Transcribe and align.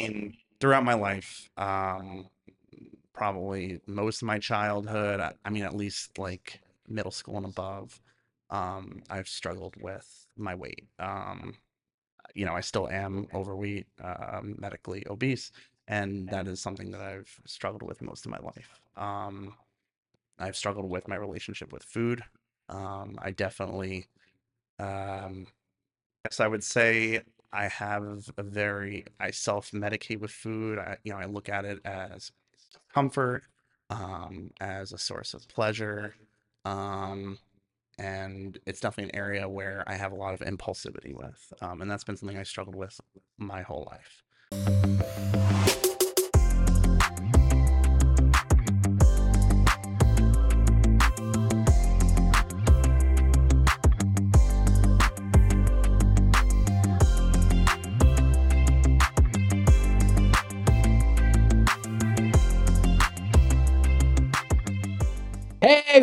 mean, 0.00 0.36
throughout 0.60 0.84
my 0.84 0.94
life, 0.94 1.48
um, 1.56 2.28
probably 3.12 3.80
most 3.86 4.22
of 4.22 4.26
my 4.26 4.38
childhood, 4.38 5.20
I, 5.20 5.34
I 5.44 5.50
mean, 5.50 5.64
at 5.64 5.76
least 5.76 6.18
like 6.18 6.60
middle 6.88 7.10
school 7.12 7.36
and 7.36 7.46
above, 7.46 8.00
um, 8.50 9.02
I've 9.10 9.28
struggled 9.28 9.76
with 9.80 10.26
my 10.36 10.54
weight. 10.54 10.88
Um, 10.98 11.54
you 12.34 12.46
know, 12.46 12.54
I 12.54 12.60
still 12.60 12.88
am 12.88 13.26
overweight, 13.34 13.86
uh, 14.02 14.40
medically 14.42 15.04
obese, 15.10 15.52
and 15.88 16.28
that 16.30 16.48
is 16.48 16.60
something 16.60 16.90
that 16.92 17.00
I've 17.00 17.40
struggled 17.46 17.82
with 17.82 18.02
most 18.02 18.26
of 18.26 18.32
my 18.32 18.38
life. 18.38 18.80
Um, 18.96 19.54
I've 20.38 20.56
struggled 20.56 20.90
with 20.90 21.08
my 21.08 21.16
relationship 21.16 21.72
with 21.72 21.84
food. 21.84 22.22
Um, 22.68 23.18
I 23.20 23.32
definitely, 23.32 24.06
um, 24.78 25.46
yes, 26.24 26.40
I 26.40 26.48
would 26.48 26.64
say 26.64 27.22
I 27.52 27.68
have 27.68 28.30
a 28.36 28.42
very, 28.42 29.06
I 29.18 29.30
self-medicate 29.30 30.20
with 30.20 30.30
food. 30.30 30.78
I, 30.78 30.98
you 31.04 31.12
know, 31.12 31.18
I 31.18 31.24
look 31.24 31.48
at 31.48 31.64
it 31.64 31.80
as 31.84 32.32
comfort, 32.92 33.42
um, 33.90 34.50
as 34.60 34.92
a 34.92 34.98
source 34.98 35.34
of 35.34 35.48
pleasure. 35.48 36.14
Um, 36.64 37.38
and 37.98 38.58
it's 38.66 38.80
definitely 38.80 39.10
an 39.10 39.16
area 39.16 39.48
where 39.48 39.84
I 39.86 39.94
have 39.94 40.12
a 40.12 40.16
lot 40.16 40.34
of 40.34 40.40
impulsivity 40.40 41.14
with. 41.14 41.52
Um, 41.60 41.82
and 41.82 41.90
that's 41.90 42.04
been 42.04 42.16
something 42.16 42.38
I 42.38 42.44
struggled 42.44 42.76
with 42.76 43.00
my 43.36 43.62
whole 43.62 43.90
life. 43.90 45.29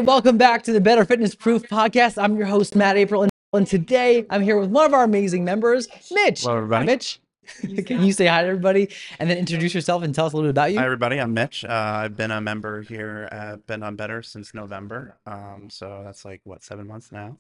Welcome 0.06 0.38
back 0.38 0.64
to 0.64 0.72
the 0.72 0.80
Better 0.80 1.04
Fitness 1.06 1.34
Proof 1.34 1.64
podcast. 1.64 2.22
I'm 2.22 2.38
your 2.38 2.46
host, 2.46 2.76
Matt 2.76 2.98
April, 2.98 3.28
and 3.52 3.68
today 3.68 4.26
I'm 4.30 4.44
here 4.44 4.58
with 4.60 4.70
one 4.70 4.86
of 4.86 4.94
our 4.94 5.04
amazing 5.04 5.44
members, 5.44 5.88
Mitch. 6.12 6.42
Hello, 6.42 6.58
everybody. 6.58 6.86
Mitch, 6.86 7.20
can 7.86 8.04
you 8.04 8.14
say 8.14 8.28
hi 8.28 8.44
to 8.44 8.48
everybody 8.48 8.90
and 9.20 9.28
then 9.30 9.38
introduce 9.38 9.74
yourself 9.74 10.04
and 10.04 10.14
tell 10.14 10.28
us 10.28 10.34
a 10.34 10.36
little 10.36 10.50
bit 10.50 10.52
about 10.52 10.72
you? 10.72 10.78
Hi, 10.78 10.86
everybody. 10.86 11.20
I'm 11.20 11.34
Mitch. 11.34 11.66
Uh, 11.66 11.70
I've 12.04 12.16
been 12.16 12.30
a 12.30 12.40
member 12.40 12.84
here 12.84 13.28
at 13.32 13.66
Been 13.66 13.82
on 13.82 13.96
Better 13.96 14.22
since 14.22 14.54
November. 14.54 15.18
Um, 15.26 15.68
so 15.70 16.04
that's 16.06 16.24
like, 16.24 16.42
what, 16.44 16.64
seven 16.64 16.86
months 16.86 17.12
now? 17.12 17.38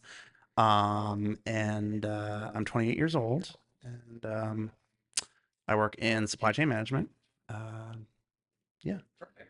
Um, 0.57 1.37
and 1.45 2.05
uh, 2.05 2.51
I'm 2.55 2.65
28 2.65 2.97
years 2.97 3.15
old, 3.15 3.55
and 3.83 4.25
um, 4.25 4.71
I 5.67 5.75
work 5.75 5.95
in 5.99 6.25
supply 6.25 6.53
chain 6.53 6.69
management. 6.69 7.11
Uh, 7.49 7.93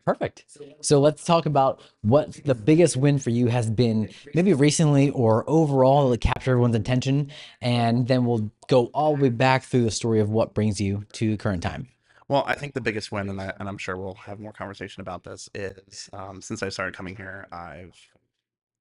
Perfect. 0.08 0.46
So 0.80 1.00
let's 1.00 1.22
talk 1.22 1.44
about 1.44 1.82
what 2.00 2.32
the 2.46 2.54
biggest 2.54 2.96
win 2.96 3.18
for 3.18 3.28
you 3.28 3.48
has 3.48 3.68
been, 3.68 4.08
maybe 4.32 4.54
recently 4.54 5.10
or 5.10 5.44
overall, 5.46 6.08
that 6.08 6.22
captured 6.22 6.52
everyone's 6.52 6.76
attention, 6.76 7.30
and 7.60 8.08
then 8.08 8.24
we'll 8.24 8.50
go 8.68 8.86
all 8.94 9.14
the 9.14 9.24
way 9.24 9.28
back 9.28 9.64
through 9.64 9.84
the 9.84 9.90
story 9.90 10.20
of 10.20 10.30
what 10.30 10.54
brings 10.54 10.80
you 10.80 11.04
to 11.12 11.36
current 11.36 11.62
time. 11.62 11.88
Well, 12.26 12.42
I 12.46 12.54
think 12.54 12.72
the 12.72 12.80
biggest 12.80 13.12
win, 13.12 13.28
and, 13.28 13.38
I, 13.38 13.52
and 13.60 13.68
I'm 13.68 13.76
sure 13.76 13.98
we'll 13.98 14.14
have 14.14 14.40
more 14.40 14.54
conversation 14.54 15.02
about 15.02 15.24
this, 15.24 15.50
is 15.54 16.08
um, 16.14 16.40
since 16.40 16.62
I 16.62 16.70
started 16.70 16.96
coming 16.96 17.14
here, 17.14 17.46
I've 17.52 17.94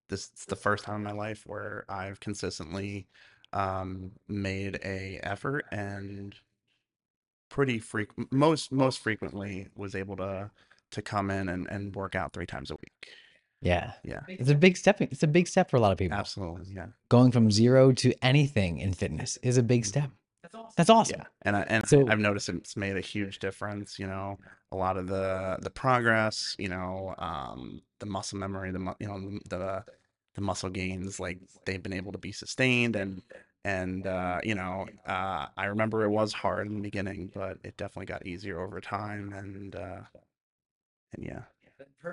this 0.07 0.31
is 0.33 0.45
the 0.45 0.55
first 0.55 0.85
time 0.85 0.95
in 0.95 1.03
my 1.03 1.11
life 1.11 1.43
where 1.45 1.83
I've 1.89 2.21
consistently 2.21 3.05
um, 3.51 4.11
made 4.29 4.79
a 4.81 5.19
effort 5.23 5.65
and 5.73 6.33
pretty 7.49 7.79
frequent 7.79 8.31
most 8.31 8.71
most 8.71 8.99
frequently 8.99 9.67
was 9.75 9.95
able 9.95 10.15
to 10.17 10.51
to 10.91 11.01
come 11.01 11.29
in 11.31 11.49
and, 11.49 11.67
and 11.69 11.95
work 11.95 12.15
out 12.15 12.33
three 12.33 12.45
times 12.45 12.71
a 12.71 12.75
week. 12.75 13.09
Yeah, 13.61 13.93
Yeah, 14.03 14.19
it's 14.27 14.49
a 14.49 14.55
big 14.55 14.77
step. 14.77 15.01
It's 15.01 15.23
a 15.23 15.27
big 15.27 15.47
step 15.47 15.69
for 15.71 15.77
a 15.77 15.79
lot 15.79 15.91
of 15.91 15.97
people. 15.97 16.17
absolutely. 16.17 16.73
Yeah, 16.75 16.87
Going 17.09 17.31
from 17.31 17.49
zero 17.49 17.91
to 17.93 18.13
anything 18.23 18.77
in 18.79 18.93
fitness 18.93 19.37
is 19.41 19.57
a 19.57 19.63
big 19.63 19.83
step. 19.85 20.11
That's 20.77 20.89
awesome. 20.89 21.19
yeah. 21.19 21.25
And 21.41 21.57
I 21.57 21.61
and 21.63 21.87
So- 21.87 22.07
I've 22.07 22.19
noticed 22.19 22.49
it's 22.49 22.77
made 22.77 22.95
a 22.95 23.01
huge 23.01 23.39
difference. 23.39 23.97
You 23.99 24.07
know, 24.07 24.37
a 24.71 24.75
lot 24.77 24.95
of 24.97 25.07
the 25.07 25.57
the 25.61 25.69
progress. 25.71 26.55
You 26.59 26.69
know, 26.69 27.15
um, 27.17 27.81
the 27.99 28.05
muscle 28.05 28.37
memory, 28.37 28.71
the 28.71 28.95
you 28.99 29.07
know 29.07 29.39
the 29.49 29.83
the 30.35 30.41
muscle 30.41 30.69
gains, 30.69 31.19
like 31.19 31.39
they've 31.65 31.81
been 31.83 31.93
able 31.93 32.11
to 32.13 32.17
be 32.19 32.31
sustained 32.31 32.95
and 32.95 33.23
and 33.65 34.07
uh, 34.07 34.39
you 34.43 34.55
know, 34.55 34.85
uh, 35.05 35.47
I 35.57 35.65
remember 35.65 36.03
it 36.03 36.09
was 36.09 36.31
hard 36.31 36.67
in 36.67 36.75
the 36.75 36.81
beginning, 36.81 37.31
but 37.33 37.57
it 37.63 37.75
definitely 37.75 38.05
got 38.05 38.25
easier 38.25 38.61
over 38.61 38.79
time. 38.79 39.33
And 39.33 39.75
uh, 39.75 40.01
and 41.13 41.25
yeah. 41.25 41.41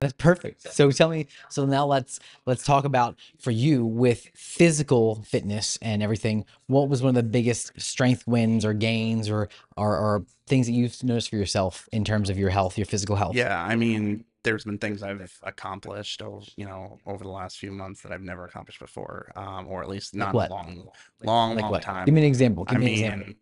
That's 0.00 0.12
perfect. 0.14 0.62
So 0.72 0.90
tell 0.90 1.08
me, 1.08 1.26
so 1.48 1.66
now 1.66 1.86
let's 1.86 2.18
let's 2.46 2.64
talk 2.64 2.84
about 2.84 3.16
for 3.38 3.50
you 3.50 3.84
with 3.84 4.28
physical 4.34 5.22
fitness 5.22 5.78
and 5.82 6.02
everything. 6.02 6.44
What 6.66 6.88
was 6.88 7.02
one 7.02 7.10
of 7.10 7.14
the 7.14 7.22
biggest 7.22 7.72
strength 7.80 8.26
wins 8.26 8.64
or 8.64 8.72
gains 8.72 9.28
or 9.30 9.48
or, 9.76 9.96
or 9.96 10.24
things 10.46 10.66
that 10.66 10.72
you've 10.72 11.02
noticed 11.04 11.30
for 11.30 11.36
yourself 11.36 11.88
in 11.92 12.04
terms 12.04 12.28
of 12.28 12.38
your 12.38 12.50
health, 12.50 12.76
your 12.76 12.86
physical 12.86 13.16
health? 13.16 13.36
Yeah, 13.36 13.62
I 13.62 13.76
mean, 13.76 14.24
there's 14.42 14.64
been 14.64 14.78
things 14.78 15.02
I've 15.02 15.38
accomplished 15.42 16.22
over, 16.22 16.44
you 16.56 16.66
know, 16.66 16.98
over 17.06 17.22
the 17.24 17.30
last 17.30 17.58
few 17.58 17.70
months 17.70 18.02
that 18.02 18.12
I've 18.12 18.22
never 18.22 18.44
accomplished 18.44 18.80
before, 18.80 19.32
um, 19.36 19.66
or 19.68 19.82
at 19.82 19.88
least 19.88 20.14
not 20.14 20.34
what? 20.34 20.50
long, 20.50 20.88
long, 21.22 21.54
Like 21.54 21.62
long 21.62 21.70
what? 21.70 21.82
time. 21.82 22.06
Give 22.06 22.14
me 22.14 22.22
an 22.22 22.26
example. 22.26 22.64
Give 22.64 22.76
I 22.76 22.80
me 22.80 22.86
an 22.86 22.92
example. 22.92 23.26
mean, 23.28 23.36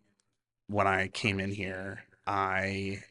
when 0.67 0.87
I 0.87 1.07
came 1.07 1.39
in 1.39 1.51
here, 1.51 2.03
I 2.25 3.03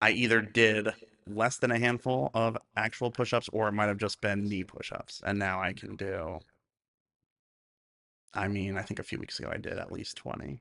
I 0.00 0.10
either 0.10 0.40
did 0.40 0.88
less 1.26 1.56
than 1.58 1.70
a 1.70 1.78
handful 1.78 2.30
of 2.34 2.56
actual 2.76 3.10
push-ups, 3.10 3.48
or 3.52 3.68
it 3.68 3.72
might 3.72 3.86
have 3.86 3.98
just 3.98 4.20
been 4.20 4.44
knee 4.44 4.64
push-ups, 4.64 5.22
and 5.24 5.38
now 5.38 5.60
I 5.60 5.72
can 5.72 5.96
do. 5.96 6.38
I 8.34 8.48
mean, 8.48 8.76
I 8.76 8.82
think 8.82 9.00
a 9.00 9.02
few 9.02 9.18
weeks 9.18 9.38
ago 9.38 9.50
I 9.52 9.56
did 9.56 9.78
at 9.78 9.90
least 9.90 10.16
20. 10.18 10.60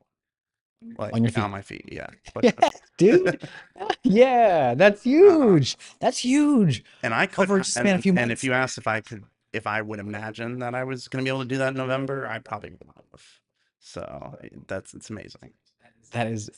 Mm. 0.83 0.99
Like 0.99 1.13
On 1.13 1.23
your 1.23 1.31
feet. 1.31 1.43
on 1.43 1.51
my 1.51 1.61
feet, 1.61 1.87
yeah. 1.91 2.07
Yeah, 2.41 2.69
dude. 2.97 3.49
yeah, 4.03 4.73
that's 4.75 5.05
uh-huh. 5.05 5.09
huge. 5.09 5.77
That's 5.99 6.19
huge. 6.19 6.83
And 7.03 7.13
I 7.13 7.27
could, 7.27 7.43
Over 7.43 7.55
and, 7.55 7.61
a 7.61 7.63
uh, 7.63 7.65
span 7.65 7.87
of 7.87 7.99
a 7.99 8.01
few 8.01 8.13
and 8.17 8.31
if 8.31 8.43
you 8.43 8.53
asked 8.53 8.77
if 8.77 8.87
I 8.87 9.01
could, 9.01 9.23
if 9.53 9.67
I 9.67 9.81
would 9.81 9.99
imagine 9.99 10.59
that 10.59 10.75
I 10.75 10.83
was 10.83 11.07
going 11.07 11.23
to 11.23 11.29
be 11.29 11.33
able 11.33 11.43
to 11.43 11.49
do 11.49 11.57
that 11.57 11.69
in 11.69 11.75
November, 11.75 12.27
I 12.27 12.39
probably 12.39 12.71
would 12.71 12.89
have. 12.95 13.21
So 13.79 14.37
eh, 14.43 14.49
that's 14.67 14.93
it's 14.93 15.09
amazing. 15.09 15.51
That 16.11 16.27
is 16.27 16.49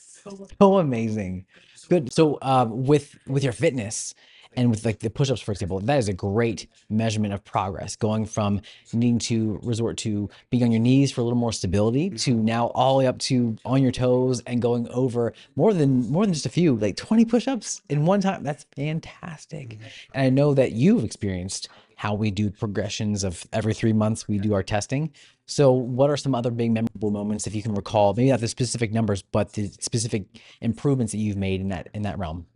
so 0.60 0.78
amazing. 0.78 1.46
Good. 1.88 2.12
So, 2.12 2.38
um, 2.42 2.84
with 2.84 3.18
with 3.26 3.42
your 3.42 3.52
fitness 3.52 4.14
and 4.56 4.70
with 4.70 4.84
like 4.84 5.00
the 5.00 5.10
push-ups, 5.10 5.40
for 5.40 5.52
example, 5.52 5.80
that 5.80 5.98
is 5.98 6.08
a 6.08 6.12
great 6.12 6.66
measurement 6.88 7.34
of 7.34 7.44
progress. 7.44 7.96
Going 7.96 8.26
from 8.26 8.60
needing 8.92 9.18
to 9.20 9.60
resort 9.62 9.96
to 9.98 10.28
being 10.50 10.64
on 10.64 10.72
your 10.72 10.80
knees 10.80 11.12
for 11.12 11.20
a 11.20 11.24
little 11.24 11.38
more 11.38 11.52
stability 11.52 12.10
to 12.10 12.34
mm-hmm. 12.34 12.44
now 12.44 12.66
all 12.68 12.94
the 12.94 12.98
way 13.00 13.06
up 13.06 13.18
to 13.18 13.56
on 13.64 13.82
your 13.82 13.92
toes 13.92 14.42
and 14.46 14.60
going 14.62 14.88
over 14.88 15.32
more 15.56 15.72
than 15.72 16.10
more 16.10 16.24
than 16.24 16.34
just 16.34 16.46
a 16.46 16.50
few, 16.50 16.76
like 16.76 16.96
20 16.96 17.24
push-ups 17.24 17.82
in 17.88 18.06
one 18.06 18.20
time. 18.20 18.42
That's 18.42 18.66
fantastic. 18.74 19.70
Mm-hmm. 19.70 19.84
And 20.14 20.26
I 20.26 20.30
know 20.30 20.54
that 20.54 20.72
you've 20.72 21.04
experienced 21.04 21.68
how 21.98 22.14
we 22.14 22.30
do 22.30 22.48
progressions 22.48 23.24
of 23.24 23.44
every 23.52 23.74
three 23.74 23.92
months 23.92 24.28
we 24.28 24.38
do 24.38 24.54
our 24.54 24.62
testing. 24.62 25.12
So, 25.46 25.72
what 25.72 26.10
are 26.10 26.16
some 26.16 26.34
other 26.34 26.52
big 26.52 26.70
memorable 26.70 27.10
moments, 27.10 27.46
if 27.46 27.54
you 27.56 27.62
can 27.62 27.74
recall? 27.74 28.14
Maybe 28.14 28.30
not 28.30 28.40
the 28.40 28.46
specific 28.46 28.92
numbers, 28.92 29.22
but 29.22 29.54
the 29.54 29.66
specific 29.80 30.26
improvements 30.60 31.12
that 31.12 31.18
you've 31.18 31.36
made 31.36 31.60
in 31.60 31.70
that 31.70 31.88
in 31.94 32.02
that 32.02 32.18
realm. 32.18 32.46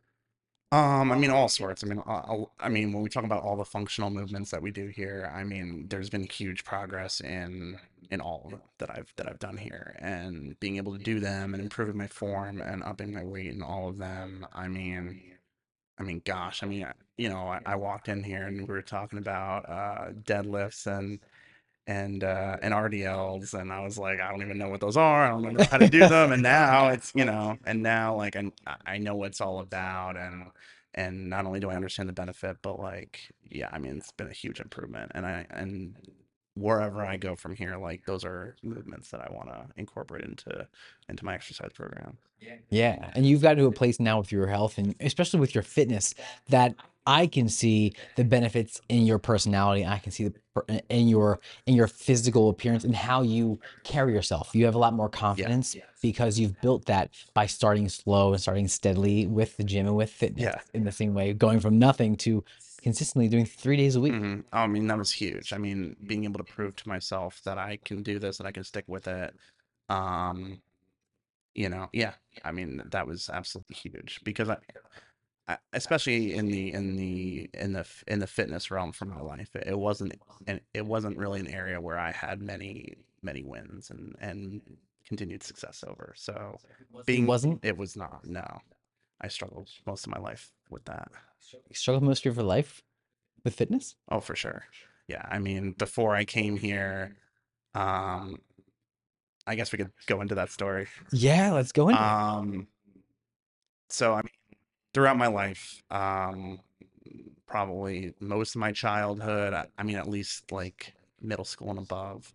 Um, 0.72 1.12
I 1.12 1.19
mean, 1.19 1.31
all 1.31 1.49
sorts. 1.50 1.84
I 1.84 1.87
mean, 1.87 2.03
I 2.06 2.69
mean, 2.71 2.94
when 2.94 3.03
we 3.03 3.10
talk 3.10 3.25
about 3.25 3.43
all 3.43 3.56
the 3.56 3.65
functional 3.65 4.09
movements 4.10 4.50
that 4.53 4.62
we 4.62 4.71
do 4.71 4.88
here, 4.88 5.31
I 5.34 5.44
mean, 5.44 5.87
there's 5.88 6.10
been 6.10 6.25
huge 6.25 6.65
progress 6.65 7.21
in 7.21 7.78
in 8.10 8.21
all 8.22 8.43
of 8.47 8.53
them 8.53 8.62
that 8.78 8.91
I've 8.91 9.12
that 9.16 9.28
I've 9.28 9.38
done 9.38 9.59
here, 9.59 9.97
and 10.00 10.59
being 10.60 10.78
able 10.78 10.97
to 10.97 11.05
do 11.05 11.21
them 11.21 11.55
and 11.55 11.62
improving 11.62 11.99
my 11.99 12.06
form 12.06 12.62
and 12.62 12.83
upping 12.84 13.12
my 13.15 13.25
weight 13.25 13.53
and 13.53 13.62
all 13.62 13.89
of 13.91 13.98
them. 13.98 14.47
I 14.54 14.69
mean, 14.69 15.21
I 15.98 16.04
mean, 16.04 16.22
gosh, 16.24 16.63
I 16.63 16.66
mean, 16.66 16.86
you 17.19 17.28
know, 17.28 17.48
I, 17.48 17.60
I 17.66 17.77
walked 17.77 18.09
in 18.09 18.22
here 18.24 18.47
and 18.47 18.60
we 18.60 18.74
were 18.74 18.83
talking 18.83 19.19
about 19.19 19.69
uh, 19.69 20.13
deadlifts 20.24 20.86
and 20.86 21.21
and 21.87 22.25
uh, 22.25 22.57
and 22.63 22.75
RDLs, 22.75 23.55
and 23.55 23.73
I 23.73 23.81
was 23.81 23.99
like, 23.99 24.21
I 24.21 24.31
don't 24.31 24.43
even 24.43 24.59
know 24.59 24.69
what 24.69 24.81
those 24.81 24.97
are. 24.97 25.25
I 25.27 25.31
don't 25.31 25.43
know 25.43 25.65
how 25.71 25.79
to 25.79 25.89
do 25.89 26.07
them. 26.09 26.33
And 26.33 26.43
now 26.43 26.89
it's 26.89 27.13
you 27.15 27.25
know, 27.25 27.59
and 27.65 27.83
now 27.83 28.17
like 28.17 28.37
I 28.37 28.51
I 28.87 28.99
know 28.99 29.15
what 29.17 29.29
it's 29.29 29.41
all 29.41 29.61
about, 29.61 30.17
and 30.17 30.47
and 30.95 31.29
not 31.31 31.47
only 31.47 31.61
do 31.61 31.71
I 31.71 31.77
understand 31.77 32.09
the 32.09 32.13
benefit, 32.15 32.59
but 32.63 32.79
like 32.81 33.33
yeah, 33.51 33.69
I 33.73 33.79
mean, 33.79 33.99
it's 33.99 34.13
been 34.13 34.29
a 34.29 34.33
huge 34.33 34.61
improvement, 34.61 35.13
and 35.15 35.27
I 35.27 35.47
and 35.51 35.97
wherever 36.54 37.03
I 37.03 37.16
go 37.16 37.34
from 37.37 37.54
here, 37.54 37.77
like 37.77 38.04
those 38.04 38.25
are 38.25 38.57
movements 38.63 39.10
that 39.10 39.21
I 39.21 39.33
want 39.33 39.49
to 39.49 39.66
incorporate 39.77 40.25
into 40.25 40.66
into 41.09 41.25
my 41.25 41.34
exercise 41.34 41.72
program. 41.72 42.19
Yeah, 42.71 43.10
and 43.15 43.25
you've 43.25 43.43
got 43.43 43.54
to 43.54 43.66
a 43.66 43.72
place 43.72 44.01
now 44.01 44.19
with 44.19 44.33
your 44.33 44.47
health 44.49 44.77
and 44.78 44.95
especially 45.01 45.39
with 45.41 45.54
your 45.54 45.63
fitness 45.63 46.15
that 46.49 46.75
I 47.07 47.27
can 47.27 47.49
see 47.49 47.93
the 48.16 48.25
benefits 48.25 48.81
in 48.89 49.07
your 49.07 49.19
personality. 49.19 49.84
I 49.84 49.99
can 49.99 50.13
see 50.13 50.28
the 50.28 50.83
in 50.89 51.09
your 51.09 51.41
in 51.66 51.75
your 51.75 51.87
physical 51.89 52.49
appearance 52.51 52.84
and 52.84 52.95
how 52.95 53.22
you 53.22 53.59
carry 53.84 54.13
yourself. 54.13 54.51
You 54.55 54.65
have 54.66 54.75
a 54.75 54.78
lot 54.78 54.93
more 54.93 55.09
Yeah. 55.13 55.19
confidence 55.19 55.77
because 56.01 56.39
you've 56.39 56.60
built 56.60 56.84
that 56.87 57.10
by 57.33 57.47
starting 57.47 57.89
slow 57.89 58.33
and 58.33 58.41
starting 58.43 58.69
steadily 58.69 59.27
with 59.27 59.57
the 59.57 59.65
gym 59.65 59.87
and 59.87 59.97
with 59.97 60.10
fitness 60.10 60.43
Yeah. 60.45 60.60
in 60.75 60.84
the 60.84 60.93
same 60.93 61.15
way, 61.15 61.33
going 61.33 61.60
from 61.60 61.78
nothing 61.78 62.16
to 62.19 62.45
consistently 62.83 63.29
doing 63.29 63.47
three 63.47 63.77
days 63.77 63.97
a 63.97 64.01
week. 64.01 64.13
hmm 64.15 64.41
I 64.53 64.67
mean, 64.67 64.87
that 64.89 64.99
was 64.99 65.13
huge. 65.13 65.53
I 65.53 65.59
mean, 65.59 65.97
being 66.07 66.25
able 66.25 66.39
to 66.39 66.45
prove 66.45 66.77
to 66.77 66.89
myself 66.89 67.41
that 67.45 67.59
I 67.59 67.79
can 67.84 68.03
do 68.03 68.19
this, 68.19 68.39
that 68.39 68.47
I 68.47 68.53
can 68.53 68.65
stick 68.65 68.84
with 68.89 69.09
it. 69.09 69.34
Um, 69.89 70.63
you 71.55 71.69
know, 71.69 71.89
yeah. 71.93 72.15
I 72.45 72.53
mean, 72.53 72.83
that 72.93 73.07
was 73.07 73.31
absolutely 73.31 73.77
huge 73.77 74.21
because 74.25 74.49
I, 74.51 74.59
I 75.49 75.59
especially 75.73 76.34
in 76.34 76.51
the 76.51 76.73
in 76.73 76.97
the 76.97 77.51
in 77.55 77.73
the 77.73 77.87
in 78.07 78.19
the 78.21 78.27
fitness 78.27 78.71
realm 78.71 78.93
for 78.93 79.07
my 79.07 79.21
life, 79.21 79.55
it, 79.57 79.65
it 79.69 79.79
wasn't 79.79 80.15
and 80.47 80.61
it 80.75 80.87
wasn't 80.87 81.19
really 81.19 81.41
an 81.41 81.49
area 81.49 81.81
where 81.81 81.99
I 81.99 82.13
had 82.13 82.41
many 82.43 82.95
many 83.23 83.43
wins 83.45 83.91
and 83.91 84.15
and 84.21 84.63
continued 85.07 85.43
success 85.43 85.84
over. 85.87 86.15
So 86.17 86.61
It 86.71 86.87
being 87.07 87.27
wasn't 87.27 87.61
it 87.65 87.77
was 87.77 87.97
not. 87.97 88.25
No, 88.27 88.61
I 89.22 89.28
struggled 89.28 89.71
most 89.86 90.07
of 90.07 90.13
my 90.13 90.19
life 90.19 90.51
with 90.71 90.84
that. 90.86 91.10
you 91.53 91.74
struggled 91.74 92.03
most 92.03 92.27
of 92.27 92.36
your 92.36 92.45
life 92.45 92.83
with 93.45 93.54
fitness? 93.54 93.97
Oh, 94.10 94.21
for 94.21 94.34
sure. 94.34 94.65
Yeah, 95.09 95.27
I 95.30 95.39
mean, 95.39 95.72
before 95.72 96.15
I 96.15 96.24
came 96.24 96.57
here, 96.57 97.16
um, 97.74 98.39
I 99.47 99.54
guess 99.54 99.72
we 99.72 99.78
could 99.78 99.91
go 100.07 100.21
into 100.21 100.34
that 100.36 100.51
story. 100.51 100.86
Yeah, 101.13 101.53
let's 101.53 101.72
go 101.72 101.89
into 101.89 102.01
it. 102.01 102.04
Um, 102.04 102.69
so 103.89 104.15
I 104.15 104.22
mean, 104.22 104.59
throughout 104.95 105.16
my 105.16 105.27
life, 105.27 105.83
um, 105.91 106.60
probably 107.47 108.15
most 108.21 108.54
of 108.54 108.60
my 108.60 108.72
childhood, 108.72 109.53
I, 109.53 109.66
I 109.77 109.83
mean, 109.83 109.97
at 109.97 110.09
least 110.09 110.53
like 110.53 110.95
middle 111.21 111.45
school 111.45 111.71
and 111.71 111.78
above, 111.78 112.33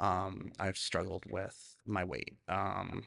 um, 0.00 0.52
I've 0.58 0.76
struggled 0.76 1.24
with 1.30 1.76
my 1.86 2.04
weight. 2.04 2.36
Um, 2.48 3.04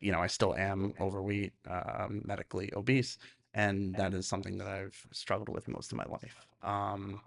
you 0.00 0.12
know, 0.12 0.20
I 0.20 0.26
still 0.26 0.54
am 0.54 0.94
overweight, 1.00 1.52
um, 1.68 2.22
medically 2.24 2.72
obese, 2.74 3.18
and 3.54 3.94
that 3.96 4.14
is 4.14 4.26
something 4.26 4.58
that 4.58 4.68
I've 4.68 5.06
struggled 5.12 5.48
with 5.48 5.68
most 5.68 5.92
of 5.92 5.98
my 5.98 6.04
life. 6.04 6.46
Um, 6.62 7.20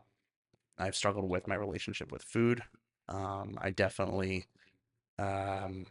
I've 0.78 0.96
struggled 0.96 1.30
with 1.30 1.48
my 1.48 1.56
relationship 1.56 2.12
with 2.12 2.24
food. 2.24 2.64
Um, 3.10 3.58
I 3.62 3.70
definitely, 3.70 4.46
um, 5.20 5.86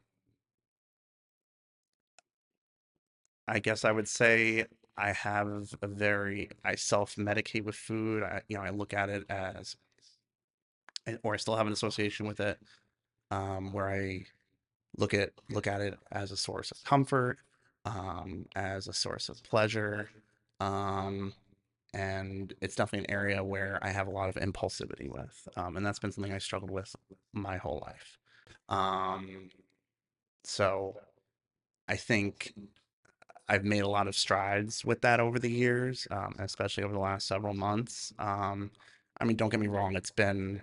I 3.48 3.58
guess 3.58 3.84
I 3.84 3.92
would 3.92 4.08
say 4.08 4.66
I 4.96 5.12
have 5.12 5.74
a 5.82 5.86
very, 5.86 6.50
I 6.64 6.74
self-medicate 6.74 7.64
with 7.64 7.74
food. 7.74 8.22
I, 8.22 8.42
you 8.48 8.56
know, 8.56 8.62
I 8.62 8.70
look 8.70 8.94
at 8.94 9.08
it 9.08 9.24
as, 9.28 9.76
or 11.22 11.34
I 11.34 11.36
still 11.36 11.56
have 11.56 11.66
an 11.66 11.72
association 11.72 12.26
with 12.26 12.40
it, 12.40 12.58
um, 13.30 13.72
where 13.72 13.90
I 13.90 14.24
look 14.96 15.14
at 15.14 15.30
look 15.50 15.66
at 15.66 15.80
it 15.80 15.98
as 16.10 16.32
a 16.32 16.36
source 16.36 16.70
of 16.70 16.82
comfort, 16.84 17.38
um, 17.84 18.46
as 18.54 18.88
a 18.88 18.92
source 18.92 19.28
of 19.28 19.42
pleasure, 19.42 20.10
um, 20.60 21.32
and 21.94 22.54
it's 22.60 22.74
definitely 22.74 23.06
an 23.06 23.18
area 23.18 23.42
where 23.42 23.78
I 23.82 23.90
have 23.90 24.06
a 24.06 24.10
lot 24.10 24.28
of 24.28 24.36
impulsivity 24.36 25.10
with, 25.10 25.48
um, 25.56 25.76
and 25.76 25.84
that's 25.84 25.98
been 25.98 26.12
something 26.12 26.32
I 26.32 26.38
struggled 26.38 26.70
with 26.70 26.94
my 27.32 27.56
whole 27.56 27.82
life. 27.86 28.18
Um, 28.68 29.50
so 30.44 30.96
I 31.88 31.96
think 31.96 32.52
I've 33.48 33.64
made 33.64 33.80
a 33.82 33.88
lot 33.88 34.08
of 34.08 34.14
strides 34.16 34.84
with 34.84 35.02
that 35.02 35.20
over 35.20 35.38
the 35.38 35.50
years, 35.50 36.06
um, 36.10 36.34
especially 36.38 36.84
over 36.84 36.94
the 36.94 37.00
last 37.00 37.26
several 37.26 37.54
months. 37.54 38.12
Um, 38.18 38.70
I 39.20 39.24
mean, 39.24 39.36
don't 39.36 39.50
get 39.50 39.60
me 39.60 39.66
wrong, 39.66 39.94
it's 39.96 40.10
been 40.10 40.62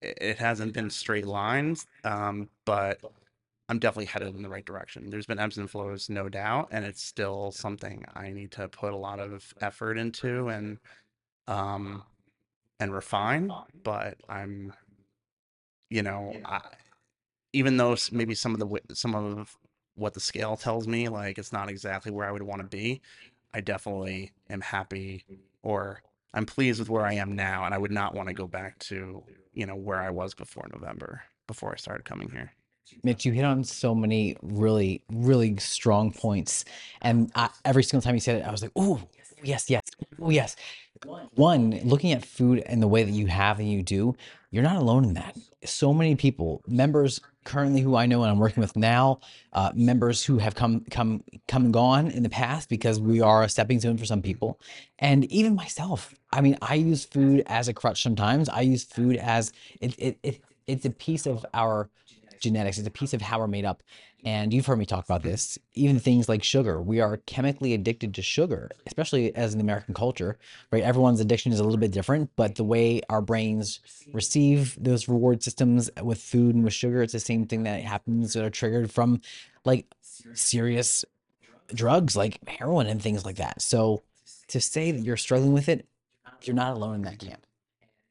it 0.00 0.38
hasn't 0.38 0.74
been 0.74 0.90
straight 0.90 1.26
lines, 1.26 1.86
um, 2.04 2.48
but 2.64 3.00
I'm 3.72 3.78
definitely 3.78 4.04
headed 4.04 4.34
in 4.36 4.42
the 4.42 4.50
right 4.50 4.66
direction. 4.66 5.08
There's 5.08 5.24
been 5.24 5.38
ebbs 5.38 5.56
and 5.56 5.70
flows, 5.70 6.10
no 6.10 6.28
doubt, 6.28 6.68
and 6.72 6.84
it's 6.84 7.02
still 7.02 7.52
something 7.52 8.04
I 8.14 8.30
need 8.30 8.52
to 8.52 8.68
put 8.68 8.92
a 8.92 8.98
lot 8.98 9.18
of 9.18 9.54
effort 9.62 9.96
into 9.96 10.48
and 10.48 10.76
um 11.48 12.02
and 12.78 12.92
refine, 12.92 13.50
but 13.82 14.18
I'm 14.28 14.74
you 15.88 16.02
know, 16.02 16.34
I, 16.44 16.60
even 17.54 17.78
though 17.78 17.96
maybe 18.12 18.34
some 18.34 18.52
of 18.54 18.60
the 18.60 18.94
some 18.94 19.14
of 19.14 19.56
what 19.94 20.12
the 20.12 20.20
scale 20.20 20.58
tells 20.58 20.86
me 20.86 21.08
like 21.08 21.38
it's 21.38 21.52
not 21.52 21.70
exactly 21.70 22.12
where 22.12 22.28
I 22.28 22.32
would 22.32 22.42
want 22.42 22.60
to 22.60 22.68
be, 22.68 23.00
I 23.54 23.62
definitely 23.62 24.32
am 24.50 24.60
happy 24.60 25.24
or 25.62 26.02
I'm 26.34 26.44
pleased 26.44 26.78
with 26.78 26.90
where 26.90 27.06
I 27.06 27.14
am 27.14 27.36
now 27.36 27.64
and 27.64 27.74
I 27.74 27.78
would 27.78 27.90
not 27.90 28.14
want 28.14 28.28
to 28.28 28.34
go 28.34 28.46
back 28.46 28.78
to, 28.80 29.24
you 29.54 29.64
know, 29.64 29.76
where 29.76 30.02
I 30.02 30.10
was 30.10 30.34
before 30.34 30.68
November, 30.74 31.22
before 31.46 31.72
I 31.72 31.76
started 31.76 32.04
coming 32.04 32.30
here. 32.30 32.52
Mitch, 33.02 33.24
you 33.24 33.32
hit 33.32 33.44
on 33.44 33.64
so 33.64 33.94
many 33.94 34.36
really, 34.42 35.02
really 35.10 35.56
strong 35.56 36.12
points. 36.12 36.64
And 37.00 37.30
I, 37.34 37.50
every 37.64 37.82
single 37.82 38.02
time 38.02 38.14
you 38.14 38.20
said 38.20 38.36
it, 38.36 38.46
I 38.46 38.50
was 38.50 38.62
like, 38.62 38.72
oh, 38.76 39.00
yes, 39.42 39.68
yes, 39.68 39.82
oh, 40.20 40.30
yes. 40.30 40.56
One, 41.34 41.80
looking 41.82 42.12
at 42.12 42.24
food 42.24 42.62
and 42.66 42.80
the 42.80 42.86
way 42.86 43.02
that 43.02 43.10
you 43.10 43.26
have 43.26 43.58
and 43.58 43.68
you 43.68 43.82
do, 43.82 44.14
you're 44.50 44.62
not 44.62 44.76
alone 44.76 45.04
in 45.04 45.14
that. 45.14 45.36
So 45.64 45.92
many 45.92 46.14
people, 46.14 46.62
members 46.68 47.20
currently 47.44 47.80
who 47.80 47.96
I 47.96 48.06
know 48.06 48.22
and 48.22 48.30
I'm 48.30 48.38
working 48.38 48.60
with 48.60 48.76
now, 48.76 49.18
uh, 49.52 49.72
members 49.74 50.24
who 50.24 50.38
have 50.38 50.54
come, 50.54 50.84
come, 50.90 51.24
come 51.48 51.64
and 51.64 51.72
gone 51.72 52.08
in 52.08 52.22
the 52.22 52.28
past 52.28 52.68
because 52.68 53.00
we 53.00 53.20
are 53.20 53.42
a 53.42 53.48
stepping 53.48 53.80
stone 53.80 53.98
for 53.98 54.04
some 54.04 54.22
people, 54.22 54.60
and 55.00 55.24
even 55.24 55.56
myself. 55.56 56.14
I 56.32 56.40
mean, 56.40 56.56
I 56.62 56.74
use 56.74 57.04
food 57.04 57.42
as 57.46 57.66
a 57.66 57.74
crutch 57.74 58.02
sometimes. 58.02 58.48
I 58.48 58.60
use 58.60 58.84
food 58.84 59.16
as 59.16 59.52
it, 59.80 59.94
it, 59.98 60.18
it 60.22 60.40
it's 60.68 60.84
a 60.84 60.90
piece 60.90 61.26
of 61.26 61.44
our 61.52 61.90
genetics. 62.42 62.78
It's 62.78 62.86
a 62.86 62.90
piece 62.90 63.14
of 63.14 63.22
how 63.22 63.38
we're 63.38 63.46
made 63.46 63.64
up. 63.64 63.82
And 64.24 64.52
you've 64.52 64.66
heard 64.66 64.78
me 64.78 64.84
talk 64.86 65.04
about 65.04 65.20
mm-hmm. 65.20 65.30
this. 65.30 65.58
Even 65.74 65.98
things 65.98 66.28
like 66.28 66.42
sugar. 66.44 66.80
We 66.82 67.00
are 67.00 67.16
chemically 67.26 67.72
addicted 67.72 68.14
to 68.14 68.22
sugar, 68.22 68.70
especially 68.86 69.34
as 69.34 69.54
an 69.54 69.60
American 69.60 69.94
culture, 69.94 70.38
right? 70.70 70.82
Everyone's 70.82 71.20
addiction 71.20 71.52
is 71.52 71.60
a 71.60 71.64
little 71.64 71.78
bit 71.78 71.92
different, 71.92 72.30
but 72.36 72.56
the 72.56 72.64
way 72.64 73.00
our 73.08 73.22
brains 73.22 73.80
receive 74.12 74.76
those 74.78 75.08
reward 75.08 75.42
systems 75.42 75.90
with 76.02 76.20
food 76.20 76.54
and 76.54 76.64
with 76.64 76.74
sugar, 76.74 77.02
it's 77.02 77.12
the 77.12 77.20
same 77.20 77.46
thing 77.46 77.62
that 77.62 77.80
happens 77.82 78.34
that 78.34 78.44
are 78.44 78.50
triggered 78.50 78.90
from 78.90 79.20
like 79.64 79.86
serious 80.34 81.04
drugs 81.74 82.16
like 82.16 82.38
heroin 82.48 82.86
and 82.86 83.00
things 83.00 83.24
like 83.24 83.36
that. 83.36 83.62
So 83.62 84.02
to 84.48 84.60
say 84.60 84.90
that 84.90 85.00
you're 85.00 85.16
struggling 85.16 85.52
with 85.52 85.68
it, 85.68 85.86
you're 86.42 86.56
not 86.56 86.76
alone 86.76 86.96
in 86.96 87.02
that 87.02 87.18
camp 87.18 87.46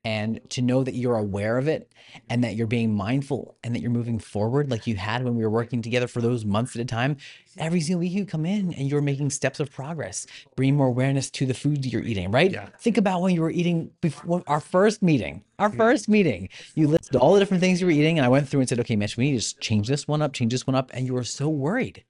and 0.03 0.39
to 0.49 0.61
know 0.61 0.83
that 0.83 0.95
you're 0.95 1.15
aware 1.15 1.57
of 1.57 1.67
it 1.67 1.91
and 2.29 2.43
that 2.43 2.55
you're 2.55 2.67
being 2.67 2.93
mindful 2.93 3.55
and 3.63 3.75
that 3.75 3.81
you're 3.81 3.91
moving 3.91 4.17
forward 4.17 4.71
like 4.71 4.87
you 4.87 4.95
had 4.95 5.23
when 5.23 5.35
we 5.35 5.43
were 5.43 5.49
working 5.49 5.81
together 5.81 6.07
for 6.07 6.21
those 6.21 6.43
months 6.43 6.75
at 6.75 6.81
a 6.81 6.85
time 6.85 7.17
every 7.57 7.79
single 7.81 7.99
week 7.99 8.11
you 8.11 8.25
come 8.25 8.45
in 8.45 8.73
and 8.73 8.89
you're 8.89 9.01
making 9.01 9.29
steps 9.29 9.59
of 9.59 9.71
progress 9.71 10.25
bringing 10.55 10.75
more 10.75 10.87
awareness 10.87 11.29
to 11.29 11.45
the 11.45 11.53
food 11.53 11.85
you're 11.85 12.01
eating 12.01 12.31
right? 12.31 12.51
Yeah. 12.51 12.67
think 12.79 12.97
about 12.97 13.21
when 13.21 13.35
you 13.35 13.41
were 13.41 13.51
eating 13.51 13.91
before 14.01 14.43
our 14.47 14.59
first 14.59 15.01
meeting 15.01 15.43
our 15.59 15.69
first 15.69 16.09
meeting. 16.09 16.49
You 16.73 16.87
listed 16.87 17.17
all 17.17 17.33
the 17.33 17.39
different 17.39 17.61
things 17.61 17.79
you 17.79 17.85
were 17.85 17.91
eating 17.91 18.17
and 18.17 18.25
i 18.25 18.29
went 18.29 18.49
through 18.49 18.61
and 18.61 18.69
said 18.69 18.79
okay 18.79 18.95
mitch 18.95 19.17
we 19.17 19.25
need 19.25 19.31
to 19.33 19.37
just 19.37 19.59
change 19.61 19.87
this 19.87 20.07
one 20.07 20.21
up 20.21 20.33
change 20.33 20.51
this 20.51 20.65
one 20.65 20.75
up 20.75 20.89
and 20.93 21.05
you 21.05 21.13
were 21.13 21.23
so 21.23 21.47
worried 21.49 22.03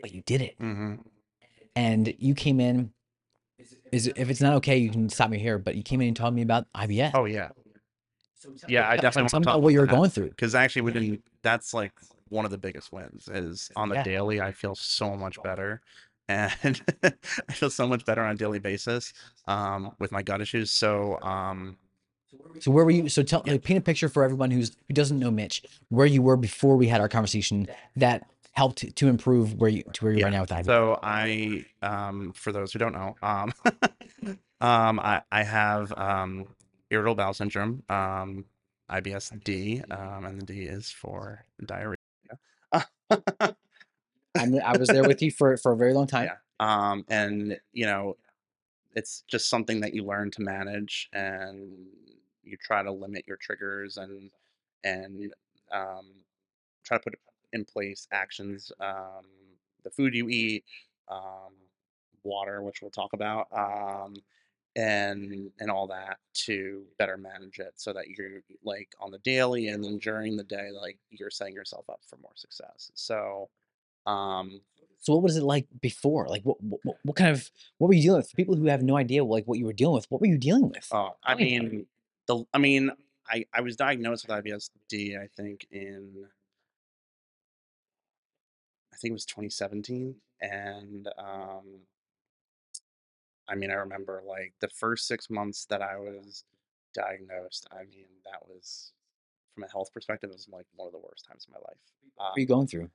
but 0.00 0.14
you 0.14 0.22
did 0.22 0.40
it. 0.40 0.54
Hmm 0.58 0.94
and 1.76 2.14
you 2.18 2.34
came 2.34 2.60
in 2.60 2.92
is 3.92 4.06
if 4.16 4.30
it's 4.30 4.40
not 4.40 4.54
okay 4.54 4.76
you 4.78 4.90
can 4.90 5.08
stop 5.08 5.30
me 5.30 5.38
here 5.38 5.58
but 5.58 5.74
you 5.74 5.82
came 5.82 6.00
in 6.00 6.08
and 6.08 6.16
told 6.16 6.34
me 6.34 6.42
about 6.42 6.66
ibs 6.74 7.10
Oh 7.14 7.24
yeah. 7.24 7.48
Yeah, 8.68 8.88
I 8.88 8.96
definitely 8.96 9.22
want 9.22 9.30
to 9.30 9.34
talk 9.40 9.42
about 9.54 9.62
what 9.62 9.72
you 9.72 9.80
were 9.80 9.86
that. 9.86 9.92
going 9.94 10.10
through. 10.10 10.30
because 10.30 10.54
actually 10.54 10.82
we 10.82 10.92
didn't 10.92 11.22
that's 11.42 11.74
like 11.74 11.92
one 12.28 12.44
of 12.44 12.50
the 12.50 12.58
biggest 12.58 12.92
wins 12.92 13.28
is 13.28 13.70
on 13.76 13.88
the 13.88 13.96
Yeah. 13.96 14.02
daily 14.04 14.40
i 14.40 14.52
feel 14.52 14.74
so 14.74 15.16
much 15.16 15.42
better 15.42 15.80
and 16.28 16.80
i 17.02 17.52
feel 17.52 17.70
so 17.70 17.86
much 17.88 18.04
better 18.04 18.22
on 18.22 18.30
a 18.30 18.34
daily 18.36 18.58
basis 18.60 19.12
um 19.48 19.92
with 19.98 20.12
my 20.12 20.22
gut 20.22 20.40
issues 20.40 20.70
so 20.70 21.20
um 21.22 21.76
So 22.60 22.70
where 22.70 22.84
were 22.84 22.90
you? 22.92 23.08
So 23.08 23.22
tell, 23.22 23.42
like, 23.46 23.64
paint 23.64 23.78
a 23.78 23.82
picture 23.82 24.08
for 24.08 24.22
everyone 24.22 24.50
who's 24.52 24.76
who 24.86 24.94
doesn't 24.94 25.18
know 25.18 25.30
Mitch, 25.30 25.62
where 25.88 26.06
you 26.06 26.22
were 26.22 26.36
before 26.36 26.76
we 26.76 26.86
had 26.86 27.00
our 27.00 27.08
conversation 27.08 27.66
that 27.96 28.22
helped 28.60 28.94
to 28.94 29.08
improve 29.08 29.54
where 29.54 29.70
you 29.70 29.82
to 29.94 30.04
where 30.04 30.12
you 30.12 30.20
Yeah, 30.20 30.26
are 30.26 30.30
now 30.30 30.42
with 30.42 30.50
IBS. 30.50 30.66
so 30.66 30.98
i 31.02 31.64
um 31.80 32.32
for 32.34 32.52
those 32.52 32.70
who 32.72 32.78
don't 32.78 32.92
know 32.92 33.16
um 33.22 33.52
um 34.60 35.00
i 35.00 35.22
i 35.32 35.42
have 35.42 35.92
um 35.96 36.46
irritable 36.90 37.14
bowel 37.14 37.32
syndrome 37.32 37.82
um 37.88 38.44
ibs-d 38.90 39.82
um 39.90 40.26
and 40.26 40.42
the 40.42 40.44
d 40.44 40.52
is 40.64 40.90
for 40.90 41.46
diarrhea 41.64 41.96
I 44.36 44.74
was 44.78 44.88
there 44.90 45.04
with 45.04 45.22
you 45.22 45.30
for 45.38 45.56
for 45.56 45.72
a 45.72 45.76
very 45.76 45.94
long 45.94 46.06
time. 46.06 46.26
Yeah. 46.26 46.36
Um, 46.60 47.04
and 47.08 47.58
you 47.72 47.86
know, 47.86 48.16
it's 48.94 49.24
just 49.26 49.48
something 49.48 49.80
that 49.80 49.94
you 49.94 50.04
learn 50.04 50.30
to 50.32 50.42
manage, 50.42 51.08
and 51.12 51.72
you 52.42 52.56
try 52.62 52.82
to 52.82 52.92
limit 52.92 53.24
your 53.26 53.38
triggers 53.38 53.96
and 53.96 54.30
and 54.84 55.32
um, 55.72 56.06
try 56.84 56.98
to 56.98 57.02
put 57.02 57.14
in 57.52 57.64
place 57.64 58.06
actions, 58.12 58.72
um, 58.80 59.24
the 59.84 59.90
food 59.90 60.14
you 60.14 60.28
eat, 60.28 60.64
um, 61.08 61.54
water, 62.22 62.62
which 62.62 62.82
we'll 62.82 62.90
talk 62.90 63.12
about, 63.12 63.46
um, 63.52 64.14
and 64.76 65.50
and 65.58 65.70
all 65.70 65.86
that 65.88 66.18
to 66.32 66.86
better 66.98 67.16
manage 67.16 67.58
it 67.58 67.72
so 67.76 67.92
that 67.92 68.08
you're 68.08 68.40
like 68.62 68.94
on 69.00 69.10
the 69.10 69.18
daily 69.18 69.68
and 69.68 69.82
then 69.82 69.98
during 69.98 70.36
the 70.36 70.44
day, 70.44 70.70
like 70.70 70.98
you're 71.10 71.30
setting 71.30 71.54
yourself 71.54 71.88
up 71.90 72.00
for 72.06 72.16
more 72.18 72.32
success. 72.36 72.90
So, 72.94 73.50
um, 74.06 74.62
So 74.98 75.14
what 75.14 75.22
was 75.22 75.36
it 75.36 75.42
like 75.42 75.66
before? 75.80 76.28
Like 76.28 76.42
what 76.44 76.58
what, 76.62 76.80
what 77.02 77.16
kind 77.16 77.30
of 77.30 77.50
what 77.78 77.88
were 77.88 77.94
you 77.94 78.02
dealing 78.02 78.18
with? 78.20 78.30
For 78.30 78.36
people 78.36 78.56
who 78.56 78.66
have 78.66 78.82
no 78.82 78.96
idea 78.96 79.24
like 79.24 79.44
what 79.46 79.58
you 79.58 79.66
were 79.66 79.72
dealing 79.72 79.94
with, 79.94 80.10
what 80.10 80.20
were 80.20 80.26
you 80.28 80.38
dealing 80.38 80.68
with? 80.68 80.88
uh, 80.90 81.10
I 81.24 81.34
Tell 81.34 81.38
me 81.38 81.46
about 81.46 81.66
it. 81.66 81.72
mean, 81.72 81.86
the 82.26 82.44
I 82.52 82.58
mean, 82.58 82.90
I 83.28 83.46
I 83.52 83.60
was 83.60 83.76
diagnosed 83.76 84.24
with 84.26 84.30
IBS-D, 84.36 85.16
I 85.16 85.28
think 85.36 85.66
in 85.70 86.26
think 89.00 89.10
it 89.10 89.14
was 89.14 89.26
2017, 89.26 90.20
and 90.40 91.08
um, 91.18 91.86
I 93.48 93.54
mean, 93.54 93.70
I 93.70 93.74
remember 93.74 94.22
like 94.24 94.54
the 94.60 94.68
first 94.68 95.06
six 95.06 95.28
months 95.28 95.64
that 95.66 95.82
I 95.82 95.96
was 95.98 96.44
diagnosed. 96.94 97.66
I 97.72 97.84
mean, 97.84 98.08
that 98.24 98.46
was 98.46 98.92
from 99.54 99.64
a 99.64 99.70
health 99.70 99.92
perspective, 99.94 100.30
it 100.30 100.34
was 100.34 100.48
like 100.48 100.66
one 100.74 100.86
of 100.88 100.92
the 100.92 101.00
worst 101.00 101.26
times 101.26 101.46
of 101.46 101.52
my 101.54 101.60
life. 101.60 101.78
What 102.26 102.36
were 102.36 102.40
you 102.40 102.46
Um, 102.46 102.46
going 102.46 102.66
through? 102.66 102.90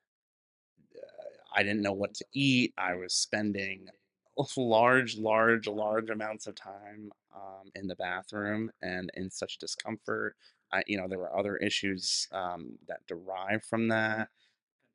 I 1.54 1.64
didn't 1.64 1.82
know 1.82 1.94
what 1.94 2.14
to 2.16 2.26
eat. 2.34 2.74
I 2.78 2.96
was 2.96 3.14
spending 3.14 3.90
large, 4.58 5.18
large, 5.18 5.68
large 5.68 6.10
amounts 6.10 6.48
of 6.48 6.56
time 6.56 7.12
um, 7.34 7.72
in 7.76 7.88
the 7.88 7.96
bathroom 7.96 8.72
and 8.82 9.10
in 9.16 9.30
such 9.30 9.58
discomfort. 9.58 10.36
I, 10.72 10.84
you 10.88 10.98
know, 10.98 11.08
there 11.08 11.20
were 11.20 11.38
other 11.38 11.56
issues 11.58 12.28
um, 12.32 12.78
that 12.88 13.06
derive 13.08 13.64
from 13.64 13.88
that. 13.90 14.30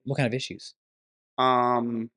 What 0.05 0.17
kind 0.17 0.27
of 0.27 0.35
issues? 0.35 0.75
Um, 1.41 2.11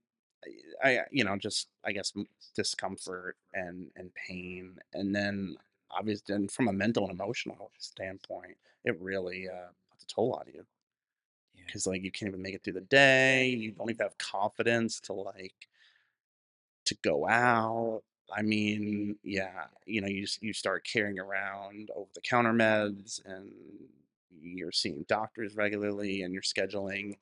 I, 0.84 1.02
you 1.12 1.24
know, 1.24 1.38
just 1.38 1.70
I 1.84 1.92
guess 1.94 2.14
discomfort 2.56 3.38
and 3.54 3.92
and 3.96 4.14
pain, 4.16 4.80
and 4.94 5.16
then 5.16 5.58
obviously, 5.92 6.36
and 6.36 6.52
from 6.52 6.68
a 6.68 6.74
mental 6.74 7.04
and 7.04 7.14
emotional 7.14 7.72
standpoint, 7.78 8.58
it 8.86 9.00
really 9.02 9.50
uh, 9.50 9.70
puts 9.92 10.04
a 10.04 10.08
toll 10.08 10.34
on 10.36 10.46
you 10.54 10.66
Yeah. 11.56 11.64
because 11.66 11.88
like 11.88 12.04
you 12.04 12.12
can't 12.12 12.30
even 12.30 12.42
make 12.42 12.56
it 12.56 12.64
through 12.64 12.74
the 12.74 12.82
day. 12.82 13.48
You 13.50 13.72
don't 13.74 13.90
even 13.90 14.04
have 14.06 14.18
confidence 14.18 15.00
to 15.02 15.14
like 15.14 15.70
to 16.86 16.96
go 17.04 17.28
out. 17.28 18.04
I 18.36 18.42
mean, 18.42 19.18
yeah, 19.24 19.66
you 19.86 20.02
know, 20.02 20.08
you 20.08 20.26
you 20.42 20.54
start 20.54 20.86
carrying 20.92 21.20
around 21.20 21.92
over 21.96 22.10
the 22.14 22.22
counter 22.22 22.54
meds 22.54 23.24
and 23.26 23.52
you're 24.42 24.72
seeing 24.72 25.06
doctors 25.08 25.56
regularly 25.56 26.24
and 26.24 26.34
you're 26.34 26.42
scheduling 26.42 27.16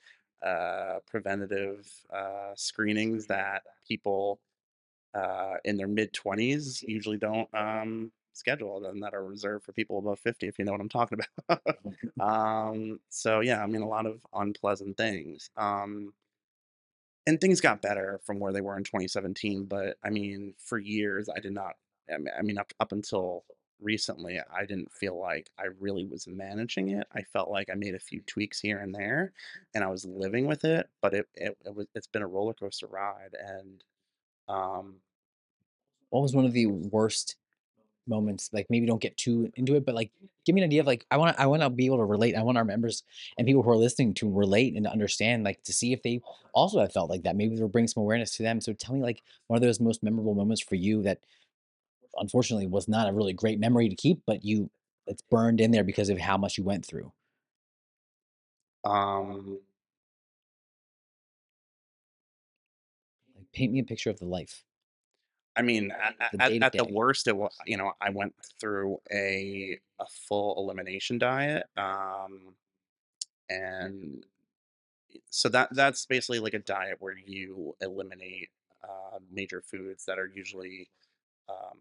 uh, 0.46 1.00
preventative 1.08 1.88
uh, 2.14 2.52
screenings 2.56 3.28
that 3.28 3.64
people 3.88 4.40
uh, 5.14 5.56
in 5.66 5.78
their 5.78 5.88
mid 5.88 6.14
20s 6.14 6.84
usually 6.84 7.18
don't 7.18 7.50
um, 7.54 8.12
schedule 8.34 8.86
and 8.86 9.04
that 9.04 9.14
are 9.14 9.26
reserved 9.26 9.66
for 9.66 9.74
people 9.74 10.00
above 10.00 10.20
50, 10.20 10.48
if 10.48 10.58
you 10.58 10.66
know 10.66 10.72
what 10.72 10.82
I'm 10.82 10.90
talking 10.90 11.20
about. 11.48 11.62
um, 12.20 13.00
so, 13.10 13.42
yeah, 13.42 13.62
I 13.62 13.68
mean, 13.68 13.82
a 13.82 13.88
lot 13.88 14.06
of 14.06 14.26
unpleasant 14.34 14.98
things. 14.98 15.50
Um, 15.58 16.14
and 17.28 17.40
things 17.40 17.62
got 17.62 17.82
better 17.82 18.20
from 18.26 18.40
where 18.40 18.52
they 18.52 18.62
were 18.62 18.78
in 18.78 18.84
2017 18.84 19.66
but 19.66 19.96
i 20.04 20.10
mean 20.10 20.54
for 20.58 20.80
years 20.80 21.30
i 21.30 21.40
did 21.40 21.54
not 21.54 21.76
i 22.38 22.42
mean, 22.42 22.58
up, 22.58 22.74
up 22.80 22.92
until 22.92 23.44
recently 23.82 24.40
i 24.54 24.66
didn't 24.66 24.92
feel 24.92 25.20
like 25.20 25.50
i 25.60 25.66
really 25.80 26.06
was 26.06 26.28
managing 26.28 26.90
it 26.90 27.08
i 27.14 27.22
felt 27.22 27.50
like 27.50 27.70
i 27.70 27.76
made 27.76 27.96
a 27.96 28.00
few 28.00 28.22
tweaks 28.22 28.60
here 28.60 28.80
and 28.80 28.94
there 28.94 29.34
and 29.74 29.84
i 29.84 29.88
was 29.88 30.06
living 30.06 30.46
with 30.48 30.64
it 30.66 30.88
but 31.02 31.14
it, 31.14 31.28
it, 31.36 31.58
it 31.66 31.76
was 31.76 31.88
it's 31.96 32.08
been 32.08 32.22
a 32.22 32.28
roller 32.28 32.54
coaster 32.54 32.88
ride 32.88 33.36
and 33.40 33.84
um 34.50 34.96
What 36.10 36.22
was 36.22 36.36
one 36.36 36.46
of 36.46 36.54
the 36.54 36.66
worst 36.68 37.38
moments? 38.08 38.50
Like 38.54 38.68
maybe 38.70 38.86
don't 38.86 39.02
get 39.02 39.18
too 39.18 39.52
into 39.56 39.76
it, 39.76 39.86
but 39.86 39.96
like 39.96 40.12
give 40.46 40.56
me 40.56 40.62
an 40.62 40.68
idea 40.68 40.82
of 40.82 40.88
like 40.88 41.06
I 41.12 41.18
want 41.18 41.40
I 41.40 41.46
want 41.48 41.62
to 41.62 41.70
be 41.70 41.86
able 41.86 41.98
to 41.98 42.06
relate. 42.06 42.36
I 42.36 42.44
want 42.44 42.58
our 42.58 42.66
members 42.66 43.04
and 43.38 43.48
people 43.48 43.64
who 43.64 43.70
are 43.72 43.78
listening 43.78 44.14
to 44.16 44.30
relate 44.32 44.76
and 44.76 44.88
understand, 44.88 45.44
like 45.44 45.64
to 45.64 45.74
see 45.74 45.94
if 45.94 46.04
they 46.04 46.22
also 46.54 46.80
have 46.80 46.92
felt 46.94 47.10
like 47.10 47.24
that. 47.24 47.36
Maybe 47.36 47.56
it'll 47.56 47.70
bring 47.70 47.88
some 47.88 48.02
awareness 48.04 48.36
to 48.38 48.44
them. 48.44 48.60
So 48.62 48.74
tell 48.74 48.96
me 48.96 49.02
like 49.02 49.24
one 49.48 49.58
of 49.58 49.64
those 49.64 49.80
most 49.80 50.04
memorable 50.04 50.36
moments 50.36 50.62
for 50.62 50.76
you 50.76 51.02
that 51.04 51.20
unfortunately 52.16 52.68
was 52.68 52.88
not 52.88 53.10
a 53.10 53.14
really 53.14 53.34
great 53.34 53.60
memory 53.60 53.90
to 53.90 53.96
keep, 53.96 54.22
but 54.26 54.44
you 54.44 54.70
it's 55.08 55.22
burned 55.24 55.60
in 55.62 55.72
there 55.72 55.84
because 55.84 56.10
of 56.10 56.20
how 56.20 56.38
much 56.38 56.58
you 56.58 56.64
went 56.64 56.86
through. 56.86 57.12
um 58.84 59.60
Like 63.36 63.52
paint 63.52 63.74
me 63.74 63.80
a 63.80 63.84
picture 63.84 64.10
of 64.10 64.20
the 64.20 64.26
life, 64.26 64.64
i 65.56 65.62
mean 65.62 65.92
at, 65.92 66.16
the 66.32 66.42
at, 66.44 66.52
at 66.64 66.72
the 66.74 66.86
worst 66.86 67.28
it 67.28 67.36
was 67.36 67.56
you 67.66 67.78
know 67.78 67.92
i 68.02 68.10
went 68.10 68.34
through 68.60 69.00
a 69.12 69.78
a 70.00 70.06
full 70.06 70.56
elimination 70.58 71.18
diet 71.18 71.66
um 71.78 72.56
and 73.50 74.26
so 75.30 75.50
that 75.50 75.70
that's 75.74 76.06
basically 76.06 76.40
like 76.40 76.54
a 76.54 76.60
diet 76.60 76.98
where 77.00 77.18
you 77.18 77.76
eliminate 77.82 78.50
uh, 78.84 79.20
major 79.32 79.62
foods 79.62 80.06
that 80.06 80.18
are 80.18 80.28
usually 80.34 80.90
um, 81.50 81.78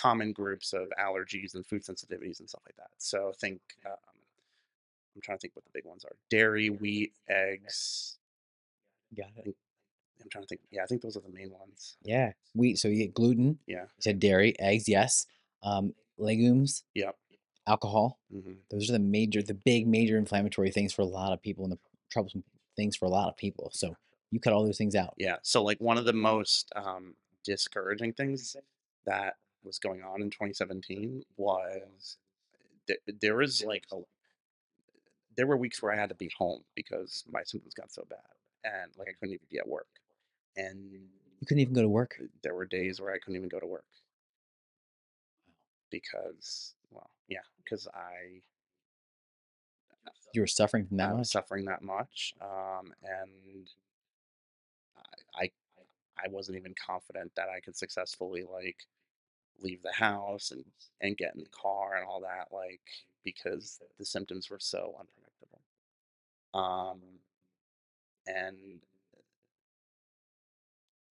common 0.00 0.32
groups 0.32 0.72
of 0.72 0.88
allergies 1.00 1.54
and 1.54 1.66
food 1.66 1.82
sensitivities 1.82 2.40
and 2.40 2.48
stuff 2.48 2.62
like 2.66 2.76
that. 2.76 2.90
So 2.98 3.32
think 3.40 3.60
um, 3.84 3.92
I'm 5.14 5.22
trying 5.22 5.38
to 5.38 5.40
think 5.42 5.56
what 5.56 5.64
the 5.64 5.70
big 5.72 5.84
ones 5.84 6.04
are: 6.04 6.16
dairy, 6.30 6.68
wheat, 6.70 7.12
eggs. 7.28 8.18
Got 9.16 9.28
it. 9.36 9.56
I'm 10.22 10.28
trying 10.30 10.44
to 10.44 10.48
think. 10.48 10.60
Yeah, 10.70 10.82
I 10.82 10.86
think 10.86 11.02
those 11.02 11.16
are 11.16 11.20
the 11.20 11.28
main 11.32 11.50
ones. 11.50 11.96
Yeah. 12.02 12.32
Wheat. 12.54 12.78
So 12.78 12.88
you 12.88 12.96
get 12.96 13.14
gluten. 13.14 13.58
Yeah. 13.66 13.82
You 13.82 14.00
said 14.00 14.18
dairy, 14.18 14.58
eggs, 14.58 14.88
yes. 14.88 15.26
Um, 15.62 15.94
legumes, 16.18 16.84
Yep. 16.94 17.16
alcohol. 17.66 18.18
hmm 18.30 18.52
Those 18.70 18.88
are 18.88 18.94
the 18.94 18.98
major, 18.98 19.42
the 19.42 19.54
big 19.54 19.86
major 19.86 20.16
inflammatory 20.16 20.70
things 20.70 20.92
for 20.92 21.02
a 21.02 21.06
lot 21.06 21.32
of 21.32 21.42
people 21.42 21.64
and 21.64 21.72
the 21.72 21.78
troublesome 22.10 22.44
things 22.76 22.96
for 22.96 23.04
a 23.06 23.10
lot 23.10 23.28
of 23.28 23.36
people. 23.36 23.70
So 23.72 23.96
you 24.30 24.40
cut 24.40 24.52
all 24.52 24.64
those 24.64 24.78
things 24.78 24.94
out. 24.94 25.14
Yeah. 25.18 25.36
So 25.42 25.62
like 25.62 25.80
one 25.80 25.98
of 25.98 26.04
the 26.04 26.12
most 26.12 26.72
um, 26.76 27.14
discouraging 27.44 28.12
things 28.14 28.56
that 29.04 29.34
was 29.66 29.78
going 29.80 30.02
on 30.04 30.22
in 30.22 30.30
2017 30.30 31.24
was 31.36 32.18
th- 32.88 33.00
there 33.20 33.36
was 33.36 33.62
like 33.64 33.86
a 33.92 33.98
there 35.36 35.46
were 35.46 35.56
weeks 35.56 35.82
where 35.82 35.92
I 35.92 35.96
had 35.96 36.08
to 36.08 36.14
be 36.14 36.30
home 36.36 36.64
because 36.74 37.24
my 37.30 37.42
symptoms 37.44 37.74
got 37.74 37.92
so 37.92 38.04
bad 38.08 38.18
and 38.64 38.90
like 38.96 39.08
I 39.08 39.12
couldn't 39.12 39.34
even 39.34 39.46
be 39.50 39.58
at 39.58 39.68
work. 39.68 39.88
And 40.56 41.08
You 41.40 41.46
couldn't 41.46 41.60
even 41.60 41.74
go 41.74 41.82
to 41.82 41.88
work. 41.88 42.18
there 42.42 42.54
were 42.54 42.64
days 42.66 43.00
where 43.00 43.12
I 43.12 43.18
couldn't 43.18 43.36
even 43.36 43.48
go 43.48 43.60
to 43.60 43.66
work 43.66 43.84
because, 45.90 46.74
well, 46.90 47.10
yeah, 47.28 47.40
because 47.64 47.86
I 47.94 48.42
You 50.32 50.42
were 50.42 50.46
suffering 50.46 50.86
from 50.86 50.98
that 50.98 51.10
I 51.10 51.14
was 51.14 51.28
much. 51.28 51.30
suffering 51.30 51.64
that 51.66 51.82
much, 51.82 52.34
um, 52.40 52.92
and 53.02 53.68
I, 55.34 55.42
I 55.44 55.50
I 56.24 56.28
wasn't 56.28 56.56
even 56.58 56.74
confident 56.74 57.32
that 57.36 57.48
I 57.48 57.60
could 57.60 57.76
successfully 57.76 58.44
like 58.44 58.86
leave 59.62 59.82
the 59.82 59.92
house 59.92 60.50
and 60.50 60.64
and 61.00 61.16
get 61.16 61.34
in 61.34 61.42
the 61.42 61.50
car 61.50 61.96
and 61.96 62.06
all 62.06 62.20
that, 62.20 62.48
like 62.54 62.80
because 63.24 63.80
the 63.98 64.04
symptoms 64.04 64.50
were 64.50 64.58
so 64.60 64.94
unpredictable. 64.98 65.60
Um, 66.54 67.00
and 68.26 68.80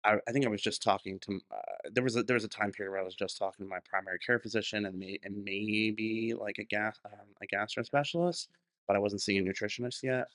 I, 0.05 0.17
I 0.29 0.33
think 0.33 0.45
I 0.47 0.49
was 0.49 0.63
just 0.63 0.83
talking 0.83 1.19
to 1.21 1.41
uh, 1.51 1.89
there 1.93 2.03
was 2.03 2.17
a 2.17 2.23
there 2.23 2.35
was 2.35 2.45
a 2.45 2.49
time 2.49 2.73
period 2.73 2.91
where 2.91 3.01
I 3.01 3.05
was 3.05 3.15
just 3.15 3.39
talking 3.39 3.65
to 3.65 3.71
my 3.71 3.79
primary 3.89 4.19
care 4.19 4.39
physician 4.39 4.87
and 4.87 4.99
may, 4.99 5.19
and 5.23 5.45
maybe 5.45 6.35
like 6.39 6.59
a 6.59 6.65
gas 6.65 6.99
um, 7.05 7.27
a 7.41 7.47
gastro 7.47 7.83
specialist, 7.83 8.49
but 8.87 8.97
I 8.97 8.99
wasn't 8.99 9.23
seeing 9.23 9.47
a 9.47 9.51
nutritionist 9.51 10.03
yet 10.03 10.27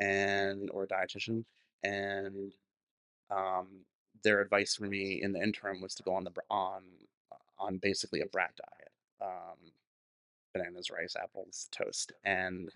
and 0.00 0.70
or 0.72 0.84
a 0.84 0.88
dietitian 0.88 1.44
and 1.84 2.52
um, 3.30 3.68
their 4.24 4.40
advice 4.40 4.76
for 4.76 4.86
me 4.86 5.22
in 5.22 5.32
the 5.32 5.42
interim 5.42 5.80
was 5.82 5.94
to 5.96 6.02
go 6.02 6.14
on 6.14 6.24
the 6.24 6.32
on 6.50 6.82
on 7.58 7.78
basically 7.78 8.20
a 8.20 8.26
brat 8.26 8.52
diet 8.56 8.92
um, 9.22 9.72
bananas 10.52 10.90
rice 10.90 11.14
apples 11.20 11.68
toast 11.70 12.12
and 12.24 12.70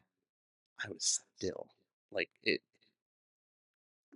I 0.84 0.88
was 0.88 1.20
still 1.36 1.68
like 2.10 2.30
it 2.42 2.60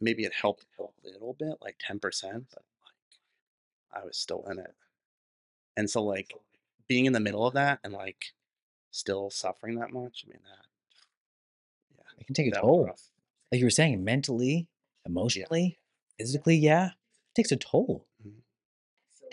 maybe 0.00 0.25
it 0.25 0.33
helped 0.33 0.66
a 0.78 0.85
little 1.04 1.35
bit 1.35 1.56
like 1.61 1.78
10% 1.78 2.00
but 2.00 2.62
like 2.85 4.02
I 4.02 4.04
was 4.04 4.16
still 4.16 4.44
in 4.50 4.59
it 4.59 4.75
and 5.76 5.88
so 5.88 6.02
like 6.02 6.33
being 6.88 7.06
in 7.06 7.12
the 7.12 7.21
middle 7.21 7.47
of 7.47 7.54
that 7.54 7.80
and 7.85 7.92
like 7.92 8.33
still 8.90 9.30
suffering 9.30 9.76
that 9.76 9.92
much 9.92 10.25
I 10.26 10.30
mean 10.30 10.40
that 10.44 10.66
yeah 11.97 12.21
It 12.21 12.26
can 12.26 12.35
take 12.35 12.49
a 12.49 12.61
toll. 12.61 12.90
Like 13.52 13.61
you 13.61 13.66
were 13.66 13.71
saying, 13.71 14.02
mentally, 14.02 14.66
emotionally, 15.06 15.78
physically, 16.18 16.56
yeah. 16.56 16.87
It 16.87 17.35
takes 17.37 17.52
a 17.52 17.56
toll. 17.56 18.04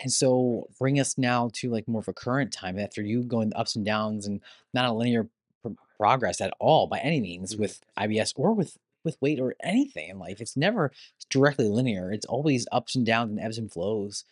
And 0.02 0.12
so 0.12 0.68
bring 0.78 0.98
us 1.00 1.16
now 1.16 1.48
to 1.54 1.70
like 1.70 1.86
more 1.88 2.00
of 2.00 2.08
a 2.08 2.12
current 2.12 2.52
time 2.52 2.78
after 2.78 3.02
you 3.02 3.22
going 3.22 3.52
ups 3.54 3.76
and 3.76 3.84
downs 3.84 4.26
and 4.26 4.40
not 4.74 4.84
a 4.84 4.92
linear 4.92 5.28
pro- 5.62 5.76
progress 5.96 6.40
at 6.40 6.52
all 6.58 6.86
by 6.88 6.98
any 6.98 7.20
means 7.20 7.54
Mhm. 7.54 7.60
with 7.60 7.80
IBS 7.96 8.32
or 8.36 8.52
with 8.52 8.76
with 9.04 9.20
weight 9.20 9.40
or 9.40 9.56
anything 9.64 10.08
in 10.10 10.18
life. 10.20 10.40
It's 10.40 10.56
never 10.56 10.92
directly 11.28 11.68
linear. 11.68 12.12
It's 12.12 12.26
always 12.26 12.68
ups 12.70 12.94
and 12.94 13.04
downs 13.04 13.30
and 13.32 13.40
ebbs 13.40 13.58
and 13.58 13.70
flows. 13.72 14.24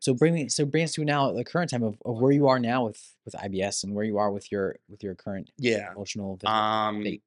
So 0.00 0.12
bring 0.12 0.34
me 0.34 0.48
so 0.50 0.66
bring 0.66 0.84
us 0.84 0.92
to 0.94 1.04
now 1.04 1.32
the 1.32 1.44
current 1.44 1.70
time 1.70 1.82
of, 1.82 1.96
of 2.04 2.20
where 2.20 2.32
you 2.32 2.46
are 2.48 2.58
now 2.58 2.84
with 2.86 3.14
with 3.24 3.34
IBS 3.34 3.82
and 3.84 3.94
where 3.94 4.04
you 4.04 4.18
are 4.18 4.30
with 4.30 4.52
your 4.52 4.76
with 4.90 5.02
your 5.02 5.14
current 5.14 5.50
Yeah. 5.56 5.90
emotional 5.92 6.38
Um, 6.44 7.00
state. 7.02 7.22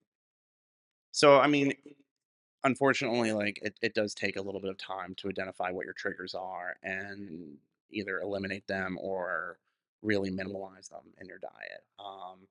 so 1.12 1.40
I 1.40 1.48
mean, 1.48 1.74
unfortunately, 2.64 3.32
like 3.32 3.60
it, 3.62 3.76
it 3.82 3.94
does 3.94 4.14
take 4.14 4.36
a 4.36 4.42
little 4.42 4.62
bit 4.62 4.70
of 4.70 4.78
time 4.78 5.16
to 5.18 5.30
identify 5.30 5.72
what 5.72 5.86
your 5.86 5.94
triggers 5.94 6.36
are 6.36 6.78
and 6.84 7.58
either 7.92 8.20
eliminate 8.20 8.68
them 8.68 8.98
or 9.02 9.58
really 10.02 10.30
minimalize 10.30 10.90
them 10.90 11.14
in 11.20 11.28
your 11.28 11.40
diet. 11.40 11.84
Um, 12.00 12.48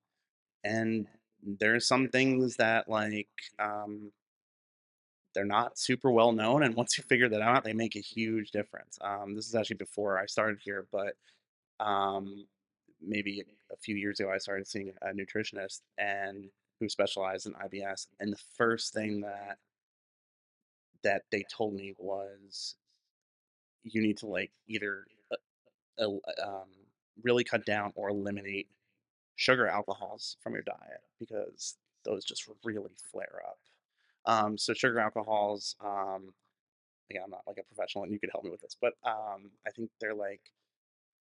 and 0.64 1.06
there's 1.42 1.86
some 1.86 2.08
things 2.08 2.56
that 2.56 2.88
like 2.88 3.28
um, 3.58 4.12
they're 5.34 5.44
not 5.44 5.78
super 5.78 6.10
well 6.10 6.32
known, 6.32 6.62
and 6.62 6.74
once 6.74 6.96
you 6.96 7.04
figure 7.04 7.28
that 7.28 7.42
out, 7.42 7.64
they 7.64 7.72
make 7.72 7.96
a 7.96 8.00
huge 8.00 8.50
difference. 8.50 8.98
Um, 9.00 9.34
this 9.34 9.46
is 9.46 9.54
actually 9.54 9.76
before 9.76 10.18
I 10.18 10.26
started 10.26 10.58
here, 10.62 10.86
but 10.90 11.14
um, 11.78 12.46
maybe 13.00 13.44
a 13.70 13.76
few 13.76 13.96
years 13.96 14.18
ago, 14.18 14.30
I 14.32 14.38
started 14.38 14.66
seeing 14.66 14.92
a 15.02 15.08
nutritionist 15.08 15.82
and 15.98 16.46
who 16.80 16.88
specialized 16.88 17.46
in 17.46 17.52
IBS, 17.52 18.06
and 18.18 18.32
the 18.32 18.40
first 18.56 18.92
thing 18.92 19.20
that 19.20 19.58
that 21.02 21.24
they 21.30 21.44
told 21.50 21.74
me 21.74 21.94
was 21.98 22.76
you 23.84 24.02
need 24.02 24.18
to 24.18 24.26
like 24.26 24.52
either 24.66 25.06
uh, 25.98 26.10
um, 26.42 26.68
really 27.22 27.44
cut 27.44 27.64
down 27.64 27.92
or 27.94 28.08
eliminate 28.10 28.68
sugar 29.36 29.66
alcohols 29.68 30.36
from 30.42 30.54
your 30.54 30.62
diet 30.62 31.02
because 31.20 31.76
those 32.04 32.24
just 32.24 32.48
really 32.64 32.94
flare 33.10 33.42
up. 33.46 33.58
Um, 34.26 34.58
so 34.58 34.74
sugar 34.74 35.00
alcohols, 35.00 35.76
um, 35.80 36.34
again, 37.10 37.22
I'm 37.24 37.30
not 37.30 37.46
like 37.46 37.58
a 37.58 37.64
professional 37.64 38.04
and 38.04 38.12
you 38.12 38.20
could 38.20 38.30
help 38.32 38.44
me 38.44 38.50
with 38.50 38.62
this, 38.62 38.76
but 38.80 38.94
um, 39.04 39.52
I 39.66 39.70
think 39.70 39.90
they're 40.00 40.14
like 40.14 40.42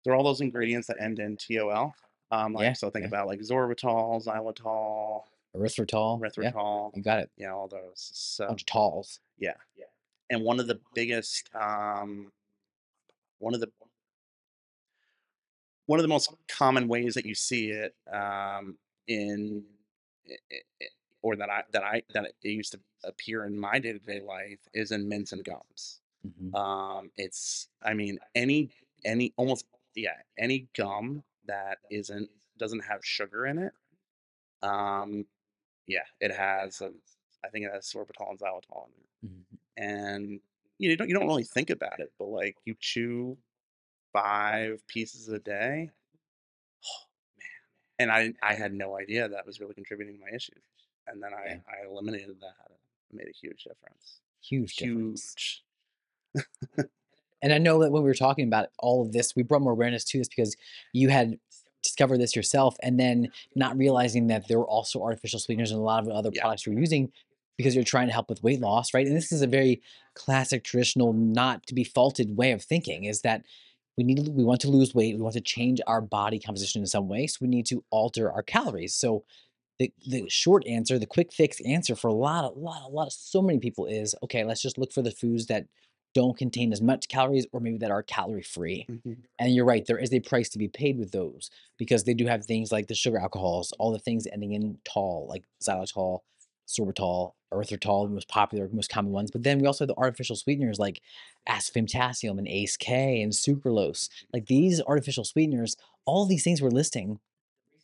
they're 0.05 0.15
all 0.15 0.25
those 0.25 0.41
ingredients 0.41 0.89
that 0.89 1.01
end 1.01 1.19
in 1.19 1.37
TOL. 1.37 1.95
Um, 2.31 2.55
like 2.55 2.65
Yeah, 2.65 2.73
so 2.73 2.91
think 2.91 3.05
yeah. 3.05 3.09
about 3.09 3.27
like 3.27 3.41
sorbitol, 3.41 4.25
xylitol, 4.25 5.25
Erythritol. 5.55 6.21
Yeah, 6.43 6.91
you 6.95 7.03
got 7.03 7.19
it. 7.21 7.31
Yeah, 7.37 7.53
all 7.53 7.69
those. 7.69 8.11
So 8.15 8.47
bunch 8.47 8.63
of 8.63 8.67
talls. 8.67 9.21
yeah, 9.39 9.55
Yeah. 9.77 9.85
and 10.31 10.43
one 10.43 10.59
of 10.61 10.67
the 10.67 10.81
biggest, 10.95 11.51
um, 11.55 12.33
one 13.39 13.55
of 13.55 13.61
the 13.61 13.71
one 15.87 15.99
of 15.99 16.03
the 16.05 16.09
most 16.09 16.33
common 16.49 16.89
ways 16.89 17.15
that 17.15 17.27
you 17.27 17.35
see 17.35 17.71
it 17.71 17.95
um, 18.13 18.79
in 19.09 19.65
or 21.23 21.37
that 21.37 21.51
I 21.51 21.65
that 21.73 21.83
I 21.85 22.03
that 22.15 22.25
it 22.43 22.49
used 22.49 22.73
to 22.73 22.81
appear 23.05 23.45
in 23.45 23.59
my 23.59 23.79
day 23.79 23.93
to 23.93 23.99
day 23.99 24.21
life 24.21 24.61
is 24.73 24.91
in 24.93 25.09
mints 25.09 25.33
and 25.33 25.45
gums. 25.45 26.01
Mhm. 26.27 26.55
Um, 26.55 27.11
it's 27.17 27.69
I 27.83 27.95
mean 27.95 28.19
any 28.35 28.71
any 29.05 29.33
almost 29.37 29.67
yeah 29.95 30.15
any 30.39 30.69
gum 30.77 31.25
that 31.47 31.79
isn't 31.91 32.31
doesn't 32.59 32.81
have 32.85 33.05
sugar 33.05 33.47
in 33.47 33.59
it. 33.59 33.73
Um, 34.63 35.27
yeah, 35.87 36.05
it 36.21 36.33
has. 36.35 36.81
um 36.83 36.95
I 37.45 37.49
think 37.49 37.65
it 37.67 37.73
has 37.73 37.87
sorbitol 37.93 38.31
and 38.31 38.39
xylitol 38.39 38.87
in 38.87 38.93
it, 39.03 39.33
Mhm. 39.33 39.59
and 39.77 40.41
you 40.79 40.89
know, 40.89 40.93
you 40.93 40.97
don't 40.97 41.09
you 41.09 41.15
don't 41.15 41.27
really 41.27 41.45
think 41.45 41.71
about 41.71 42.01
it, 42.01 42.13
but 42.19 42.27
like 42.27 42.57
you 42.65 42.75
chew 42.79 43.37
five 44.13 44.87
pieces 44.87 45.29
a 45.29 45.39
day, 45.39 45.91
Oh, 46.85 47.05
man. 47.39 47.47
and 47.99 48.13
I 48.13 48.35
I 48.43 48.55
had 48.55 48.73
no 48.75 48.97
idea 48.99 49.29
that 49.29 49.47
was 49.47 49.61
really 49.61 49.75
contributing 49.75 50.15
to 50.17 50.21
my 50.21 50.31
issues, 50.35 50.63
and 51.07 51.23
then 51.23 51.35
I 51.35 51.45
Yeah. 51.47 51.61
I 51.69 51.87
eliminated 51.87 52.41
that. 52.41 52.71
It 53.11 53.17
made 53.17 53.29
a 53.29 53.33
huge 53.33 53.65
difference. 53.65 54.21
Huge 54.43 54.77
difference. 54.77 55.35
Huge. 55.35 55.65
And 57.43 57.53
I 57.53 57.59
know 57.59 57.81
that 57.83 57.91
when 57.91 58.03
we 58.05 58.09
were 58.09 58.15
talking 58.15 58.47
about 58.47 58.69
all 58.79 59.03
of 59.03 59.13
this, 59.13 59.35
we 59.35 59.43
brought 59.43 59.63
more 59.63 59.73
awareness 59.73 60.05
to 60.05 60.19
this 60.19 60.29
because 60.29 60.57
you 60.93 61.09
had 61.09 61.41
discovered 61.83 62.19
this 62.19 62.37
yourself 62.37 62.77
and 62.83 62.99
then 62.99 63.29
not 63.55 63.77
realizing 63.77 64.29
that 64.29 64.49
there 64.49 64.59
were 64.59 64.69
also 64.69 65.03
artificial 65.03 65.39
sweeteners 65.39 65.71
and 65.71 65.81
a 65.81 65.83
lot 65.83 66.03
of 66.03 66.09
other 66.09 66.31
Yeah. 66.33 66.43
products 66.43 66.67
you're 66.67 66.79
using 66.79 67.13
because 67.59 67.75
you're 67.75 67.85
trying 67.85 68.07
to 68.07 68.13
help 68.13 68.29
with 68.29 68.43
weight 68.43 68.61
loss, 68.61 68.95
right? 68.95 69.07
And 69.07 69.17
this 69.17 69.31
is 69.33 69.43
a 69.43 69.47
very 69.47 69.83
classic, 70.15 70.65
traditional, 70.65 71.13
not 71.13 71.67
to 71.67 71.75
be 71.75 71.85
faulted 71.85 72.37
way 72.37 72.53
of 72.53 72.63
thinking 72.63 73.05
is 73.05 73.21
that 73.23 73.45
we 73.97 74.05
need 74.05 74.25
to, 74.25 74.31
we 74.31 74.43
want 74.45 74.61
to 74.63 74.71
lose 74.71 74.95
weight, 74.95 75.15
we 75.15 75.21
want 75.23 75.35
to 75.35 75.41
change 75.41 75.81
our 75.87 76.01
body 76.01 76.39
composition 76.39 76.81
in 76.81 76.87
some 76.87 77.09
way, 77.09 77.27
so 77.27 77.39
we 77.43 77.49
need 77.49 77.67
to 77.67 77.85
alter 77.91 78.33
our 78.33 78.43
calories. 78.43 78.95
So 78.95 79.25
the 79.79 79.93
the 80.07 80.29
short 80.29 80.67
answer, 80.67 80.99
the 80.99 81.07
quick 81.07 81.33
fix 81.33 81.61
answer 81.63 81.95
for 81.95 82.09
a 82.09 82.15
lot, 82.15 82.45
a 82.45 82.59
lot, 82.59 82.83
a 82.85 82.89
lot 82.89 83.07
of 83.09 83.13
so 83.13 83.43
many 83.43 83.59
people 83.59 83.87
is 83.87 84.15
okay. 84.23 84.45
Let's 84.45 84.63
just 84.63 84.79
look 84.79 84.93
for 84.93 85.03
the 85.03 85.11
foods 85.11 85.47
that 85.47 85.67
don't 86.15 86.37
contain 86.37 86.73
as 86.73 86.81
much 86.83 87.09
calories, 87.09 87.47
or 87.53 87.61
maybe 87.61 87.79
that 87.79 87.91
are 87.91 88.03
calorie 88.03 88.43
free. 88.43 88.89
Mhm. 88.91 89.17
And 89.39 89.55
you're 89.55 89.65
right, 89.65 89.85
there 89.87 89.99
is 89.99 90.13
a 90.13 90.21
price 90.21 90.49
to 90.51 90.59
be 90.59 90.69
paid 90.69 90.99
with 90.99 91.11
those 91.13 91.51
because 91.79 92.05
they 92.05 92.15
do 92.15 92.27
have 92.27 92.45
things 92.45 92.71
like 92.71 92.87
the 92.87 92.95
sugar 92.95 93.19
alcohols, 93.19 93.73
all 93.79 93.93
the 93.93 93.99
things 93.99 94.27
ending 94.27 94.53
in 94.53 94.79
tall, 94.85 95.27
like 95.29 95.45
xylitol, 95.63 96.21
sorbitol, 96.69 97.33
erythritol, 97.53 98.07
the 98.07 98.15
most 98.15 98.29
popular, 98.29 98.69
most 98.73 98.91
common 98.91 99.13
ones. 99.13 99.31
But 99.31 99.43
then 99.43 99.59
we 99.59 99.67
also 99.67 99.85
have 99.85 99.89
the 99.89 99.99
artificial 99.99 100.37
sweeteners 100.37 100.79
like 100.79 101.03
aspartame 101.49 102.39
and 102.39 102.49
ACE 102.49 102.77
K 102.77 103.21
and 103.21 103.33
sucralose. 103.33 104.09
Like 104.33 104.47
these 104.47 104.81
artificial 104.83 105.25
sweeteners, 105.25 105.77
all 106.07 106.27
these 106.27 106.45
things 106.45 106.63
we're 106.63 106.71
listing 106.71 107.19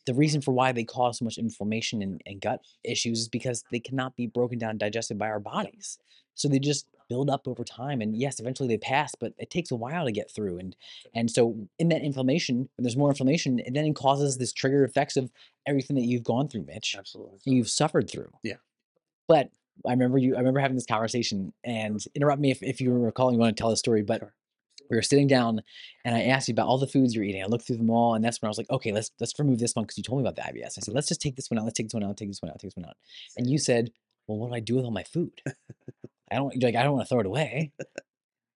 the 0.05 0.13
reason 0.13 0.41
for 0.41 0.51
why 0.51 0.71
they 0.71 0.83
cause 0.83 1.19
so 1.19 1.25
much 1.25 1.37
inflammation 1.37 2.01
and, 2.01 2.21
and 2.25 2.41
gut 2.41 2.61
issues 2.83 3.21
is 3.21 3.27
because 3.29 3.63
they 3.71 3.79
cannot 3.79 4.15
be 4.15 4.27
broken 4.27 4.57
down 4.57 4.71
and 4.71 4.79
digested 4.79 5.17
by 5.17 5.27
our 5.27 5.39
bodies. 5.39 5.97
So 6.35 6.47
they 6.47 6.59
just 6.59 6.87
build 7.09 7.29
up 7.29 7.47
over 7.47 7.63
time. 7.63 8.01
And 8.01 8.15
yes, 8.15 8.39
eventually 8.39 8.69
they 8.69 8.77
pass, 8.77 9.13
but 9.15 9.33
it 9.37 9.49
takes 9.49 9.71
a 9.71 9.75
while 9.75 10.05
to 10.05 10.11
get 10.11 10.31
through. 10.31 10.59
And 10.59 10.75
and 11.13 11.29
so 11.29 11.67
in 11.79 11.89
that 11.89 12.01
inflammation, 12.01 12.69
when 12.77 12.83
there's 12.83 12.95
more 12.95 13.09
inflammation, 13.09 13.59
it 13.59 13.73
then 13.73 13.93
causes 13.93 14.37
this 14.37 14.53
trigger 14.53 14.83
effects 14.83 15.17
of 15.17 15.31
everything 15.65 15.95
that 15.97 16.05
you've 16.05 16.23
gone 16.23 16.47
through, 16.47 16.65
Mitch, 16.65 16.95
Absolutely. 16.97 17.39
and 17.45 17.55
you've 17.55 17.69
suffered 17.69 18.09
through. 18.09 18.31
Yeah. 18.43 18.55
But 19.27 19.49
I 19.85 19.91
remember 19.91 20.17
you 20.17 20.35
I 20.35 20.39
remember 20.39 20.59
having 20.59 20.75
this 20.75 20.85
conversation 20.85 21.53
and 21.63 22.03
interrupt 22.15 22.41
me 22.41 22.51
if, 22.51 22.63
if 22.63 22.79
you 22.79 22.91
recall 22.93 23.31
you 23.31 23.37
want 23.39 23.55
to 23.55 23.61
tell 23.61 23.69
the 23.69 23.77
story, 23.77 24.01
but 24.01 24.19
Sure. 24.19 24.33
We 24.89 24.95
were 24.95 25.01
sitting 25.01 25.27
down 25.27 25.61
and 26.03 26.15
I 26.15 26.23
asked 26.23 26.47
you 26.47 26.53
about 26.53 26.67
all 26.67 26.77
the 26.77 26.87
foods 26.87 27.13
you're 27.13 27.23
eating. 27.23 27.43
I 27.43 27.47
looked 27.47 27.67
through 27.67 27.77
them 27.77 27.89
all, 27.89 28.15
and 28.15 28.23
that's 28.23 28.41
when 28.41 28.47
I 28.47 28.49
was 28.49 28.57
like, 28.57 28.69
okay, 28.69 28.91
let's 28.91 29.11
let's 29.19 29.37
remove 29.37 29.59
this 29.59 29.75
one 29.75 29.83
because 29.83 29.97
you 29.97 30.03
told 30.03 30.21
me 30.21 30.27
about 30.27 30.35
the 30.35 30.41
IBS. 30.41 30.77
I 30.77 30.81
said, 30.81 30.93
let's 30.93 31.07
just 31.07 31.21
take 31.21 31.35
this 31.35 31.49
one 31.49 31.59
out, 31.59 31.65
let's 31.65 31.77
take 31.77 31.87
this 31.87 31.93
one 31.93 32.03
out, 32.03 32.17
take 32.17 32.29
this 32.29 32.41
one 32.41 32.49
out, 32.49 32.59
take 32.59 32.71
this 32.71 32.77
one 32.77 32.85
out. 32.85 32.97
And 33.37 33.49
you 33.49 33.57
said, 33.57 33.91
Well, 34.27 34.37
what 34.37 34.49
do 34.49 34.55
I 34.55 34.59
do 34.59 34.75
with 34.75 34.85
all 34.85 34.91
my 34.91 35.03
food? 35.03 35.41
I 36.31 36.35
don't 36.35 36.61
like, 36.61 36.75
I 36.75 36.83
don't 36.83 36.93
want 36.93 37.07
to 37.07 37.09
throw 37.09 37.21
it 37.21 37.25
away. 37.25 37.71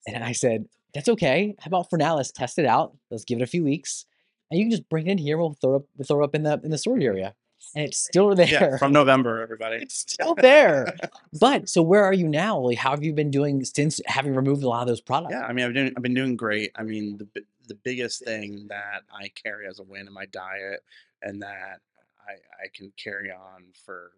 And 0.06 0.24
I 0.24 0.34
said, 0.34 0.66
That's 0.94 1.10
okay. 1.10 1.56
How 1.60 1.68
about 1.68 1.90
for 1.90 1.98
now, 1.98 2.18
let's 2.18 2.32
test 2.32 2.60
it 2.60 2.66
out. 2.66 2.98
Let's 3.10 3.26
give 3.26 3.40
it 3.40 3.44
a 3.44 3.48
few 3.48 3.64
weeks. 3.64 4.06
And 4.52 4.60
you 4.60 4.66
can 4.66 4.72
just 4.72 4.90
bring 4.90 5.08
it 5.08 5.12
in 5.12 5.18
here. 5.18 5.38
We'll 5.38 5.58
throw 5.60 5.78
up 5.78 5.84
we'll 5.98 6.06
throw 6.06 6.24
up 6.24 6.36
in 6.36 6.44
the 6.44 6.60
in 6.64 6.72
the 6.72 6.78
storage 6.78 7.04
area. 7.04 7.36
And 7.76 7.86
it's 7.86 7.98
still 7.98 8.36
there. 8.36 8.48
Yeah, 8.48 8.78
from 8.78 8.92
November, 8.94 9.42
everybody. 9.42 9.78
it's 9.78 10.00
still 10.00 10.36
there. 10.36 10.96
But 11.40 11.68
so 11.68 11.82
where 11.82 12.04
are 12.04 12.14
you 12.14 12.28
now? 12.28 12.60
Like, 12.60 12.78
how 12.78 12.92
have 12.92 13.04
you 13.04 13.14
been 13.14 13.32
doing 13.32 13.64
since 13.66 14.00
having 14.06 14.36
removed 14.36 14.64
a 14.64 14.70
lot 14.70 14.82
of 14.82 14.88
those 14.88 15.02
products? 15.02 15.34
Yeah, 15.34 15.42
I 15.46 15.54
mean, 15.54 15.66
I've, 15.66 15.74
doing, 15.74 15.94
I've 15.98 16.04
been 16.04 16.14
doing 16.14 16.36
great. 16.36 16.72
I 16.76 16.84
mean, 16.84 17.18
the 17.18 17.44
the 17.68 17.76
biggest 17.76 18.24
thing 18.24 18.68
that 18.70 19.04
I 19.14 19.30
carry 19.30 19.68
as 19.68 19.80
a 19.80 19.84
win 19.84 20.08
in 20.08 20.14
my 20.14 20.26
diet, 20.28 20.82
and 21.22 21.42
that 21.42 21.80
I 22.28 22.34
I 22.64 22.68
can 22.74 22.92
carry 22.98 23.32
on 23.32 23.64
for, 23.86 24.12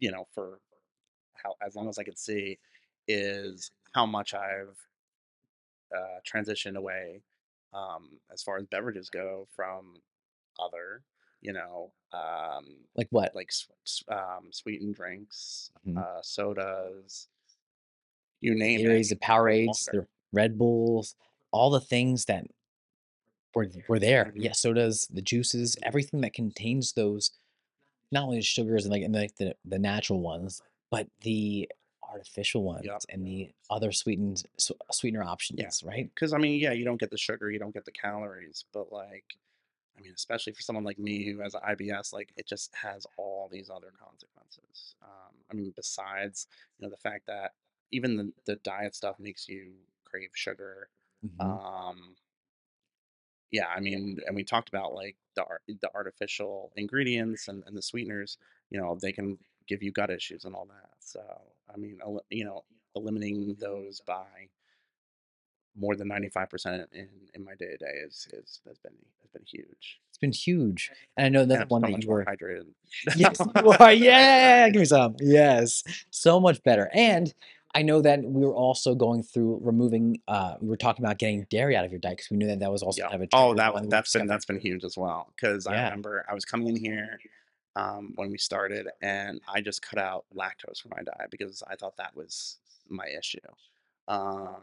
you 0.00 0.10
know, 0.10 0.26
for 0.34 0.58
how 1.34 1.54
as 1.64 1.76
long 1.76 1.88
as 1.88 1.98
I 1.98 2.02
can 2.02 2.16
see, 2.16 2.58
is 3.06 3.70
how 3.94 4.04
much 4.06 4.34
I've 4.34 4.76
uh, 5.96 6.20
transitioned 6.30 6.76
away, 6.76 7.22
um, 7.72 8.18
as 8.32 8.42
far 8.42 8.56
as 8.58 8.66
beverages 8.66 9.08
go, 9.08 9.46
from 9.54 9.94
other, 10.58 11.02
you 11.40 11.52
know, 11.52 11.92
um, 12.12 12.84
Like 12.96 13.08
what? 13.10 13.34
like 13.34 13.50
um, 14.08 14.52
sweetened 14.52 14.94
drinks, 14.94 15.70
Mhm. 15.86 15.96
uh, 15.96 16.22
sodas, 16.22 17.28
you 18.40 18.54
name 18.54 18.80
Gatorades, 18.82 19.08
the. 19.10 19.16
Powerades, 19.16 19.90
the 19.90 20.06
Red 20.32 20.58
Bulls, 20.58 21.14
all 21.52 21.70
the 21.70 21.80
things 21.80 22.24
that 22.26 22.46
were 23.54 23.68
were 23.88 23.98
there. 23.98 24.26
Mhm. 24.26 24.44
Yeah, 24.44 24.52
sodas, 24.52 25.06
the 25.08 25.22
juices, 25.22 25.76
everything 25.82 26.20
that 26.20 26.32
contains 26.34 26.92
those, 26.92 27.30
not 28.12 28.24
only 28.24 28.38
the 28.38 28.42
sugars 28.42 28.84
and 28.84 28.92
like 28.92 29.02
and 29.02 29.14
like 29.14 29.36
the 29.36 29.56
the 29.64 29.78
natural 29.78 30.20
ones, 30.20 30.62
but 30.90 31.08
the 31.22 31.70
artificial 32.02 32.62
ones 32.64 32.86
Yep. 32.86 33.02
and 33.10 33.26
the 33.26 33.50
other 33.70 33.92
sweetened 33.92 34.44
sweetener 34.92 35.22
options, 35.22 35.82
right? 35.84 36.10
Because 36.14 36.32
I 36.32 36.38
mean, 36.38 36.60
yeah, 36.60 36.72
you 36.72 36.84
don't 36.84 37.00
get 37.00 37.10
the 37.10 37.18
sugar, 37.18 37.50
you 37.50 37.58
don't 37.58 37.74
get 37.74 37.84
the 37.84 37.92
calories, 37.92 38.64
but 38.72 38.92
like, 38.92 39.24
I 39.98 40.02
mean, 40.02 40.12
especially 40.14 40.52
for 40.52 40.62
someone 40.62 40.84
like 40.84 40.98
me 40.98 41.24
who 41.26 41.40
has 41.40 41.54
IBS, 41.56 42.12
like 42.12 42.32
it 42.36 42.46
just 42.46 42.74
has 42.76 43.06
all 43.16 43.48
these 43.50 43.70
other 43.70 43.92
consequences. 44.00 44.94
Um, 45.02 45.34
I 45.50 45.54
mean, 45.54 45.72
besides 45.74 46.46
you 46.78 46.86
know 46.86 46.90
the 46.90 46.98
fact 46.98 47.26
that 47.26 47.52
even 47.92 48.16
the 48.16 48.32
the 48.46 48.56
diet 48.56 48.94
stuff 48.94 49.18
makes 49.18 49.48
you 49.48 49.74
crave 50.04 50.30
sugar. 50.34 50.88
Mhm. 51.22 51.40
Um, 51.44 52.16
yeah, 53.50 53.66
I 53.66 53.80
mean, 53.80 54.18
and 54.26 54.36
we 54.36 54.44
talked 54.44 54.68
about 54.68 54.94
like 54.94 55.16
the 55.34 55.44
the 55.80 55.90
artificial 55.94 56.72
ingredients 56.76 57.48
and, 57.48 57.62
and 57.66 57.76
the 57.76 57.82
sweeteners. 57.82 58.36
You 58.70 58.80
know, 58.80 58.98
they 59.00 59.12
can 59.12 59.38
give 59.66 59.82
you 59.82 59.90
gut 59.92 60.10
issues 60.10 60.44
and 60.44 60.54
all 60.54 60.66
that. 60.66 60.90
So, 61.00 61.22
I 61.72 61.76
mean, 61.78 61.98
el- 62.02 62.24
you 62.30 62.44
know, 62.44 62.64
eliminating 62.94 63.54
those 63.58 64.00
by 64.00 64.48
more 65.78 65.96
than 65.96 66.08
ninety 66.08 66.28
five 66.28 66.50
percent 66.50 66.88
in 66.92 67.08
in 67.34 67.44
my 67.44 67.54
day 67.54 67.66
to 67.70 67.76
day 67.76 67.92
is 68.06 68.28
is 68.32 68.60
has 68.66 68.78
been 68.78 68.92
has 69.22 69.30
been 69.32 69.44
huge. 69.46 70.00
It's 70.08 70.18
been 70.18 70.32
huge. 70.32 70.90
And 71.16 71.26
I 71.26 71.28
know 71.28 71.44
that's 71.44 71.70
one 71.70 71.82
so 71.82 71.90
that 71.90 72.02
you 72.02 72.08
were 72.08 72.24
hydrated. 72.24 72.66
Yes, 73.16 73.38
you 73.56 73.70
are. 73.78 73.92
Yeah, 73.92 74.68
give 74.70 74.80
me 74.80 74.84
some. 74.86 75.16
Yes, 75.20 75.84
so 76.10 76.40
much 76.40 76.62
better. 76.62 76.90
And 76.92 77.32
I 77.74 77.82
know 77.82 78.00
that 78.00 78.22
we 78.24 78.44
were 78.44 78.54
also 78.54 78.94
going 78.94 79.22
through 79.22 79.60
removing. 79.62 80.20
Uh, 80.26 80.54
we 80.60 80.68
were 80.68 80.76
talking 80.76 81.04
about 81.04 81.18
getting 81.18 81.46
dairy 81.50 81.76
out 81.76 81.84
of 81.84 81.92
your 81.92 82.00
diet 82.00 82.16
because 82.16 82.30
we 82.30 82.36
knew 82.38 82.46
that 82.48 82.60
that 82.60 82.72
was 82.72 82.82
also 82.82 83.02
Yeah. 83.02 83.08
kind 83.10 83.22
of 83.22 83.28
a 83.32 83.36
Oh, 83.36 83.54
that 83.54 83.74
we 83.74 83.86
that's 83.88 84.12
been 84.12 84.26
that's 84.26 84.46
been 84.46 84.58
huge 84.58 84.84
as 84.84 84.96
well. 84.96 85.32
Because 85.36 85.66
I 85.66 85.74
remember 85.74 86.24
I 86.28 86.34
was 86.34 86.44
coming 86.44 86.68
in 86.68 86.76
here 86.76 87.20
um, 87.76 88.12
when 88.16 88.30
we 88.30 88.38
started, 88.38 88.88
and 89.02 89.40
I 89.46 89.60
just 89.60 89.82
cut 89.82 89.98
out 90.00 90.24
lactose 90.34 90.80
from 90.80 90.92
my 90.96 91.02
diet 91.02 91.30
because 91.30 91.62
I 91.68 91.76
thought 91.76 91.96
that 91.98 92.16
was 92.16 92.56
my 92.88 93.06
issue. 93.16 93.38
Um, 94.08 94.62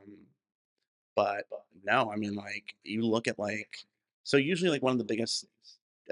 but 1.16 1.46
no, 1.84 2.12
I 2.12 2.16
mean, 2.18 2.36
like 2.36 2.76
you 2.84 3.06
look 3.06 3.28
at 3.28 3.40
like 3.40 3.78
so 4.24 4.38
usually 4.38 4.72
like 4.72 4.82
one 4.84 4.92
of 4.94 4.98
the 4.98 5.04
biggest, 5.04 5.46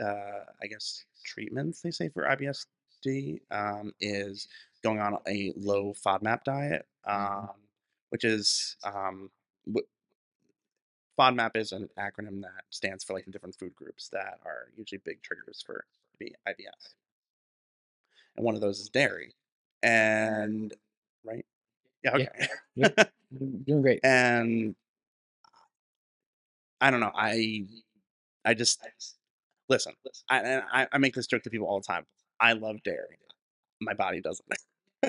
uh, 0.01 0.45
I 0.61 0.67
guess, 0.69 1.05
treatments 1.25 1.81
they 1.81 1.91
say 1.91 2.09
for 2.09 2.23
IBSD 2.23 3.41
um, 3.51 3.93
is 3.99 4.47
going 4.83 4.99
on 4.99 5.17
a 5.27 5.53
low 5.55 5.93
FODMAP 5.93 6.43
diet, 6.43 6.85
um, 7.05 7.49
which 8.09 8.23
is 8.23 8.77
um, 8.83 9.29
w- 9.67 9.87
FODMAP 11.19 11.55
is 11.55 11.71
an 11.71 11.89
acronym 11.97 12.41
that 12.41 12.63
stands 12.69 13.03
for 13.03 13.13
like 13.13 13.25
the 13.25 13.31
different 13.31 13.55
food 13.55 13.75
groups 13.75 14.09
that 14.09 14.39
are 14.45 14.67
usually 14.77 15.01
big 15.05 15.21
triggers 15.21 15.63
for 15.65 15.85
the 16.19 16.35
IBS. 16.47 16.93
And 18.35 18.45
one 18.45 18.55
of 18.55 18.61
those 18.61 18.79
is 18.79 18.89
dairy. 18.89 19.33
And 19.83 20.73
right? 21.23 21.45
Yeah, 22.03 22.17
Yeah. 22.17 22.29
okay. 22.29 22.47
Yep. 22.75 23.11
Doing 23.65 23.81
great. 23.81 23.99
and 24.03 24.75
I 26.83 26.91
don't 26.91 26.99
know. 26.99 27.11
I 27.15 27.65
I 28.45 28.53
just 28.53 28.79
listen. 29.69 29.93
I, 30.29 30.39
and 30.39 30.63
I 30.71 30.87
I 30.91 30.97
make 30.99 31.15
this 31.15 31.27
joke 31.27 31.43
to 31.43 31.49
people 31.49 31.67
all 31.67 31.79
the 31.79 31.85
time. 31.87 32.05
I 32.39 32.53
love 32.53 32.83
dairy. 32.83 33.17
My 33.81 33.93
body 33.95 34.21
doesn't. 34.21 34.45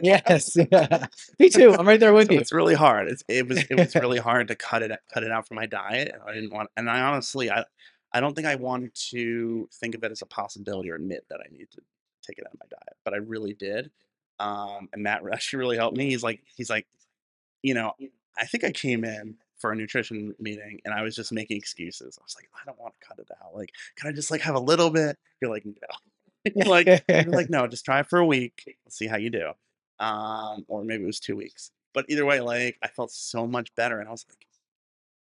Yes, 0.02 0.56
yeah. 0.56 1.06
me 1.38 1.48
too. 1.50 1.72
I'm 1.72 1.86
right 1.86 2.00
there 2.00 2.12
with 2.12 2.26
So 2.26 2.34
you. 2.34 2.40
it's 2.40 2.52
really 2.52 2.74
hard. 2.74 3.06
It's, 3.08 3.22
it 3.28 3.48
was 3.48 3.58
it 3.70 3.76
was 3.78 3.94
really 3.94 4.18
hard 4.30 4.48
to 4.48 4.56
cut 4.56 4.82
it 4.82 4.90
cut 5.12 5.22
it 5.22 5.30
out 5.30 5.46
from 5.46 5.54
my 5.56 5.66
diet. 5.66 6.10
and 6.12 6.20
I 6.26 6.34
didn't 6.34 6.52
want, 6.52 6.68
and 6.76 6.90
I 6.90 7.00
honestly 7.02 7.48
I 7.50 7.64
I 8.12 8.20
don't 8.20 8.34
think 8.34 8.48
I 8.48 8.56
wanted 8.56 8.92
to 9.10 9.68
think 9.74 9.94
of 9.94 10.02
it 10.02 10.10
as 10.10 10.20
a 10.22 10.26
possibility 10.26 10.90
or 10.90 10.96
admit 10.96 11.26
that 11.30 11.38
I 11.40 11.48
need 11.52 11.68
to 11.72 11.80
take 12.26 12.38
it 12.38 12.44
out 12.46 12.54
of 12.54 12.58
my 12.60 12.66
diet, 12.70 12.96
but 13.04 13.14
I 13.14 13.18
really 13.18 13.54
did. 13.54 13.92
Um, 14.40 14.88
and 14.92 15.04
Matt 15.04 15.22
actually 15.32 15.60
really 15.60 15.76
helped 15.76 15.96
me. 15.96 16.10
He's 16.10 16.24
like 16.24 16.42
he's 16.56 16.70
like, 16.70 16.88
you 17.62 17.74
know, 17.74 17.92
I 18.36 18.46
think 18.46 18.64
I 18.64 18.72
came 18.72 19.04
in 19.04 19.36
for 19.58 19.72
a 19.72 19.76
nutrition 19.76 20.34
meeting 20.38 20.80
and 20.84 20.94
I 20.94 21.02
was 21.02 21.14
just 21.16 21.32
making 21.32 21.56
excuses. 21.58 22.18
I 22.20 22.22
was 22.24 22.36
like, 22.38 22.48
I 22.54 22.64
don't 22.66 22.78
want 22.80 22.94
to 23.00 23.06
cut 23.06 23.18
it 23.18 23.28
out. 23.42 23.54
Like, 23.54 23.70
can 23.96 24.08
I 24.08 24.12
just 24.12 24.30
like 24.30 24.42
have 24.42 24.54
a 24.56 24.60
little 24.60 24.90
bit? 24.90 25.18
You're 25.40 25.50
like, 25.50 25.64
no. 25.66 25.72
You're 26.54 26.66
like 26.66 26.92
you're 27.08 27.32
like, 27.32 27.50
no, 27.50 27.66
just 27.66 27.84
try 27.86 28.00
it 28.00 28.06
for 28.06 28.18
a 28.18 28.26
week. 28.26 28.76
Let's 28.84 28.98
see 28.98 29.06
how 29.06 29.16
you 29.16 29.30
do. 29.30 29.52
Um, 29.98 30.64
or 30.68 30.84
maybe 30.84 31.04
it 31.04 31.06
was 31.06 31.20
two 31.20 31.36
weeks. 31.36 31.70
But 31.94 32.06
either 32.08 32.26
way, 32.26 32.40
like 32.40 32.78
I 32.82 32.88
felt 32.88 33.10
so 33.12 33.46
much 33.46 33.74
better, 33.76 33.98
and 33.98 34.08
I 34.08 34.12
was 34.12 34.26
like, 34.28 34.46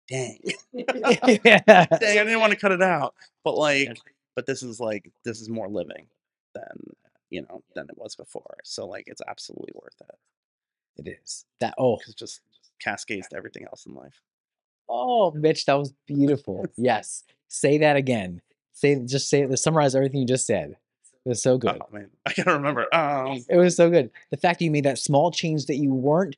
dang, 0.08 0.38
yeah. 1.44 1.86
dang, 2.00 2.18
I 2.18 2.24
didn't 2.24 2.40
want 2.40 2.52
to 2.52 2.58
cut 2.58 2.72
it 2.72 2.82
out. 2.82 3.14
But 3.44 3.56
like, 3.56 4.00
but 4.36 4.46
this 4.46 4.62
is 4.62 4.80
like 4.80 5.10
this 5.24 5.40
is 5.40 5.48
more 5.48 5.68
living 5.68 6.06
than 6.54 6.94
you 7.30 7.42
know 7.42 7.62
than 7.74 7.86
it 7.88 7.98
was 7.98 8.16
before. 8.16 8.56
So 8.64 8.86
like, 8.86 9.04
it's 9.08 9.22
absolutely 9.28 9.72
worth 9.74 10.00
it 10.00 10.18
It 11.06 11.18
is 11.22 11.44
that. 11.60 11.74
Oh, 11.78 11.98
just 12.16 12.40
cascades 12.84 13.28
to 13.28 13.36
everything 13.36 13.64
else 13.64 13.86
in 13.86 13.94
life. 13.94 14.20
oh, 14.88 15.30
Mitch, 15.32 15.64
that 15.66 15.74
was 15.78 15.92
beautiful. 16.06 16.66
Yes, 16.76 17.24
say 17.48 17.78
that 17.78 17.96
again. 17.96 18.42
Say 18.72 18.96
just 19.04 19.28
say 19.30 19.48
summarize 19.56 19.94
everything 19.94 20.20
you 20.20 20.26
just 20.26 20.46
said. 20.46 20.76
It 21.24 21.28
was 21.28 21.42
so 21.42 21.56
good. 21.56 21.80
Oh 21.80 21.88
man, 21.92 22.10
I 22.26 22.32
can't 22.32 22.48
remember. 22.48 22.86
Um, 22.94 23.42
It 23.48 23.56
was 23.56 23.76
so 23.76 23.88
good. 23.88 24.10
The 24.30 24.36
fact 24.36 24.58
that 24.58 24.64
you 24.64 24.70
made 24.70 24.84
that 24.84 24.98
small 24.98 25.30
change 25.30 25.66
that 25.66 25.76
you 25.76 25.90
weren't 25.92 26.36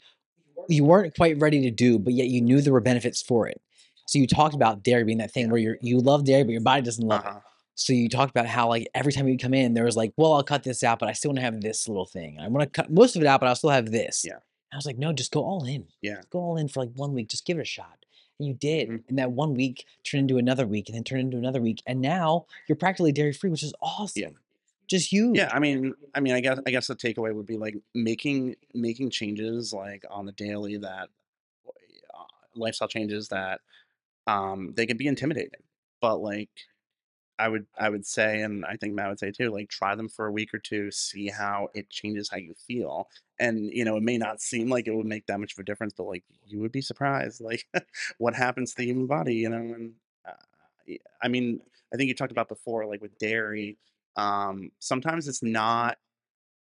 you 0.68 0.84
weren't 0.84 1.14
quite 1.16 1.38
ready 1.38 1.60
to 1.62 1.70
do, 1.70 1.98
but 1.98 2.12
yet 2.14 2.28
you 2.28 2.40
knew 2.40 2.60
there 2.60 2.72
were 2.72 2.80
benefits 2.80 3.22
for 3.22 3.46
it. 3.48 3.60
So 4.06 4.18
you 4.18 4.26
talked 4.26 4.54
about 4.54 4.82
dairy 4.84 5.04
being 5.04 5.18
that 5.18 5.32
thing 5.32 5.50
where 5.50 5.60
you 5.60 5.76
you 5.80 5.98
love 5.98 6.24
dairy, 6.24 6.44
but 6.44 6.52
your 6.52 6.60
body 6.60 6.82
doesn't 6.82 7.06
love 7.06 7.24
it. 7.24 7.28
uh-huh. 7.28 7.40
So 7.74 7.92
you 7.92 8.08
talked 8.08 8.30
about 8.30 8.46
how 8.46 8.68
like 8.68 8.88
every 8.94 9.12
time 9.12 9.28
you 9.28 9.36
come 9.36 9.52
in, 9.54 9.74
there 9.74 9.84
was 9.84 9.96
like, 9.96 10.12
well, 10.16 10.32
I'll 10.34 10.42
cut 10.42 10.62
this 10.62 10.82
out, 10.82 10.98
but 10.98 11.08
I 11.08 11.12
still 11.12 11.30
want 11.30 11.38
to 11.38 11.42
have 11.42 11.60
this 11.60 11.86
little 11.88 12.06
thing. 12.06 12.38
I 12.40 12.48
want 12.48 12.62
to 12.62 12.70
cut 12.82 12.90
most 12.90 13.16
of 13.16 13.22
it 13.22 13.26
out, 13.26 13.40
but 13.40 13.48
I'll 13.48 13.54
still 13.56 13.70
have 13.70 13.90
this. 13.90 14.24
Yeah. 14.26 14.38
I 14.72 14.76
was 14.76 14.86
like, 14.86 14.98
no, 14.98 15.12
just 15.12 15.32
go 15.32 15.42
all 15.44 15.64
in. 15.64 15.86
Yeah. 16.02 16.20
Go 16.30 16.40
all 16.40 16.56
in 16.56 16.68
for 16.68 16.80
like 16.80 16.90
one 16.94 17.14
week. 17.14 17.28
Just 17.28 17.46
give 17.46 17.58
it 17.58 17.62
a 17.62 17.64
shot. 17.64 18.04
And 18.38 18.48
you 18.48 18.54
did. 18.54 18.88
Mhm. 18.88 19.04
And 19.08 19.18
that 19.18 19.32
one 19.32 19.54
week 19.54 19.86
turned 20.04 20.30
into 20.30 20.38
another 20.38 20.66
week 20.66 20.88
and 20.88 20.96
then 20.96 21.04
turned 21.04 21.22
into 21.22 21.38
another 21.38 21.60
week. 21.62 21.82
And 21.86 22.00
now 22.00 22.46
you're 22.68 22.76
practically 22.76 23.12
dairy 23.12 23.32
free, 23.32 23.50
which 23.50 23.62
is 23.62 23.72
awesome. 23.80 24.22
Yeah. 24.22 24.28
Just 24.88 25.10
huge. 25.10 25.36
Yeah, 25.36 25.50
I 25.52 25.58
mean, 25.58 25.94
I 26.14 26.20
mean, 26.20 26.34
I 26.34 26.40
guess 26.40 26.60
I 26.64 26.70
guess 26.70 26.86
the 26.86 26.94
takeaway 26.94 27.34
would 27.34 27.46
be 27.46 27.56
like 27.56 27.76
making 27.94 28.54
making 28.72 29.10
changes 29.10 29.72
like 29.72 30.04
on 30.08 30.26
the 30.26 30.32
daily 30.32 30.76
that 30.76 31.08
uh, 32.14 32.22
lifestyle 32.54 32.86
changes 32.86 33.28
that 33.28 33.60
um 34.28 34.74
they 34.76 34.86
can 34.86 34.96
be 34.96 35.08
intimidating, 35.08 35.62
but 36.00 36.18
like 36.18 36.50
I 37.38 37.48
would 37.48 37.66
I 37.78 37.90
would 37.90 38.06
say, 38.06 38.40
and 38.42 38.64
I 38.64 38.76
think 38.76 38.94
Matt 38.94 39.08
would 39.10 39.18
say 39.18 39.30
too, 39.30 39.50
like 39.50 39.68
try 39.68 39.94
them 39.94 40.08
for 40.08 40.26
a 40.26 40.32
week 40.32 40.54
or 40.54 40.58
two, 40.58 40.90
see 40.90 41.28
how 41.28 41.68
it 41.74 41.90
changes 41.90 42.28
how 42.30 42.38
you 42.38 42.54
feel, 42.54 43.08
and 43.38 43.70
you 43.72 43.84
know 43.84 43.96
it 43.96 44.02
may 44.02 44.18
not 44.18 44.40
seem 44.40 44.68
like 44.70 44.86
it 44.88 44.94
would 44.94 45.06
make 45.06 45.26
that 45.26 45.40
much 45.40 45.52
of 45.52 45.58
a 45.58 45.64
difference, 45.64 45.92
but 45.96 46.04
like 46.04 46.24
you 46.46 46.60
would 46.60 46.72
be 46.72 46.80
surprised, 46.80 47.40
like 47.42 47.66
what 48.18 48.34
happens 48.34 48.70
to 48.72 48.76
the 48.78 48.86
human 48.86 49.06
body, 49.06 49.34
you 49.34 49.48
know, 49.50 49.58
and 49.58 49.92
uh, 50.26 50.32
I 51.22 51.28
mean, 51.28 51.60
I 51.92 51.96
think 51.96 52.08
you 52.08 52.14
talked 52.14 52.32
about 52.32 52.48
before, 52.48 52.86
like 52.86 53.02
with 53.02 53.18
dairy 53.18 53.78
um, 54.16 54.70
sometimes 54.78 55.28
it's 55.28 55.42
not 55.42 55.98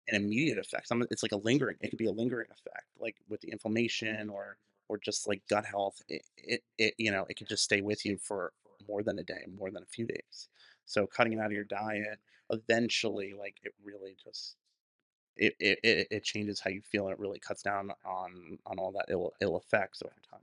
an 0.08 0.16
immediate 0.16 0.58
effect. 0.58 0.88
Some 0.88 1.02
it's 1.10 1.22
like 1.22 1.32
a 1.32 1.37
lingering. 1.37 1.76
It 1.80 1.90
could 1.90 1.98
be 1.98 2.06
a 2.06 2.12
lingering 2.12 2.48
effect, 2.50 2.87
like 3.00 3.16
with 3.28 3.40
the 3.40 3.50
inflammation 3.50 4.28
or 4.30 4.56
or 4.88 4.98
just 4.98 5.28
like 5.28 5.42
gut 5.48 5.64
health. 5.64 6.02
It, 6.08 6.22
it, 6.37 6.62
it 6.78 6.94
you 6.98 7.10
know 7.10 7.26
it 7.28 7.37
could 7.37 7.48
just 7.48 7.64
stay 7.64 7.80
with 7.80 8.04
you 8.04 8.18
for 8.18 8.52
more 8.88 9.03
than 9.03 9.18
a 9.18 9.23
day, 9.23 9.47
more 9.59 9.70
than 9.70 9.83
a 9.83 9.87
few 9.87 10.07
days. 10.07 10.49
So 10.87 11.07
cutting 11.07 11.35
it 11.35 11.38
out 11.38 11.47
of 11.47 11.53
your 11.53 11.64
diet, 11.64 12.18
eventually, 12.51 13.35
like 13.38 13.57
it 13.62 13.73
really 13.83 14.16
just 14.23 14.57
it 15.37 15.55
it, 15.59 15.79
it, 15.83 16.09
it 16.11 16.25
changes 16.25 16.61
how 16.61 16.70
you 16.70 16.83
feel 16.83 17.05
and 17.05 17.12
it 17.12 17.18
really 17.18 17.38
cuts 17.38 17.62
down 17.62 17.90
on 18.05 18.59
on 18.66 18.79
all 18.79 18.92
that 18.92 19.07
ill 19.09 19.33
ill 19.40 19.57
effects 19.57 20.03
over 20.03 20.14
time. 20.31 20.40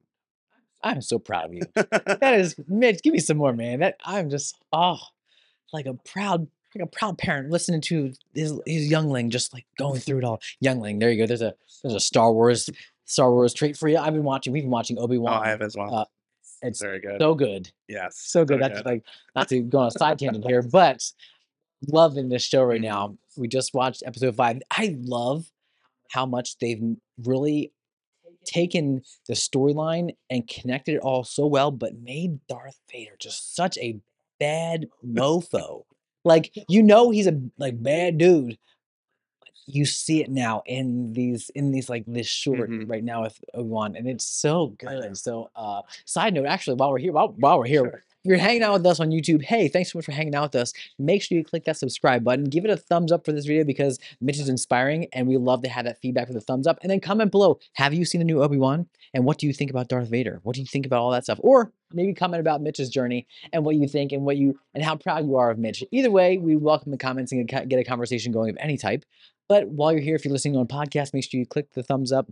I'm 0.83 1.01
so 1.01 1.19
proud 1.19 1.45
of 1.45 1.53
you. 1.53 1.61
That 1.75 2.33
is 2.33 2.55
Mitch, 2.67 3.03
give 3.03 3.13
me 3.13 3.19
some 3.19 3.37
more, 3.37 3.53
man. 3.53 3.79
That 3.79 3.97
I'm 4.03 4.29
just 4.29 4.55
oh 4.73 4.99
like 5.71 5.85
a 5.85 5.93
proud 5.93 6.47
like 6.75 6.83
a 6.83 6.87
proud 6.87 7.17
parent 7.17 7.51
listening 7.51 7.81
to 7.81 8.13
his 8.33 8.59
his 8.65 8.87
youngling 8.89 9.29
just 9.29 9.53
like 9.53 9.65
going 9.77 9.99
through 9.99 10.19
it 10.19 10.23
all. 10.23 10.41
Youngling, 10.59 10.99
there 10.99 11.11
you 11.11 11.19
go. 11.19 11.27
There's 11.27 11.41
a 11.41 11.53
there's 11.83 11.95
a 11.95 11.99
Star 11.99 12.31
Wars 12.31 12.69
Star 13.05 13.31
Wars 13.31 13.53
trait 13.53 13.77
for 13.77 13.87
you. 13.87 13.97
I've 13.97 14.13
been 14.13 14.23
watching. 14.23 14.53
We've 14.53 14.63
been 14.63 14.71
watching 14.71 14.97
Obi 14.97 15.17
oh, 15.17 15.21
Wan. 15.21 15.43
I 15.43 15.49
have 15.49 15.61
as 15.61 15.75
well. 15.75 15.93
uh, 15.93 16.05
it's 16.61 16.81
Very 16.81 16.99
good. 16.99 17.19
so 17.19 17.33
good, 17.35 17.71
yes. 17.87 18.17
so 18.17 18.45
good. 18.45 18.61
That's 18.61 18.83
like 18.85 19.03
not 19.35 19.47
to 19.49 19.61
go 19.61 19.79
on 19.79 19.87
a 19.87 19.91
side 19.91 20.19
tangent 20.19 20.45
here, 20.45 20.61
but 20.61 21.03
loving 21.87 22.29
this 22.29 22.43
show 22.43 22.63
right 22.63 22.79
Mhm. 22.81 22.85
now. 22.85 23.17
We 23.37 23.47
just 23.47 23.73
watched 23.73 24.03
episode 24.05 24.35
five. 24.35 24.61
I 24.71 24.97
love 25.01 25.51
how 26.11 26.25
much 26.25 26.57
they've 26.59 26.81
really 27.23 27.71
taken 28.45 29.01
the 29.27 29.33
storyline 29.33 30.15
and 30.29 30.47
connected 30.47 30.95
it 30.95 31.01
all 31.01 31.23
so 31.23 31.45
well, 31.45 31.71
but 31.71 31.99
made 31.99 32.39
Darth 32.47 32.79
Vader 32.91 33.15
just 33.19 33.55
such 33.55 33.77
a 33.77 33.99
bad 34.39 34.87
mofo. 35.05 35.83
like 36.23 36.51
you 36.69 36.83
know 36.83 37.09
he's 37.09 37.25
a 37.27 37.39
like 37.57 37.81
bad 37.81 38.17
dude. 38.19 38.57
You 39.73 39.85
see 39.85 40.21
it 40.21 40.29
now 40.29 40.63
in 40.65 41.13
these 41.13 41.49
in 41.51 41.71
these 41.71 41.89
like 41.89 42.03
this 42.05 42.27
short 42.27 42.69
Mhm. 42.69 42.89
right 42.89 43.03
now 43.03 43.23
with 43.23 43.39
Obi 43.53 43.69
Wan, 43.69 43.95
and 43.95 44.07
it's 44.07 44.25
so 44.25 44.67
good. 44.77 45.17
So, 45.17 45.49
uh, 45.55 45.81
side 46.05 46.33
note, 46.33 46.45
actually, 46.45 46.75
while 46.75 46.91
we're 46.91 46.97
here, 46.99 47.13
while, 47.13 47.33
while 47.37 47.57
we're 47.59 47.65
here, 47.65 47.79
Sure. 47.83 48.03
if 48.23 48.25
you're 48.25 48.37
hanging 48.37 48.63
out 48.63 48.73
with 48.73 48.85
us 48.85 48.99
on 48.99 49.09
YouTube, 49.11 49.43
hey, 49.43 49.67
thanks 49.67 49.91
so 49.91 49.97
much 49.97 50.05
for 50.05 50.11
hanging 50.11 50.35
out 50.35 50.43
with 50.53 50.55
us. 50.61 50.73
Make 50.99 51.21
sure 51.23 51.37
you 51.37 51.43
click 51.43 51.63
that 51.65 51.77
subscribe 51.77 52.23
button. 52.23 52.45
Give 52.45 52.65
it 52.65 52.69
a 52.71 52.77
thumbs 52.77 53.11
up 53.11 53.23
for 53.25 53.31
this 53.31 53.45
video 53.45 53.63
because 53.63 53.97
Mitch 54.19 54.39
is 54.39 54.49
inspiring 54.49 55.07
and 55.13 55.27
we 55.27 55.37
love 55.37 55.61
to 55.63 55.69
have 55.69 55.85
that 55.85 55.99
feedback 56.01 56.27
with 56.27 56.37
a 56.37 56.41
thumbs 56.41 56.67
up. 56.67 56.77
And 56.81 56.91
then 56.91 56.99
comment 56.99 57.31
below, 57.31 57.57
have 57.73 57.93
you 57.93 58.03
seen 58.05 58.19
the 58.19 58.25
new 58.25 58.43
Obi-Wan? 58.43 58.87
And 59.13 59.25
what 59.25 59.37
do 59.39 59.47
you 59.47 59.53
think 59.53 59.71
about 59.71 59.87
Darth 59.89 60.07
Vader? 60.09 60.39
What 60.43 60.55
do 60.55 60.61
you 60.61 60.67
think 60.67 60.85
about 60.85 61.01
all 61.01 61.11
that 61.11 61.23
stuff? 61.23 61.39
Or 61.41 61.71
maybe 61.93 62.13
comment 62.13 62.39
about 62.41 62.61
Mitch's 62.61 62.89
journey 62.89 63.25
and 63.51 63.65
what 63.65 63.75
you 63.75 63.87
think 63.87 64.11
and 64.11 64.23
what 64.23 64.37
you 64.37 64.57
and 64.73 64.83
how 64.83 64.95
proud 64.95 65.25
you 65.25 65.35
are 65.37 65.49
of 65.49 65.57
Mitch. 65.57 65.83
Either 65.91 66.11
way, 66.11 66.37
we 66.37 66.55
welcome 66.55 66.91
the 66.91 66.97
comments 66.97 67.31
and 67.31 67.47
get 67.47 67.73
a 67.73 67.83
conversation 67.83 68.31
going 68.31 68.49
of 68.49 68.57
any 68.59 68.77
type. 68.77 69.03
But 69.51 69.67
while 69.67 69.91
you're 69.91 69.99
here, 69.99 70.15
if 70.15 70.23
you're 70.23 70.31
listening 70.31 70.55
on 70.55 70.65
podcast, 70.65 71.13
make 71.13 71.29
sure 71.29 71.37
you 71.37 71.45
click 71.45 71.73
the 71.73 71.83
thumbs 71.83 72.13
up 72.13 72.31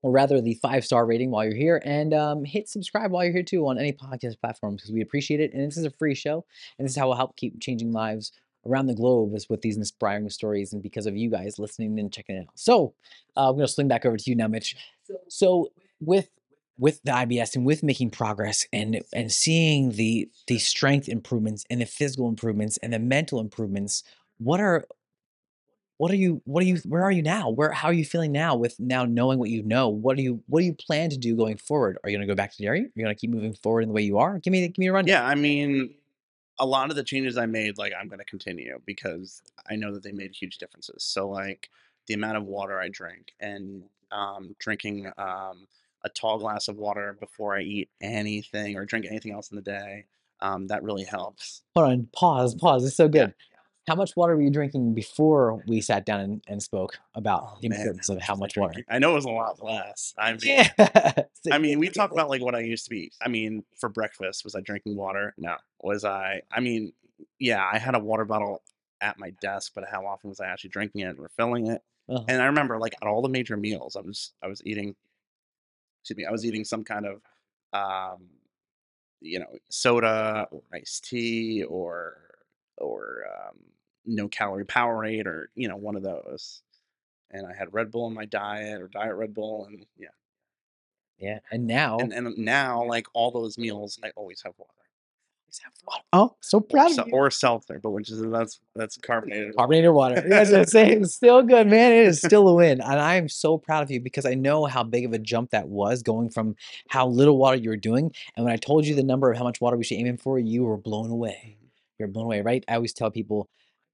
or 0.00 0.10
rather 0.10 0.40
the 0.40 0.54
five 0.54 0.86
star 0.86 1.04
rating 1.04 1.30
while 1.30 1.44
you're 1.44 1.54
here, 1.54 1.82
and 1.84 2.14
um, 2.14 2.46
hit 2.46 2.66
subscribe 2.66 3.10
while 3.10 3.24
you're 3.24 3.32
here 3.34 3.42
too 3.42 3.68
on 3.68 3.78
any 3.78 3.92
podcast 3.92 4.40
platform 4.40 4.74
because 4.74 4.90
we 4.90 5.02
appreciate 5.02 5.38
it. 5.38 5.52
And 5.52 5.66
this 5.66 5.76
is 5.76 5.84
a 5.84 5.90
free 5.90 6.14
show, 6.14 6.46
and 6.78 6.86
this 6.86 6.92
is 6.92 6.98
how 6.98 7.08
we'll 7.08 7.18
help 7.18 7.36
keep 7.36 7.60
changing 7.60 7.92
lives 7.92 8.32
around 8.64 8.86
the 8.86 8.94
globe 8.94 9.34
is 9.34 9.50
with 9.50 9.60
these 9.60 9.76
inspiring 9.76 10.30
stories 10.30 10.72
and 10.72 10.82
because 10.82 11.04
of 11.04 11.14
you 11.14 11.30
guys 11.30 11.58
listening 11.58 12.00
and 12.00 12.10
checking 12.10 12.36
it 12.36 12.46
out. 12.48 12.58
So 12.58 12.94
uh, 13.36 13.50
I'm 13.50 13.56
going 13.56 13.66
to 13.66 13.70
swing 13.70 13.88
back 13.88 14.06
over 14.06 14.16
to 14.16 14.30
you 14.30 14.34
now, 14.34 14.48
Mitch. 14.48 14.76
So 15.28 15.72
with 16.00 16.30
with 16.78 17.02
the 17.02 17.12
IBS 17.12 17.54
and 17.54 17.66
with 17.66 17.82
making 17.82 18.12
progress 18.12 18.66
and 18.72 19.02
and 19.12 19.30
seeing 19.30 19.90
the 19.90 20.30
the 20.46 20.56
strength 20.56 21.06
improvements 21.06 21.66
and 21.68 21.82
the 21.82 21.86
physical 21.86 22.30
improvements 22.30 22.78
and 22.78 22.94
the 22.94 22.98
mental 22.98 23.40
improvements, 23.40 24.04
what 24.38 24.58
are 24.58 24.86
what 25.98 26.10
are 26.10 26.16
you 26.16 26.42
what 26.44 26.62
are 26.62 26.66
you 26.66 26.76
where 26.84 27.02
are 27.02 27.10
you 27.10 27.22
now? 27.22 27.50
Where 27.50 27.70
how 27.70 27.88
are 27.88 27.92
you 27.92 28.04
feeling 28.04 28.32
now 28.32 28.54
with 28.54 28.78
now 28.78 29.04
knowing 29.04 29.38
what 29.38 29.50
you 29.50 29.62
know? 29.62 29.88
What 29.88 30.16
do 30.16 30.22
you 30.22 30.42
what 30.46 30.60
do 30.60 30.66
you 30.66 30.74
plan 30.74 31.10
to 31.10 31.16
do 31.16 31.36
going 31.36 31.56
forward? 31.56 31.98
Are 32.04 32.10
you 32.10 32.16
going 32.16 32.26
to 32.26 32.30
go 32.30 32.36
back 32.36 32.52
to 32.52 32.62
dairy? 32.62 32.80
Are 32.80 32.90
you 32.94 33.04
going 33.04 33.14
to 33.14 33.18
keep 33.18 33.30
moving 33.30 33.54
forward 33.54 33.82
in 33.82 33.88
the 33.88 33.94
way 33.94 34.02
you 34.02 34.18
are? 34.18 34.38
Give 34.38 34.52
me 34.52 34.66
give 34.68 34.78
me 34.78 34.88
a 34.88 34.92
rundown. 34.92 35.12
Yeah, 35.12 35.26
I 35.26 35.34
mean, 35.34 35.94
a 36.58 36.66
lot 36.66 36.90
of 36.90 36.96
the 36.96 37.04
changes 37.04 37.38
I 37.38 37.46
made, 37.46 37.78
like 37.78 37.92
I'm 37.98 38.08
going 38.08 38.18
to 38.18 38.24
continue 38.24 38.78
because 38.84 39.42
I 39.70 39.76
know 39.76 39.92
that 39.94 40.02
they 40.02 40.12
made 40.12 40.34
huge 40.34 40.58
differences. 40.58 41.02
So 41.02 41.28
like 41.28 41.70
the 42.06 42.14
amount 42.14 42.36
of 42.36 42.44
water 42.44 42.80
I 42.80 42.88
drink 42.88 43.32
and 43.40 43.84
um, 44.12 44.54
drinking 44.58 45.10
um, 45.18 45.66
a 46.04 46.08
tall 46.08 46.38
glass 46.38 46.68
of 46.68 46.76
water 46.76 47.16
before 47.18 47.56
I 47.56 47.62
eat 47.62 47.88
anything 48.00 48.76
or 48.76 48.84
drink 48.84 49.06
anything 49.08 49.32
else 49.32 49.50
in 49.50 49.56
the 49.56 49.62
day, 49.62 50.06
um, 50.40 50.66
that 50.68 50.82
really 50.82 51.04
helps. 51.04 51.62
Hold 51.74 51.90
on, 51.90 52.08
pause, 52.14 52.54
pause. 52.54 52.84
It's 52.84 52.96
so 52.96 53.08
good. 53.08 53.34
How 53.86 53.94
much 53.94 54.16
water 54.16 54.34
were 54.36 54.42
you 54.42 54.50
drinking 54.50 54.94
before 54.94 55.62
we 55.68 55.80
sat 55.80 56.04
down 56.04 56.20
and, 56.20 56.42
and 56.48 56.60
spoke 56.62 56.98
about 57.14 57.42
Oh, 57.44 57.58
the 57.60 57.68
man, 57.68 57.80
importance 57.80 58.08
of 58.08 58.20
how 58.20 58.34
much 58.34 58.56
water? 58.56 58.84
I 58.88 58.98
know 58.98 59.12
it 59.12 59.14
was 59.14 59.24
a 59.26 59.30
lot 59.30 59.62
less. 59.62 60.12
I 60.18 60.32
mean, 60.32 60.40
Yeah. 60.42 61.12
I 61.52 61.58
mean, 61.58 61.78
we 61.78 61.88
talk 61.88 62.10
about 62.10 62.28
like 62.28 62.42
what 62.42 62.56
I 62.56 62.60
used 62.60 62.84
to 62.84 62.90
be. 62.90 63.12
I 63.22 63.28
mean, 63.28 63.64
for 63.78 63.88
breakfast, 63.88 64.42
was 64.42 64.56
I 64.56 64.60
drinking 64.60 64.96
water? 64.96 65.34
No. 65.38 65.56
Was 65.80 66.04
I? 66.04 66.42
I 66.50 66.58
mean, 66.60 66.92
yeah, 67.38 67.64
I 67.70 67.78
had 67.78 67.94
a 67.94 68.00
water 68.00 68.24
bottle 68.24 68.62
at 69.00 69.18
my 69.20 69.30
desk, 69.40 69.72
but 69.74 69.84
how 69.88 70.04
often 70.04 70.30
was 70.30 70.40
I 70.40 70.46
actually 70.46 70.70
drinking 70.70 71.02
it 71.02 71.10
and 71.10 71.18
refilling 71.20 71.68
it? 71.68 71.82
Uh-huh. 72.08 72.24
And 72.28 72.42
I 72.42 72.46
remember, 72.46 72.78
like, 72.78 72.94
at 73.00 73.06
all 73.06 73.22
the 73.22 73.28
major 73.28 73.56
meals, 73.56 73.94
I 73.96 74.00
was 74.00 74.32
I 74.42 74.48
was 74.48 74.62
eating. 74.64 74.96
Excuse 76.02 76.16
me, 76.18 76.24
I 76.26 76.30
was 76.30 76.44
eating 76.44 76.64
some 76.64 76.84
kind 76.84 77.04
of, 77.06 77.20
um, 77.72 78.26
you 79.20 79.38
know, 79.40 79.46
soda 79.70 80.46
or 80.50 80.62
iced 80.72 81.04
tea 81.04 81.64
or 81.64 82.16
or 82.76 83.24
um, 83.26 83.56
no 84.06 84.28
calorie 84.28 84.64
Powerade 84.64 85.26
or 85.26 85.50
you 85.54 85.68
know 85.68 85.76
one 85.76 85.96
of 85.96 86.02
those. 86.02 86.62
And 87.30 87.46
I 87.46 87.54
had 87.54 87.74
Red 87.74 87.90
Bull 87.90 88.06
in 88.06 88.14
my 88.14 88.24
diet 88.24 88.80
or 88.80 88.88
Diet 88.88 89.14
Red 89.14 89.34
Bull, 89.34 89.66
and 89.66 89.84
yeah. 89.98 90.08
yeah. 91.18 91.38
And 91.50 91.66
now 91.66 91.98
And 91.98 92.12
and 92.12 92.26
um, 92.28 92.34
now, 92.38 92.84
like 92.84 93.06
all 93.14 93.30
those 93.30 93.58
meals, 93.58 93.98
I 94.02 94.10
always 94.16 94.42
have 94.42 94.54
water. 94.56 94.70
Always 95.44 95.60
have 95.64 95.72
oh, 95.76 95.86
water. 95.86 96.04
Oh, 96.12 96.36
so 96.40 96.60
proud 96.60 96.92
se- 96.92 97.02
of 97.02 97.08
you. 97.08 97.14
or 97.14 97.30
seltzer, 97.30 97.80
but 97.82 97.90
which 97.90 98.10
is 98.10 98.22
that's 98.22 98.60
that's 98.76 98.96
carbonated. 98.96 99.56
Carbonated 99.56 99.90
water. 99.90 100.22
You 100.22 100.30
guys 100.30 100.52
are 100.52 100.64
saying 100.64 101.02
it's 101.02 101.14
still 101.14 101.42
good, 101.42 101.66
man. 101.66 101.92
It 101.92 102.06
is 102.06 102.20
still 102.20 102.48
a 102.48 102.54
win. 102.54 102.80
And 102.80 103.00
I 103.00 103.16
am 103.16 103.28
so 103.28 103.58
proud 103.58 103.82
of 103.82 103.90
you 103.90 104.00
because 104.00 104.24
I 104.24 104.34
know 104.34 104.66
how 104.66 104.84
big 104.84 105.04
of 105.04 105.12
a 105.12 105.18
jump 105.18 105.50
that 105.50 105.68
was 105.68 106.02
going 106.02 106.30
from 106.30 106.54
how 106.88 107.08
little 107.08 107.38
water 107.38 107.56
you 107.56 107.70
were 107.70 107.76
doing. 107.76 108.12
And 108.36 108.44
when 108.44 108.54
I 108.54 108.56
told 108.56 108.86
you 108.86 108.94
the 108.94 109.02
number 109.02 109.30
of 109.30 109.36
how 109.36 109.44
much 109.44 109.60
water 109.60 109.76
we 109.76 109.84
should 109.84 109.98
aim 109.98 110.06
in 110.06 110.16
for, 110.16 110.38
you 110.38 110.64
were 110.64 110.76
blown 110.76 111.10
away. 111.10 111.56
Mm-hmm. 111.58 111.66
You're 111.98 112.08
blown 112.08 112.26
away, 112.26 112.42
right? 112.42 112.64
I 112.68 112.74
always 112.74 112.92
tell 112.92 113.10
people 113.10 113.48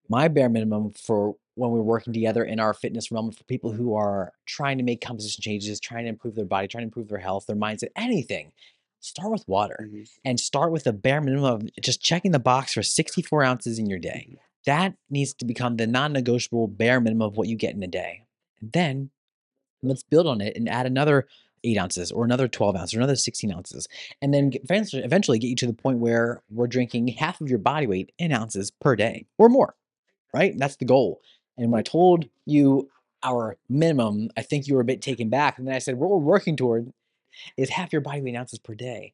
my 0.09 0.29
bare 0.29 0.49
minimum 0.49 0.91
for 0.93 1.37
when 1.55 1.71
we're 1.71 1.81
working 1.83 2.13
together 2.13 2.43
in 2.45 2.59
our 2.61 2.73
fitness 2.73 3.13
realm 3.13 3.31
for 3.31 3.45
people 3.45 3.73
who 3.73 3.95
are 3.95 4.33
trying 4.47 4.79
to 4.79 4.85
make 4.85 5.01
composition 5.01 5.43
changes, 5.43 5.79
trying 5.81 6.05
to 6.05 6.09
improve 6.09 6.35
their 6.35 6.45
body, 6.47 6.67
trying 6.67 6.83
to 6.83 6.87
improve 6.87 7.09
their 7.09 7.19
health, 7.19 7.47
their 7.47 7.57
mindset, 7.57 7.89
anything. 7.97 8.53
Start 9.01 9.33
with 9.33 9.47
water 9.49 9.89
Mhm, 9.93 10.09
and 10.25 10.39
start 10.41 10.71
with 10.73 10.87
a 10.87 10.93
bare 10.93 11.21
minimum 11.21 11.45
of 11.45 11.71
just 11.83 12.01
checking 12.01 12.31
the 12.31 12.39
box 12.39 12.73
for 12.75 12.83
64 12.83 13.43
ounces 13.43 13.79
in 13.79 13.87
your 13.87 13.99
day. 13.99 14.29
mhm. 14.31 14.37
That 14.65 14.95
needs 15.11 15.35
to 15.35 15.45
become 15.45 15.77
the 15.77 15.87
non 15.89 16.13
negotiable 16.13 16.69
bare 16.69 17.01
minimum 17.01 17.27
of 17.27 17.37
what 17.37 17.49
you 17.49 17.57
get 17.57 17.75
in 17.75 17.83
a 17.83 17.89
day. 17.89 18.23
And 18.61 18.73
then 18.73 19.11
let's 19.83 20.03
build 20.03 20.27
on 20.27 20.41
it 20.41 20.57
and 20.57 20.69
add 20.69 20.87
another 20.87 21.27
eight 21.65 21.79
ounces 21.79 22.11
or 22.13 22.25
another 22.25 22.49
12 22.49 22.77
ounces 22.77 22.95
or 22.95 22.99
another 22.99 23.17
16 23.17 23.53
ounces. 23.53 23.89
And 24.21 24.33
then 24.33 24.53
eventually 24.69 25.39
get 25.39 25.49
you 25.49 25.57
to 25.57 25.67
the 25.67 25.73
point 25.73 25.99
where 25.99 26.43
we're 26.51 26.67
drinking 26.67 27.09
half 27.09 27.41
of 27.41 27.49
your 27.49 27.59
body 27.59 27.87
weight 27.87 28.13
in 28.19 28.33
ounces 28.33 28.71
per 28.71 28.97
day 28.97 29.27
or 29.39 29.49
more, 29.49 29.75
right? 30.33 30.55
That's 30.57 30.77
the 30.77 30.85
goal. 30.85 31.21
And 31.59 31.71
when 31.71 31.79
I 31.81 31.83
told 31.83 32.29
you 32.47 32.89
our 33.23 33.57
minimum, 33.69 34.31
I 34.37 34.43
think 34.43 34.67
you 34.67 34.75
were 34.75 34.81
a 34.81 34.85
bit 34.85 35.03
taken 35.03 35.29
back. 35.29 35.59
And 35.59 35.67
then 35.67 35.75
I 35.75 35.79
said, 35.79 35.97
what 35.97 36.11
we're 36.11 36.17
working 36.17 36.57
toward 36.57 36.93
is 37.57 37.69
half 37.71 37.93
your 37.93 38.01
body 38.03 38.21
weight 38.23 38.35
ounces 38.37 38.59
per 38.59 38.75
day. 38.75 39.13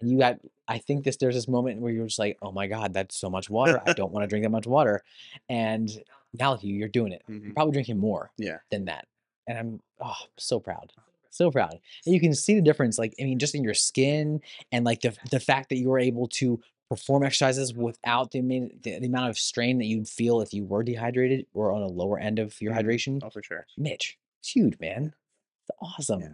And 0.00 0.10
you 0.10 0.18
got, 0.18 0.38
I 0.68 0.78
think 0.78 1.04
this, 1.04 1.16
there's 1.16 1.34
this 1.34 1.48
moment 1.48 1.80
where 1.80 1.92
you're 1.92 2.06
just 2.06 2.18
like, 2.18 2.38
oh 2.42 2.52
my 2.52 2.66
God, 2.66 2.92
that's 2.92 3.16
so 3.16 3.30
much 3.30 3.48
water. 3.50 3.80
I 3.86 3.92
don't 3.92 4.12
want 4.12 4.24
to 4.24 4.28
drink 4.28 4.44
that 4.44 4.50
much 4.50 4.66
water. 4.66 5.02
And 5.48 5.90
now 6.38 6.58
you, 6.60 6.74
you're 6.74 6.88
doing 6.88 7.12
it. 7.12 7.22
You're 7.28 7.38
Mhm. 7.40 7.54
probably 7.54 7.72
drinking 7.72 7.98
more 7.98 8.30
Yeah. 8.38 8.58
than 8.70 8.86
that. 8.86 9.06
And 9.46 9.58
I'm 9.58 9.80
oh 10.00 10.14
so 10.38 10.60
proud. 10.60 10.92
So 11.30 11.50
proud. 11.50 11.78
And 12.04 12.14
you 12.14 12.20
can 12.20 12.34
see 12.34 12.54
the 12.54 12.62
difference, 12.62 12.98
like, 12.98 13.14
I 13.20 13.24
mean, 13.24 13.38
just 13.38 13.54
in 13.54 13.62
your 13.64 13.74
skin 13.74 14.40
and 14.72 14.84
like 14.84 15.00
the 15.00 15.16
the 15.30 15.40
fact 15.40 15.68
that 15.68 15.76
you 15.76 15.88
were 15.88 15.98
able 15.98 16.26
to 16.28 16.60
perform 16.90 17.22
exercises 17.22 17.72
without 17.72 18.32
the, 18.32 18.40
the, 18.40 18.98
the 18.98 19.06
amount 19.06 19.30
of 19.30 19.38
strain 19.38 19.78
that 19.78 19.86
you'd 19.86 20.08
feel 20.08 20.40
if 20.42 20.52
you 20.52 20.64
were 20.64 20.82
dehydrated 20.82 21.46
or 21.54 21.72
on 21.72 21.80
a 21.82 21.86
lower 21.86 22.18
end 22.18 22.38
of 22.40 22.60
your 22.60 22.72
Mhm. 22.74 22.78
hydration. 22.84 23.20
Oh, 23.22 23.30
for 23.30 23.42
sure. 23.42 23.66
Mitch, 23.78 24.18
it's 24.40 24.50
huge, 24.50 24.78
man. 24.80 25.14
It's 25.62 25.70
awesome. 25.80 26.20
Yeah. 26.20 26.28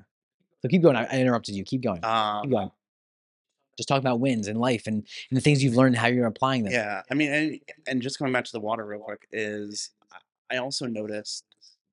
So 0.63 0.69
keep 0.69 0.83
going. 0.83 0.97
I, 0.97 1.05
I 1.05 1.21
interrupted 1.21 1.55
you. 1.55 1.63
Keep 1.63 1.83
going. 1.83 2.01
keep 2.01 2.07
Um, 2.11 2.49
going. 2.51 2.71
Just 3.77 3.89
talk 3.91 3.99
about 4.01 4.19
wins 4.21 4.49
in 4.49 4.57
life 4.57 4.87
and, 4.87 5.07
and 5.31 5.37
the 5.37 5.41
things 5.43 5.63
you've 5.63 5.77
learned 5.77 5.95
and 5.95 6.01
how 6.01 6.09
you're 6.09 6.27
applying 6.27 6.65
them. 6.65 6.73
yeah. 6.73 7.03
I 7.11 7.15
mean, 7.15 7.31
and 7.31 7.61
and 7.87 8.01
just 8.03 8.19
going 8.19 8.33
back 8.33 8.47
to 8.47 8.53
the 8.53 8.61
water 8.61 8.85
real 8.87 9.01
quick 9.01 9.29
is 9.33 9.91
I- 10.11 10.55
I 10.55 10.57
also 10.59 10.87
noticed 10.87 11.45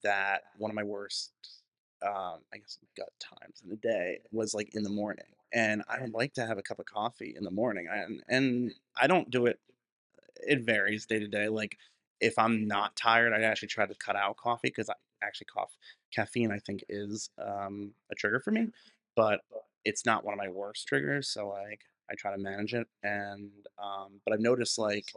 that 0.03 0.43
one 0.57 0.71
of 0.71 0.75
my 0.75 0.83
worst, 0.83 1.33
um, 2.01 2.39
I 2.53 2.57
guess, 2.59 2.77
gut 2.95 3.09
times 3.19 3.61
in 3.61 3.69
the 3.69 3.75
day 3.75 4.19
was 4.31 4.53
like 4.53 4.73
in 4.75 4.83
the 4.83 4.89
morning, 4.89 5.25
and 5.53 5.83
I 5.87 5.99
don't 5.99 6.13
like 6.13 6.33
to 6.35 6.45
have 6.45 6.57
a 6.57 6.63
cup 6.63 6.79
of 6.79 6.85
coffee 6.85 7.33
in 7.37 7.43
the 7.43 7.51
morning, 7.51 7.87
and 7.91 8.23
and 8.27 8.73
I 8.99 9.07
don't 9.07 9.29
do 9.29 9.45
it. 9.45 9.59
It 10.37 10.61
varies 10.61 11.05
day 11.05 11.19
to 11.19 11.27
day. 11.27 11.47
Like 11.47 11.77
if 12.19 12.37
I'm 12.39 12.67
not 12.67 12.95
tired, 12.95 13.33
I 13.33 13.41
actually 13.43 13.69
try 13.69 13.85
to 13.85 13.95
cut 13.95 14.15
out 14.15 14.37
coffee 14.37 14.69
because 14.69 14.89
I 14.89 14.95
actually 15.21 15.47
cough 15.53 15.77
caffeine. 16.13 16.51
I 16.51 16.59
think 16.59 16.83
is 16.89 17.29
um, 17.37 17.93
a 18.11 18.15
trigger 18.15 18.39
for 18.39 18.51
me, 18.51 18.67
but 19.15 19.41
it's 19.85 20.05
not 20.05 20.23
one 20.25 20.33
of 20.33 20.39
my 20.39 20.49
worst 20.49 20.87
triggers. 20.87 21.29
So 21.29 21.49
like 21.49 21.81
I 22.09 22.15
try 22.15 22.31
to 22.31 22.37
manage 22.37 22.73
it, 22.73 22.87
and 23.03 23.51
um, 23.77 24.21
but 24.25 24.33
I've 24.33 24.41
noticed 24.41 24.77
like 24.79 25.13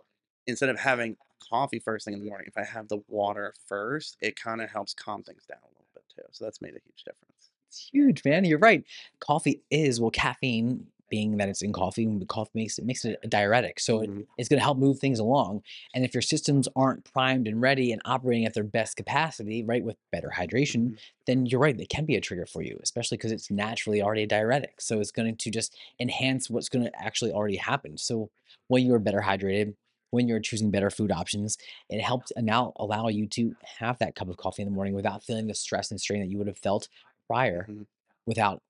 instead 0.47 0.69
of 0.69 0.79
having 0.79 1.17
coffee 1.51 1.79
first 1.81 2.05
thing 2.05 2.15
in 2.15 2.21
the 2.21 2.27
morning, 2.29 2.47
if 2.49 2.57
I 2.57 2.65
have 2.65 2.89
the 2.89 3.01
water 3.09 3.55
first, 3.67 4.17
it 4.21 4.37
kind 4.37 4.61
of 4.63 4.71
helps 4.71 4.95
calm 4.95 5.23
things 5.23 5.45
down 5.47 5.59
a 5.63 5.69
little 5.69 5.89
bit 5.95 6.05
too. 6.15 6.23
So 6.33 6.45
that's 6.45 6.63
made 6.63 6.71
a 6.77 6.81
huge 6.85 7.05
difference. 7.05 7.51
It's 7.71 7.89
huge, 7.93 8.23
man. 8.25 8.45
You're 8.45 8.59
right. 8.59 8.85
Coffee 9.21 9.63
is 9.71 10.01
well, 10.01 10.11
caffeine 10.11 10.87
being 11.09 11.37
that 11.37 11.49
it's 11.49 11.63
in 11.63 11.73
coffee, 11.73 12.03
and 12.05 12.27
coffee 12.29 12.51
makes 12.55 12.79
it 12.81 12.85
makes 12.85 13.05
it 13.05 13.17
a 13.23 13.29
diuretic, 13.29 13.79
so 13.79 14.01
it, 14.01 14.11
Mhm. 14.11 14.27
it's 14.39 14.49
going 14.49 14.59
to 14.59 14.65
help 14.65 14.77
move 14.77 14.99
things 14.99 15.21
along. 15.21 15.63
And 15.95 16.05
if 16.05 16.13
your 16.13 16.23
systems 16.23 16.69
aren't 16.75 17.05
primed 17.05 17.47
and 17.47 17.61
ready 17.63 17.93
and 17.93 18.03
operating 18.05 18.45
at 18.45 18.55
their 18.55 18.65
best 18.65 18.97
capacity, 18.97 19.63
right, 19.63 19.85
with 19.85 19.97
better 20.11 20.33
hydration, 20.37 20.91
Mhm. 20.91 20.99
then 21.27 21.47
you're 21.47 21.61
right. 21.61 21.81
It 21.81 21.89
can 21.91 22.07
be 22.07 22.17
a 22.17 22.21
trigger 22.21 22.45
for 22.47 22.61
you, 22.63 22.77
especially 22.83 23.19
because 23.19 23.31
it's 23.31 23.53
naturally 23.53 24.03
already 24.03 24.25
a 24.25 24.27
diuretic. 24.27 24.81
So 24.81 24.99
it's 24.99 25.13
going 25.13 25.37
to 25.37 25.51
just 25.51 25.77
enhance 26.01 26.51
what's 26.51 26.69
going 26.69 26.85
to 26.85 27.01
actually 27.03 27.31
already 27.33 27.57
happen. 27.57 27.99
So 27.99 28.31
when 28.67 28.85
you're 28.85 28.99
better 28.99 29.21
hydrated, 29.21 29.75
when 30.11 30.27
you're 30.27 30.41
choosing 30.41 30.71
better 30.73 30.91
food 30.91 31.13
options, 31.13 31.57
it 31.89 32.01
helps 32.01 32.33
now 32.37 32.73
allow 32.77 33.07
you 33.09 33.27
to 33.29 33.55
have 33.79 33.99
that 33.99 34.15
cup 34.17 34.29
of 34.29 34.37
coffee 34.39 34.63
in 34.63 34.69
the 34.69 34.75
morning 34.75 34.95
without 34.95 35.23
feeling 35.25 35.47
the 35.47 35.55
stress 35.55 35.91
and 35.93 36.01
strain 36.01 36.21
that 36.21 36.31
you 36.31 36.39
would 36.39 36.47
have 36.49 36.59
felt 36.59 36.89
prior 37.27 37.67
Mhm. 37.69 37.87
without 38.27 38.63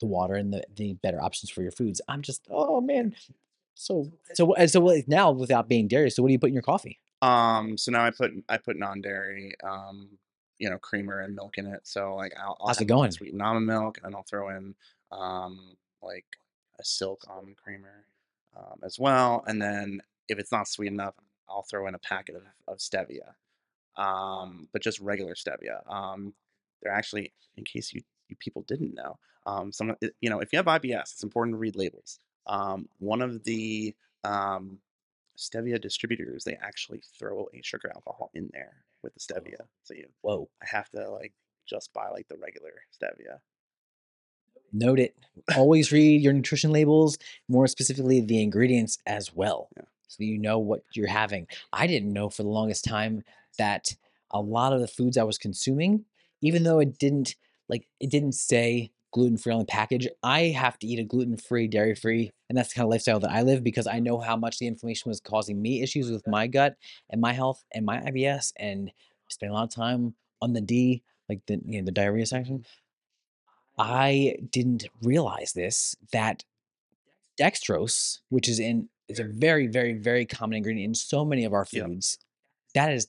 the 0.00 0.06
water 0.06 0.34
and 0.34 0.52
the, 0.52 0.64
the 0.74 0.94
better 0.94 1.20
options 1.22 1.50
for 1.50 1.62
your 1.62 1.72
foods. 1.72 2.00
I'm 2.08 2.22
just, 2.22 2.46
oh 2.50 2.80
man. 2.80 3.14
So, 3.74 4.10
so, 4.34 4.54
so 4.66 5.02
now 5.06 5.30
without 5.30 5.68
being 5.68 5.88
dairy, 5.88 6.10
so 6.10 6.22
what 6.22 6.28
do 6.28 6.32
you 6.32 6.38
put 6.38 6.48
in 6.48 6.54
your 6.54 6.62
coffee? 6.62 6.98
Um, 7.22 7.76
so 7.78 7.92
now 7.92 8.04
I 8.04 8.10
put 8.10 8.30
I 8.48 8.56
put 8.56 8.78
non-dairy, 8.78 9.54
um, 9.62 10.18
you 10.58 10.68
know, 10.70 10.78
creamer 10.78 11.20
and 11.20 11.34
milk 11.34 11.58
in 11.58 11.66
it. 11.66 11.86
So 11.86 12.14
like 12.14 12.32
I'll, 12.38 12.56
I'll 12.60 12.68
How's 12.68 12.80
it 12.80 12.86
going? 12.86 13.10
sweetened 13.10 13.42
almond 13.42 13.66
milk, 13.66 13.98
and 14.02 14.14
I'll 14.14 14.22
throw 14.22 14.48
in 14.50 14.74
um 15.10 15.76
like 16.02 16.24
a 16.78 16.84
silk 16.84 17.24
almond 17.28 17.56
creamer 17.56 18.06
um, 18.56 18.80
as 18.82 18.98
well. 18.98 19.44
And 19.46 19.60
then 19.60 20.00
if 20.28 20.38
it's 20.38 20.52
not 20.52 20.66
sweet 20.68 20.88
enough, 20.92 21.14
I'll 21.48 21.62
throw 21.62 21.86
in 21.88 21.94
a 21.94 21.98
packet 21.98 22.36
of, 22.36 22.42
of 22.68 22.78
stevia, 22.78 23.34
um, 23.96 24.68
but 24.72 24.82
just 24.82 25.00
regular 25.00 25.34
stevia. 25.34 25.86
Um, 25.90 26.32
they're 26.82 26.92
actually, 26.92 27.32
in 27.56 27.64
case 27.64 27.92
you 27.92 28.02
you 28.28 28.36
people 28.36 28.62
didn't 28.68 28.94
know, 28.94 29.18
um, 29.46 29.72
some 29.72 29.94
you 30.20 30.30
know, 30.30 30.40
if 30.40 30.52
you 30.52 30.56
have 30.58 30.66
IBS, 30.66 31.12
it's 31.12 31.22
important 31.22 31.54
to 31.54 31.58
read 31.58 31.76
labels. 31.76 32.18
Um, 32.46 32.88
one 32.98 33.22
of 33.22 33.42
the 33.44 33.94
um, 34.24 34.78
stevia 35.36 35.80
distributors, 35.80 36.44
they 36.44 36.56
actually 36.60 37.02
throw 37.18 37.48
a 37.54 37.60
sugar 37.62 37.90
alcohol 37.94 38.30
in 38.34 38.50
there 38.52 38.84
with 39.02 39.14
the 39.14 39.20
stevia. 39.20 39.66
So 39.82 39.94
you, 39.94 40.06
Whoa. 40.20 40.48
I 40.62 40.66
have 40.66 40.90
to 40.90 41.08
like 41.10 41.32
just 41.66 41.92
buy 41.92 42.08
like 42.08 42.28
the 42.28 42.36
regular 42.36 42.72
stevia. 42.92 43.38
Note 44.72 45.00
it. 45.00 45.16
Always 45.56 45.90
read 45.90 46.22
your 46.22 46.32
nutrition 46.32 46.70
labels, 46.70 47.18
more 47.48 47.66
specifically 47.66 48.20
the 48.20 48.42
ingredients 48.42 48.98
as 49.06 49.34
well, 49.34 49.68
Yeah. 49.76 49.82
so 50.06 50.22
you 50.22 50.38
know 50.38 50.58
what 50.58 50.84
you're 50.92 51.08
having. 51.08 51.48
I 51.72 51.86
didn't 51.88 52.12
know 52.12 52.28
for 52.30 52.44
the 52.44 52.48
longest 52.50 52.84
time 52.84 53.24
that 53.58 53.96
a 54.30 54.40
lot 54.40 54.72
of 54.72 54.80
the 54.80 54.86
foods 54.86 55.18
I 55.18 55.24
was 55.24 55.38
consuming, 55.38 56.04
even 56.40 56.62
though 56.62 56.78
it 56.78 56.98
didn't 56.98 57.36
like 57.68 57.86
it 58.00 58.10
didn't 58.10 58.32
say 58.32 58.90
gluten 59.12 59.36
free 59.36 59.52
on 59.52 59.58
the 59.60 59.64
package, 59.64 60.08
I 60.22 60.44
have 60.44 60.78
to 60.78 60.86
eat 60.86 60.98
a 60.98 61.04
gluten 61.04 61.36
free, 61.36 61.66
dairy 61.66 61.94
free, 61.94 62.30
and 62.48 62.56
that's 62.56 62.70
the 62.70 62.76
kind 62.76 62.84
of 62.84 62.90
lifestyle 62.90 63.20
that 63.20 63.30
I 63.30 63.42
live 63.42 63.64
because 63.64 63.86
I 63.86 63.98
know 63.98 64.18
how 64.20 64.36
much 64.36 64.58
the 64.58 64.66
inflammation 64.66 65.08
was 65.08 65.20
causing 65.20 65.60
me 65.60 65.82
issues 65.82 66.10
with 66.10 66.26
my 66.26 66.46
gut 66.46 66.76
and 67.08 67.20
my 67.20 67.32
health 67.32 67.64
and 67.72 67.84
my 67.84 67.98
IBS, 67.98 68.52
and 68.56 68.92
spending 69.28 69.52
a 69.52 69.58
lot 69.58 69.64
of 69.64 69.74
time 69.74 70.14
on 70.40 70.52
the 70.52 70.60
D, 70.60 71.02
like 71.28 71.40
the 71.46 71.60
you 71.64 71.80
know 71.80 71.84
the 71.84 71.92
diarrhea 71.92 72.26
section. 72.26 72.58
Mm-hmm. 72.58 73.82
I 73.82 74.36
didn't 74.50 74.86
realize 75.02 75.52
this 75.52 75.96
that 76.12 76.44
dextrose, 77.40 78.18
which 78.28 78.48
is 78.48 78.60
in 78.60 78.88
is 79.08 79.18
a 79.18 79.24
very 79.24 79.66
very 79.66 79.94
very 79.94 80.26
common 80.26 80.56
ingredient 80.56 80.88
in 80.90 80.94
so 80.94 81.24
many 81.24 81.44
of 81.44 81.52
our 81.52 81.64
foods, 81.64 82.18
that 82.74 82.92
is 82.92 83.08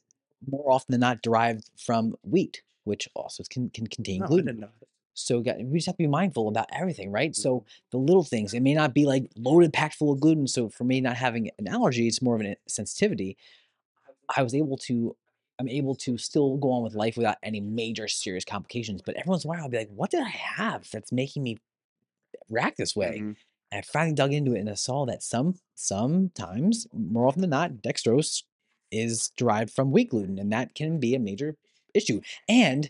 more 0.49 0.71
often 0.71 0.93
than 0.93 1.01
not 1.01 1.21
derived 1.21 1.69
from 1.77 2.15
wheat, 2.23 2.63
which 2.83 3.07
also 3.15 3.43
can 3.49 3.69
can 3.69 3.87
contain 3.87 4.21
No, 4.21 4.25
I 4.25 4.29
gluten. 4.29 4.45
didn't 4.45 4.59
know. 4.59 4.69
that. 4.79 4.87
So 5.13 5.41
got, 5.41 5.57
we 5.57 5.77
just 5.79 5.87
have 5.87 5.95
to 5.97 6.03
be 6.03 6.07
mindful 6.07 6.47
about 6.47 6.69
everything, 6.71 7.11
right? 7.11 7.35
So 7.35 7.65
the 7.91 7.97
little 7.97 8.23
things, 8.23 8.53
it 8.53 8.61
may 8.61 8.73
not 8.73 8.93
be 8.93 9.05
like 9.05 9.29
loaded, 9.35 9.73
packed 9.73 9.95
full 9.95 10.13
of 10.13 10.21
gluten. 10.21 10.47
So 10.47 10.69
for 10.69 10.85
me, 10.85 11.01
not 11.01 11.17
having 11.17 11.51
an 11.59 11.67
allergy, 11.67 12.07
it's 12.07 12.21
more 12.21 12.35
of 12.35 12.41
a 12.41 12.55
sensitivity. 12.67 13.37
I 14.35 14.43
was 14.43 14.55
able 14.55 14.77
to, 14.79 15.15
I'm 15.59 15.67
able 15.67 15.95
to 15.95 16.17
still 16.17 16.57
go 16.57 16.71
on 16.71 16.83
with 16.83 16.93
life 16.95 17.17
without 17.17 17.37
any 17.43 17.59
major 17.59 18.07
serious 18.07 18.45
complications. 18.45 19.01
But 19.01 19.15
every 19.15 19.29
once 19.29 19.43
in 19.43 19.49
a 19.49 19.51
while, 19.53 19.63
I'll 19.63 19.69
be 19.69 19.77
like, 19.77 19.89
what 19.89 20.11
did 20.11 20.21
I 20.23 20.29
have 20.29 20.89
that's 20.91 21.11
making 21.11 21.43
me 21.43 21.57
react 22.49 22.77
this 22.77 22.95
way? 22.95 23.25
Mhm. 23.25 23.35
And 23.71 23.79
I 23.79 23.81
finally 23.81 24.15
dug 24.15 24.33
into 24.33 24.53
it 24.55 24.59
and 24.59 24.69
I 24.69 24.75
saw 24.75 25.05
that 25.05 25.23
some 25.23 25.55
sometimes, 25.75 26.87
more 26.93 27.27
often 27.27 27.41
than 27.41 27.49
not, 27.51 27.73
dextrose 27.75 28.43
is 28.91 29.29
derived 29.37 29.71
from 29.73 29.91
wheat 29.91 30.09
gluten, 30.09 30.39
and 30.39 30.51
that 30.51 30.75
can 30.75 30.99
be 30.99 31.15
a 31.15 31.19
major 31.19 31.57
issue. 31.93 32.21
And 32.47 32.89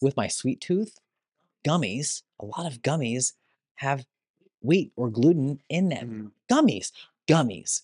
with 0.00 0.16
my 0.16 0.28
sweet 0.28 0.60
tooth, 0.60 0.98
gummies, 1.64 2.22
a 2.40 2.44
lot 2.46 2.66
of 2.66 2.82
gummies 2.82 3.32
have 3.76 4.06
wheat 4.62 4.92
or 4.96 5.10
gluten 5.10 5.60
in 5.68 5.88
them. 5.88 6.32
Mhm. 6.48 6.56
Gummies, 6.56 6.92
gummies. 7.26 7.82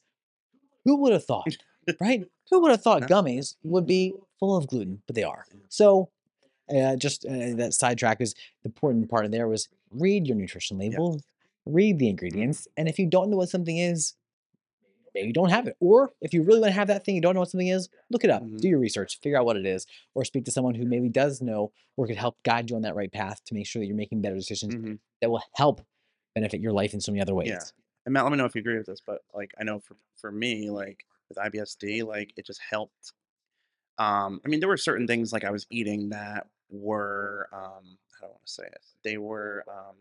Who 0.84 0.96
would 0.96 1.12
have 1.12 1.24
thought, 1.24 1.56
right? 2.00 2.24
Who 2.50 2.60
would 2.60 2.70
have 2.70 2.82
thought 2.82 3.02
gummies 3.02 3.56
would 3.62 3.86
be 3.86 4.14
full 4.38 4.56
of 4.56 4.66
gluten? 4.66 5.02
But 5.06 5.16
they 5.16 5.22
are. 5.22 5.46
So, 5.68 6.10
uh, 6.74 6.96
just 6.96 7.24
uh, 7.26 7.54
that 7.56 7.74
sidetrack 7.74 8.20
is 8.20 8.34
the 8.62 8.68
important 8.68 9.10
part 9.10 9.24
of 9.24 9.30
there 9.30 9.48
was 9.48 9.68
read 9.90 10.26
your 10.26 10.36
nutrition 10.36 10.78
label, 10.78 11.20
read 11.66 11.98
the 11.98 12.08
ingredients, 12.08 12.66
and 12.76 12.88
if 12.88 12.98
you 12.98 13.06
don't 13.06 13.30
know 13.30 13.36
what 13.36 13.48
something 13.50 13.76
is, 13.78 14.14
maybe 15.14 15.26
you 15.28 15.32
don't 15.32 15.50
have 15.50 15.66
it. 15.66 15.76
Or 15.80 16.12
if 16.20 16.32
you 16.34 16.42
really 16.42 16.60
want 16.60 16.70
to 16.70 16.78
have 16.78 16.88
that 16.88 17.04
thing, 17.04 17.14
you 17.14 17.20
don't 17.20 17.34
know 17.34 17.40
what 17.40 17.50
something 17.50 17.68
is, 17.68 17.88
look 18.10 18.24
it 18.24 18.30
up, 18.30 18.42
Mhm. 18.42 18.60
do 18.60 18.68
your 18.68 18.78
research, 18.78 19.18
figure 19.20 19.38
out 19.38 19.44
what 19.44 19.56
it 19.56 19.66
is, 19.66 19.86
or 20.14 20.24
speak 20.24 20.44
to 20.46 20.50
someone 20.50 20.74
who 20.74 20.84
maybe 20.86 21.08
does 21.08 21.40
know 21.42 21.72
or 21.96 22.06
could 22.06 22.16
help 22.16 22.42
guide 22.42 22.70
you 22.70 22.76
on 22.76 22.82
that 22.82 22.94
right 22.94 23.12
path 23.12 23.44
to 23.44 23.54
make 23.54 23.66
sure 23.66 23.80
that 23.80 23.86
you're 23.86 23.96
making 23.96 24.20
better 24.22 24.36
decisions 24.36 24.74
Mhm. 24.74 24.98
that 25.20 25.30
will 25.30 25.42
help 25.54 25.82
benefit 26.34 26.60
your 26.60 26.72
life 26.72 26.94
in 26.94 27.00
so 27.00 27.12
many 27.12 27.20
other 27.20 27.34
ways. 27.34 27.48
Yeah. 27.48 27.60
And 28.06 28.12
Matt, 28.14 28.24
let 28.24 28.30
me 28.32 28.38
know 28.38 28.46
if 28.46 28.54
you 28.54 28.60
agree 28.60 28.76
with 28.78 28.86
this, 28.86 29.00
but 29.00 29.22
like 29.34 29.52
I 29.58 29.64
know 29.64 29.78
for 29.80 29.96
for 30.16 30.32
me, 30.32 30.70
like 30.70 31.04
with 31.28 31.38
IBSD, 31.38 32.02
like 32.02 32.32
it 32.36 32.44
just 32.46 32.60
helped. 32.60 33.12
Um, 33.98 34.40
I 34.44 34.48
mean, 34.48 34.60
there 34.60 34.68
were 34.68 34.76
certain 34.76 35.06
things 35.06 35.32
like 35.32 35.44
I 35.44 35.50
was 35.50 35.66
eating 35.70 36.08
that 36.10 36.48
were 36.70 37.48
um, 37.52 37.98
how 38.18 38.20
do 38.20 38.26
I 38.26 38.28
want 38.30 38.46
to 38.46 38.52
say 38.52 38.64
it? 38.64 38.84
They 39.04 39.18
were 39.18 39.64
um, 39.68 39.96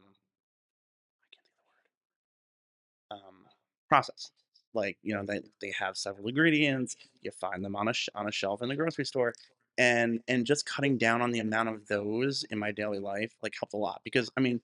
I 1.22 1.28
can't 1.36 1.46
think 1.46 1.58
of 1.60 1.66
the 3.12 3.18
word. 3.20 3.26
Um, 3.26 3.48
processed. 3.90 4.41
Like 4.74 4.98
you 5.04 5.14
know, 5.16 5.24
they 5.26 5.42
they 5.60 5.72
have 5.72 5.98
several 5.98 6.28
ingredients. 6.28 6.96
You 7.22 7.32
find 7.32 7.64
them 7.64 7.76
on 7.76 7.88
a 7.88 7.94
sh- 7.94 8.10
on 8.16 8.28
a 8.28 8.32
shelf 8.32 8.62
in 8.62 8.70
the 8.70 8.76
grocery 8.76 9.06
store, 9.06 9.34
and 9.78 10.22
and 10.28 10.46
just 10.46 10.66
cutting 10.66 10.98
down 10.98 11.22
on 11.22 11.32
the 11.32 11.40
amount 11.40 11.70
of 11.70 11.88
those 11.88 12.44
in 12.46 12.60
my 12.60 12.72
daily 12.72 13.00
life 13.00 13.34
like 13.42 13.54
helped 13.60 13.74
a 13.74 13.78
lot 13.78 14.02
because 14.04 14.30
I 14.38 14.42
mean 14.42 14.62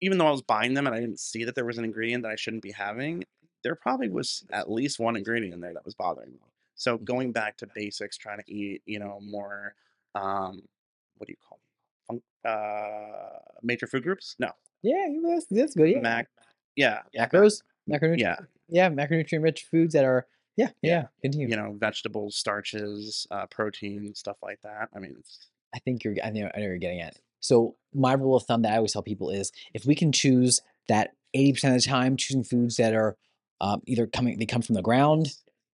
even 0.00 0.18
though 0.18 0.26
I 0.26 0.30
was 0.32 0.42
buying 0.42 0.74
them 0.74 0.86
and 0.86 0.94
I 0.94 1.00
didn't 1.00 1.20
see 1.20 1.44
that 1.44 1.54
there 1.54 1.64
was 1.64 1.78
an 1.78 1.84
ingredient 1.84 2.22
that 2.24 2.32
I 2.32 2.36
shouldn't 2.36 2.62
be 2.62 2.72
having, 2.72 3.24
there 3.62 3.74
probably 3.76 4.08
was 4.08 4.44
at 4.50 4.70
least 4.70 4.98
one 4.98 5.16
ingredient 5.16 5.54
in 5.54 5.60
there 5.60 5.72
that 5.74 5.84
was 5.84 5.94
bothering 5.94 6.32
me. 6.32 6.38
So 6.74 6.98
Mhm. 6.98 7.04
going 7.04 7.32
back 7.32 7.56
to 7.58 7.66
basics, 7.68 8.16
trying 8.16 8.38
to 8.42 8.52
eat, 8.52 8.82
you 8.86 8.98
know, 8.98 9.20
more, 9.20 9.74
um, 10.14 10.68
what 11.16 11.26
do 11.26 11.32
you 11.32 11.36
call 11.36 11.60
them? 12.08 12.22
Uh, 12.44 13.38
major 13.62 13.86
food 13.86 14.02
groups? 14.02 14.34
No, 14.38 14.50
Yeah, 14.82 15.06
that's, 15.22 15.46
that's 15.46 15.74
good. 15.74 15.90
Yeah. 15.90 16.00
Mac. 16.00 16.28
Yeah, 16.74 17.02
Macros, 17.16 17.62
macronutrient. 17.88 18.20
yeah, 18.20 18.36
Yeah, 18.68 18.88
macronutrient 18.90 19.42
rich 19.42 19.64
foods 19.70 19.92
that 19.94 20.04
are, 20.04 20.26
yeah, 20.56 20.68
yeah, 20.82 20.90
Yeah. 20.90 21.06
continue. 21.22 21.48
you 21.48 21.56
know, 21.56 21.76
vegetables, 21.78 22.36
starches, 22.36 23.26
uh, 23.30 23.46
protein, 23.46 24.14
stuff 24.14 24.36
like 24.42 24.60
that. 24.62 24.88
I 24.94 24.98
mean, 24.98 25.14
it's, 25.18 25.48
I 25.74 25.78
think 25.78 26.04
you're. 26.04 26.14
I 26.22 26.30
know. 26.30 26.50
I 26.54 26.60
know 26.60 26.66
you're 26.66 26.76
getting 26.78 27.00
at. 27.00 27.16
So 27.40 27.76
my 27.94 28.12
rule 28.12 28.36
of 28.36 28.44
thumb 28.44 28.62
that 28.62 28.72
I 28.72 28.76
always 28.76 28.92
tell 28.92 29.02
people 29.02 29.30
is 29.30 29.50
if 29.74 29.86
we 29.86 29.94
can 29.94 30.12
choose 30.12 30.60
that 30.88 31.12
eighty 31.34 31.52
percent 31.52 31.74
of 31.74 31.82
the 31.82 31.88
time, 31.88 32.16
choosing 32.16 32.44
foods 32.44 32.76
that 32.76 32.94
are 32.94 33.16
um, 33.62 33.80
either 33.86 34.06
coming, 34.06 34.38
they 34.38 34.44
come 34.46 34.60
from 34.62 34.74
the 34.74 34.82
ground, 34.82 35.28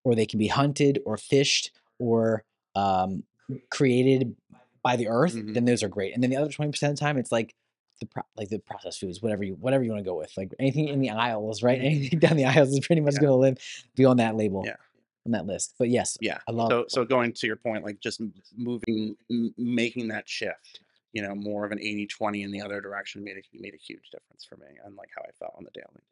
or 0.05 0.15
they 0.15 0.27
can 0.27 0.39
be 0.39 0.49
hunted 0.49 1.01
or 1.07 1.17
fished 1.17 1.71
or 1.99 2.45
um, 2.75 3.23
created 3.71 4.37
by 4.83 4.97
the 4.97 5.09
earth, 5.09 5.35
Mhm. 5.35 5.55
then 5.55 5.65
those 5.65 5.83
are 5.83 5.89
great. 5.89 6.13
And 6.15 6.23
then 6.23 6.31
the 6.31 6.37
other 6.37 6.51
twenty 6.51 6.71
percent 6.71 6.93
of 6.93 6.99
the 6.99 7.05
time, 7.05 7.17
it's 7.17 7.33
like 7.33 7.55
the 8.01 8.07
pro- 8.07 8.23
like 8.37 8.49
the 8.49 8.59
processed 8.59 9.01
foods, 9.01 9.23
whatever 9.23 9.45
you 9.45 9.55
whatever 9.55 9.83
you 9.85 9.91
want 9.91 10.05
to 10.05 10.09
go 10.09 10.17
with, 10.17 10.33
like 10.37 10.53
anything 10.59 10.89
in 10.89 11.01
the 11.01 11.11
aisles, 11.11 11.63
right? 11.63 11.81
Anything 11.83 12.19
down 12.19 12.37
the 12.37 12.45
aisles 12.45 12.71
is 12.71 12.81
pretty 12.87 13.01
much 13.03 13.15
Yeah. 13.15 13.21
going 13.21 13.33
to 13.33 13.37
live 13.37 13.59
be 13.95 14.05
on 14.05 14.17
that 14.19 14.37
label, 14.37 14.63
Yeah. 14.67 14.77
on 15.25 15.33
that 15.33 15.47
list. 15.47 15.75
But 15.79 15.89
yes, 15.89 16.17
yeah. 16.21 16.39
I 16.49 16.53
love. 16.53 16.71
So, 16.71 16.85
so 16.89 17.05
going 17.05 17.33
to 17.33 17.47
your 17.47 17.57
point, 17.57 17.85
like 17.85 18.01
just 18.01 18.21
moving, 18.57 19.17
m- 19.31 19.55
making 19.57 20.09
that 20.09 20.29
shift, 20.29 20.81
you 21.13 21.23
know, 21.23 21.35
more 21.35 21.65
of 21.65 21.73
an 21.73 21.79
80 21.81 22.07
20 22.07 22.43
in 22.43 22.51
the 22.53 22.61
other 22.61 22.81
direction 22.81 23.25
made 23.25 23.37
a, 23.39 23.43
made 23.59 23.75
a 23.75 23.79
huge 23.79 24.11
difference 24.11 24.45
for 24.45 24.57
me 24.59 24.67
and 24.85 24.95
like 24.97 25.09
how 25.17 25.23
I 25.23 25.31
felt 25.39 25.55
on 25.57 25.65
the 25.65 25.71
daily. 25.73 26.03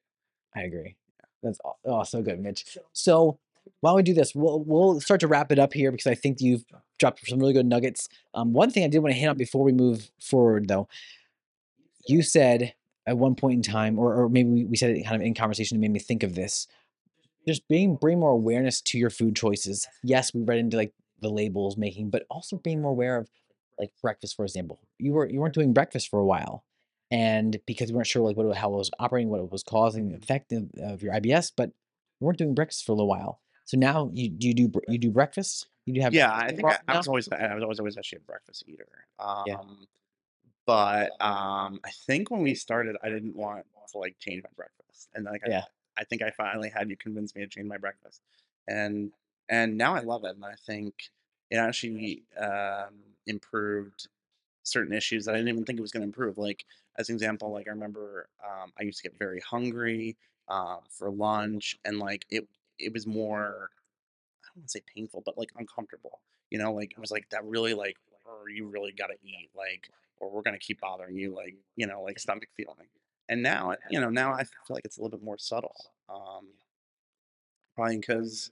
I 0.56 0.62
agree. 0.62 0.96
That's 1.42 1.58
aw- 1.64 1.74
oh 1.84 2.02
so 2.04 2.22
good, 2.22 2.40
Mitch. 2.40 2.78
So 2.92 3.38
why 3.80 3.90
don't 3.90 3.96
we 3.96 4.02
do 4.02 4.14
this? 4.14 4.34
We'll 4.34 4.60
we'll 4.64 5.00
start 5.00 5.20
to 5.20 5.26
wrap 5.26 5.50
it 5.52 5.58
up 5.58 5.72
here 5.74 5.90
because 5.90 6.06
I 6.06 6.14
think 6.14 6.40
you've 6.40 6.64
dropped 6.98 7.26
some 7.26 7.38
really 7.38 7.52
good 7.52 7.66
nuggets. 7.66 8.08
Um, 8.34 8.52
one 8.52 8.70
thing 8.70 8.84
I 8.84 8.88
did 8.88 9.00
want 9.00 9.14
to 9.14 9.18
hit 9.18 9.26
on 9.28 9.36
before 9.36 9.62
we 9.64 9.72
move 9.72 10.10
forward, 10.20 10.68
though, 10.68 10.86
you 12.08 12.22
said 12.22 12.74
at 13.06 13.18
one 13.18 13.34
point 13.34 13.66
in 13.66 13.72
time, 13.72 13.98
or 13.98 14.14
or 14.14 14.28
maybe 14.28 14.50
we, 14.50 14.64
we 14.64 14.76
said 14.76 14.90
it 14.90 15.02
kind 15.04 15.16
of 15.16 15.22
in 15.26 15.34
conversation, 15.34 15.76
it 15.76 15.80
made 15.80 15.90
me 15.92 16.00
think 16.00 16.22
of 16.22 16.34
this. 16.34 16.66
Just 17.46 17.66
being 17.68 17.96
bring 17.96 18.20
more 18.20 18.30
awareness 18.30 18.80
to 18.82 18.98
your 18.98 19.10
food 19.10 19.36
choices. 19.36 19.86
Yes, 20.02 20.32
we 20.32 20.42
read 20.42 20.58
into 20.58 20.76
like 20.76 20.94
the 21.20 21.30
labels 21.30 21.76
making, 21.76 22.10
but 22.10 22.24
also 22.30 22.56
being 22.58 22.80
more 22.82 22.90
aware 22.92 23.18
of 23.18 23.28
like 23.78 23.90
breakfast, 24.02 24.36
for 24.36 24.44
example. 24.44 24.80
You 24.98 25.12
were 25.12 25.28
you 25.28 25.40
weren't 25.40 25.54
doing 25.54 25.72
breakfast 25.74 26.08
for 26.08 26.20
a 26.20 26.24
while, 26.24 26.64
and 27.10 27.58
because 27.66 27.90
you 27.90 27.96
weren't 27.96 28.06
sure 28.06 28.22
like 28.22 28.36
what 28.36 28.46
it- 28.46 28.56
how 28.56 28.72
it 28.72 28.76
was 28.76 28.90
operating, 28.98 29.28
what 29.28 29.40
it 29.40 29.50
was 29.50 29.62
causing 29.62 30.08
the 30.08 30.16
effect 30.16 30.52
of, 30.52 30.70
of 30.78 31.02
your 31.02 31.12
IBS, 31.12 31.52
but 31.54 31.68
you 32.20 32.26
weren't 32.26 32.38
doing 32.38 32.54
breakfast 32.54 32.86
for 32.86 32.92
a 32.92 32.94
little 32.94 33.08
while. 33.08 33.40
So 33.66 33.76
now 33.76 34.10
you 34.14 34.30
do 34.30 34.48
you 34.48 34.54
do 34.54 34.70
you 34.88 34.98
do 34.98 35.10
breakfast? 35.10 35.68
You 35.84 35.94
do 35.94 36.00
have 36.00 36.14
Yeah, 36.14 36.32
I 36.32 36.50
think 36.52 36.64
I, 36.70 36.78
I 36.88 36.96
was 36.96 37.08
always 37.08 37.28
I 37.28 37.54
was 37.54 37.62
always 37.62 37.78
always 37.78 37.96
actually 37.98 38.18
a 38.18 38.20
breakfast 38.20 38.64
eater. 38.66 39.06
Um, 39.18 39.44
Yeah. 39.46 39.56
But 40.66 41.12
um, 41.20 41.80
I 41.84 41.90
think 41.90 42.30
when 42.30 42.42
we 42.42 42.54
started, 42.54 42.96
I 43.02 43.08
didn't 43.10 43.36
want 43.36 43.66
to 43.92 43.98
like 43.98 44.18
change 44.18 44.42
my 44.42 44.50
breakfast, 44.56 45.10
and 45.14 45.24
like 45.24 45.42
I, 45.44 45.50
Yeah. 45.50 45.64
I 45.96 46.04
think 46.04 46.22
I 46.22 46.30
finally 46.30 46.70
had 46.70 46.90
you 46.90 46.96
convince 46.96 47.34
me 47.34 47.42
to 47.42 47.48
change 47.48 47.66
my 47.68 47.78
breakfast, 47.78 48.22
and 48.66 49.12
and 49.48 49.76
now 49.76 49.94
I 49.94 50.00
love 50.00 50.24
it, 50.24 50.36
and 50.36 50.44
I 50.44 50.54
think 50.56 51.10
it 51.50 51.56
actually 51.56 52.24
um, 52.38 53.02
improved 53.26 54.08
certain 54.64 54.94
issues 54.94 55.24
that 55.26 55.34
I 55.34 55.38
didn't 55.38 55.50
even 55.50 55.64
think 55.64 55.78
it 55.78 55.82
was 55.82 55.92
going 55.92 56.02
to 56.02 56.06
improve. 56.08 56.38
Like 56.38 56.66
as 56.96 57.08
an 57.08 57.14
example, 57.16 57.52
like 57.52 57.68
I 57.68 57.70
remember 57.72 58.28
um, 58.44 58.72
I 58.78 58.84
used 58.84 58.98
to 59.02 59.08
get 59.10 59.18
very 59.18 59.40
hungry 59.40 60.16
um, 60.48 60.80
for 60.90 61.10
lunch, 61.10 61.78
and 61.84 61.98
like 61.98 62.26
it 62.30 62.48
it 62.78 62.92
was 62.92 63.06
more 63.06 63.70
I 64.42 64.48
don't 64.48 64.56
want 64.58 64.68
to 64.68 64.78
say 64.78 64.84
painful, 64.94 65.22
but 65.24 65.38
like 65.38 65.52
uncomfortable. 65.56 66.20
You 66.50 66.58
know, 66.58 66.72
like 66.72 66.92
it 66.92 66.98
was 66.98 67.10
like 67.10 67.28
that 67.30 67.44
really 67.44 67.74
like, 67.74 67.96
you 68.48 68.66
really 68.68 68.92
got 68.92 69.08
to 69.08 69.16
eat, 69.22 69.50
like, 69.54 69.90
or 70.24 70.30
we're 70.30 70.42
gonna 70.42 70.58
keep 70.58 70.80
bothering 70.80 71.16
you, 71.16 71.34
like, 71.34 71.54
you 71.76 71.86
know, 71.86 72.02
like 72.02 72.18
stomach 72.18 72.48
feeling. 72.56 72.88
And 73.28 73.42
now, 73.42 73.70
it- 73.70 73.80
you 73.90 74.00
know, 74.00 74.10
now 74.10 74.32
I 74.32 74.44
feel 74.44 74.66
like 74.70 74.84
it's 74.84 74.98
a 74.98 75.02
little 75.02 75.16
bit 75.18 75.24
more 75.24 75.38
subtle. 75.38 75.76
Um, 76.08 76.48
probably 77.74 77.96
because 77.98 78.50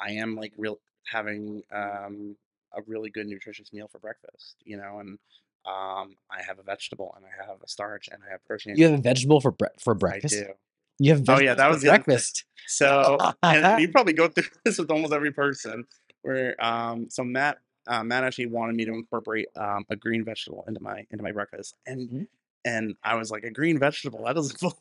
I 0.00 0.12
am 0.12 0.36
like 0.36 0.52
real 0.56 0.78
having 1.10 1.62
um 1.72 2.36
a 2.74 2.80
really 2.86 3.10
good 3.10 3.26
nutritious 3.26 3.72
meal 3.72 3.88
for 3.88 3.98
breakfast, 3.98 4.56
you 4.64 4.76
know, 4.76 4.98
and 5.00 5.18
um 5.66 6.16
I 6.30 6.42
have 6.46 6.58
a 6.58 6.62
vegetable 6.62 7.14
and 7.16 7.24
I 7.24 7.46
have 7.46 7.62
a 7.62 7.68
starch 7.68 8.08
and 8.10 8.22
I 8.26 8.30
have 8.30 8.44
protein. 8.44 8.76
You 8.76 8.86
have 8.86 8.98
a 8.98 9.02
vegetable 9.02 9.40
for 9.40 9.50
bre- 9.52 9.66
for 9.78 9.94
I 9.94 9.98
breakfast. 9.98 10.34
do. 10.34 10.52
You 10.98 11.12
have 11.14 11.28
Oh, 11.28 11.38
yeah, 11.40 11.54
that 11.54 11.68
was 11.70 11.82
breakfast. 11.82 12.44
So, 12.66 13.18
and 13.42 13.80
you 13.80 13.88
probably 13.90 14.12
go 14.12 14.28
through 14.28 14.44
this 14.64 14.78
with 14.78 14.90
almost 14.90 15.12
every 15.12 15.32
person. 15.32 15.84
Where, 16.22 16.54
um, 16.64 17.10
so 17.10 17.24
Matt 17.24 17.58
uh, 17.86 18.04
Matt 18.04 18.24
actually 18.24 18.46
wanted 18.46 18.76
me 18.76 18.84
to 18.84 18.92
incorporate 18.92 19.48
um, 19.56 19.84
a 19.90 19.96
green 19.96 20.24
vegetable 20.24 20.64
into 20.68 20.82
my 20.82 21.06
into 21.10 21.22
my 21.22 21.32
breakfast, 21.32 21.76
and 21.86 22.10
Mhm. 22.10 22.26
and 22.64 22.96
I 23.02 23.16
was 23.16 23.30
like, 23.30 23.44
a 23.44 23.50
green 23.50 23.78
vegetable 23.78 24.24
that 24.24 24.34
doesn't 24.34 24.60
belong 24.60 24.76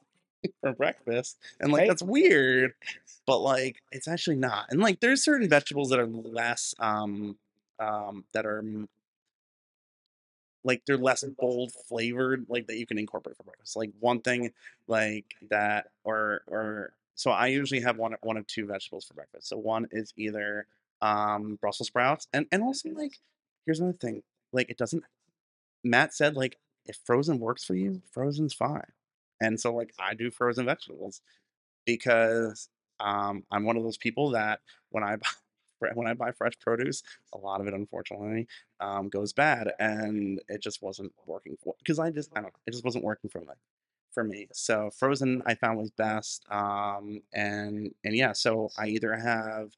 for 0.61 0.73
breakfast, 0.73 1.37
and 1.59 1.71
like 1.71 1.81
Right. 1.81 1.87
that's 1.87 2.03
weird, 2.03 2.73
but 3.25 3.39
like 3.39 3.81
it's 3.91 4.07
actually 4.07 4.37
not. 4.37 4.67
And 4.71 4.79
like 4.81 4.99
there's 4.99 5.23
certain 5.23 5.49
vegetables 5.49 5.89
that 5.89 5.99
are 5.99 6.07
less 6.07 6.75
um 6.79 7.37
um 7.79 8.25
that 8.33 8.45
are 8.45 8.63
like 10.63 10.83
they're 10.85 10.97
less 10.97 11.23
bold 11.39 11.71
flavored 11.71 12.45
like 12.49 12.67
that 12.67 12.77
you 12.77 12.85
can 12.85 12.99
incorporate 12.99 13.35
for 13.35 13.43
breakfast 13.43 13.75
like 13.75 13.91
one 13.99 14.21
thing 14.21 14.51
like 14.87 15.35
that 15.49 15.87
or 16.03 16.41
or 16.47 16.93
so 17.15 17.31
i 17.31 17.47
usually 17.47 17.81
have 17.81 17.97
one 17.97 18.15
one 18.21 18.37
of 18.37 18.45
two 18.47 18.65
vegetables 18.65 19.05
for 19.05 19.13
breakfast 19.15 19.47
so 19.47 19.57
one 19.57 19.87
is 19.91 20.13
either 20.17 20.67
um 21.01 21.57
brussels 21.61 21.87
sprouts 21.87 22.27
and 22.33 22.45
and 22.51 22.63
also 22.63 22.89
like 22.89 23.19
here's 23.65 23.79
another 23.79 23.97
thing 23.97 24.21
like 24.53 24.69
it 24.69 24.77
doesn't 24.77 25.03
matt 25.83 26.13
said 26.13 26.35
like 26.35 26.57
if 26.85 26.97
frozen 27.05 27.39
works 27.39 27.63
for 27.63 27.75
you 27.75 28.01
frozen's 28.11 28.53
fine 28.53 28.91
and 29.41 29.59
so 29.59 29.73
like 29.73 29.93
i 29.99 30.13
do 30.13 30.31
frozen 30.31 30.65
vegetables 30.65 31.21
because 31.85 32.69
um, 32.99 33.43
I'm 33.51 33.65
one 33.65 33.77
of 33.77 33.83
those 33.83 33.97
people 33.97 34.31
that 34.31 34.61
when 34.89 35.03
I 35.03 35.15
buy 35.81 35.89
when 35.95 36.07
I 36.07 36.13
buy 36.13 36.31
fresh 36.31 36.53
produce, 36.59 37.01
a 37.33 37.37
lot 37.37 37.59
of 37.61 37.67
it 37.67 37.73
unfortunately 37.73 38.47
um, 38.79 39.09
goes 39.09 39.33
bad, 39.33 39.73
and 39.79 40.39
it 40.47 40.61
just 40.61 40.81
wasn't 40.81 41.11
working 41.25 41.57
for 41.63 41.75
because 41.79 41.99
I 41.99 42.11
just 42.11 42.31
I 42.35 42.41
don't 42.41 42.53
it 42.67 42.71
just 42.71 42.85
wasn't 42.85 43.03
working 43.03 43.29
for 43.29 43.39
me 43.41 43.47
for 44.11 44.23
me. 44.23 44.47
So 44.53 44.91
frozen 44.91 45.41
I 45.45 45.55
found 45.55 45.79
was 45.79 45.91
best, 45.91 46.45
um, 46.51 47.21
and 47.33 47.93
and 48.03 48.15
yeah, 48.15 48.33
so 48.33 48.69
I 48.77 48.87
either 48.87 49.15
have 49.15 49.71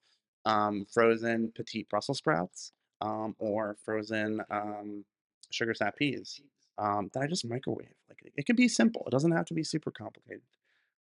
um, 0.45 0.85
frozen 0.91 1.51
petite 1.55 1.89
Brussels 1.89 2.19
sprouts 2.19 2.71
um, 3.01 3.35
or 3.39 3.75
frozen 3.83 4.41
um, 4.51 5.05
sugar 5.51 5.73
snap 5.73 5.97
peas 5.97 6.41
um, 6.77 7.09
that 7.13 7.21
I 7.23 7.27
just 7.27 7.45
microwave. 7.45 7.93
Like 8.09 8.19
it, 8.23 8.33
it 8.37 8.45
can 8.45 8.55
be 8.55 8.67
simple; 8.67 9.03
it 9.07 9.11
doesn't 9.11 9.31
have 9.31 9.45
to 9.45 9.53
be 9.53 9.63
super 9.63 9.91
complicated 9.91 10.41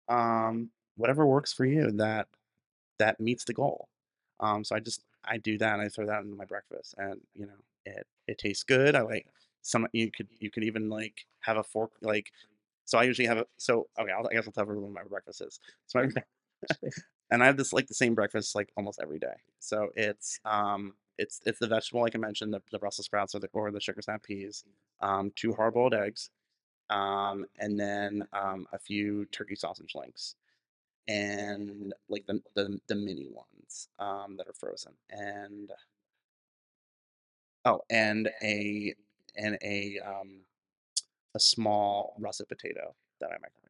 um, 0.09 0.71
whatever 0.97 1.27
works 1.27 1.53
for 1.53 1.65
you 1.65 1.91
that 1.93 2.29
that 2.99 3.21
meets 3.21 3.45
the 3.45 3.55
goal. 3.55 3.89
Um, 4.41 4.65
so 4.65 4.77
I 4.77 4.81
just 4.81 5.03
I 5.25 5.39
do 5.39 5.59
that 5.59 5.75
and 5.75 5.83
I 5.83 5.89
throw 5.89 6.07
that 6.07 6.23
into 6.23 6.37
my 6.37 6.45
breakfast, 6.45 6.95
and 6.99 7.21
you 7.35 7.47
know 7.47 7.53
it 7.87 8.07
it 8.27 8.39
tastes 8.39 8.65
good. 8.65 8.95
I 8.95 9.03
like 9.03 9.27
some 9.63 9.87
you 9.93 10.11
could 10.11 10.29
you 10.39 10.51
could 10.51 10.65
even 10.65 10.89
like 10.89 11.27
have 11.41 11.57
a 11.57 11.63
fork 11.63 11.93
like 12.03 12.33
so 12.85 12.99
I 12.99 13.05
usually 13.05 13.29
have 13.29 13.39
a 13.39 13.47
so 13.57 13.89
okay 13.99 14.13
I'll, 14.13 14.27
I 14.29 14.35
guess 14.35 14.47
I'll 14.47 14.53
tell 14.53 14.63
everyone 14.63 14.93
what 14.93 15.05
my 15.05 15.09
breakfast 15.09 15.43
is. 15.43 15.61
So 15.87 16.01
my 16.01 16.09
and 17.33 17.43
I 17.43 17.47
have 17.47 17.57
this 17.57 17.73
like 17.73 17.89
the 17.89 17.95
same 17.95 18.15
breakfast 18.15 18.55
like 18.55 18.71
almost 18.77 19.01
every 19.03 19.19
day. 19.19 19.35
So 19.59 19.91
it's 19.97 20.39
um 20.45 20.95
it's 21.19 21.41
it's 21.47 21.59
the 21.59 21.67
vegetable 21.67 22.03
like 22.03 22.15
I 22.15 22.19
mentioned 22.19 22.53
the, 22.53 22.63
the 22.71 22.79
Brussels 22.79 23.07
sprouts 23.07 23.35
or 23.35 23.41
the 23.41 23.49
or 23.55 23.71
the 23.73 23.81
sugar 23.81 24.03
snap 24.03 24.23
peas, 24.23 24.65
um, 25.01 25.33
two 25.35 25.55
hard 25.55 25.75
boiled 25.75 25.95
eggs, 25.95 26.31
um, 26.91 27.47
and 27.59 27.79
then 27.81 28.27
um, 28.35 28.67
a 28.73 28.79
few 28.79 29.25
turkey 29.27 29.57
sausage 29.57 29.95
links, 29.95 30.37
and 31.09 31.95
like 32.09 32.27
the 32.27 32.43
the, 32.55 32.79
the 32.89 32.95
mini 32.95 33.29
ones 33.31 33.89
um, 33.99 34.37
that 34.39 34.49
are 34.49 34.55
frozen, 34.55 34.93
and 35.11 35.73
oh, 37.65 37.81
and 37.91 38.31
a 38.43 38.95
and 39.37 39.59
a 39.63 39.99
um, 40.05 40.41
a 41.35 41.41
small 41.41 42.15
russet 42.19 42.49
potato 42.49 42.95
that 43.21 43.31
I 43.31 43.35
microwave, 43.35 43.62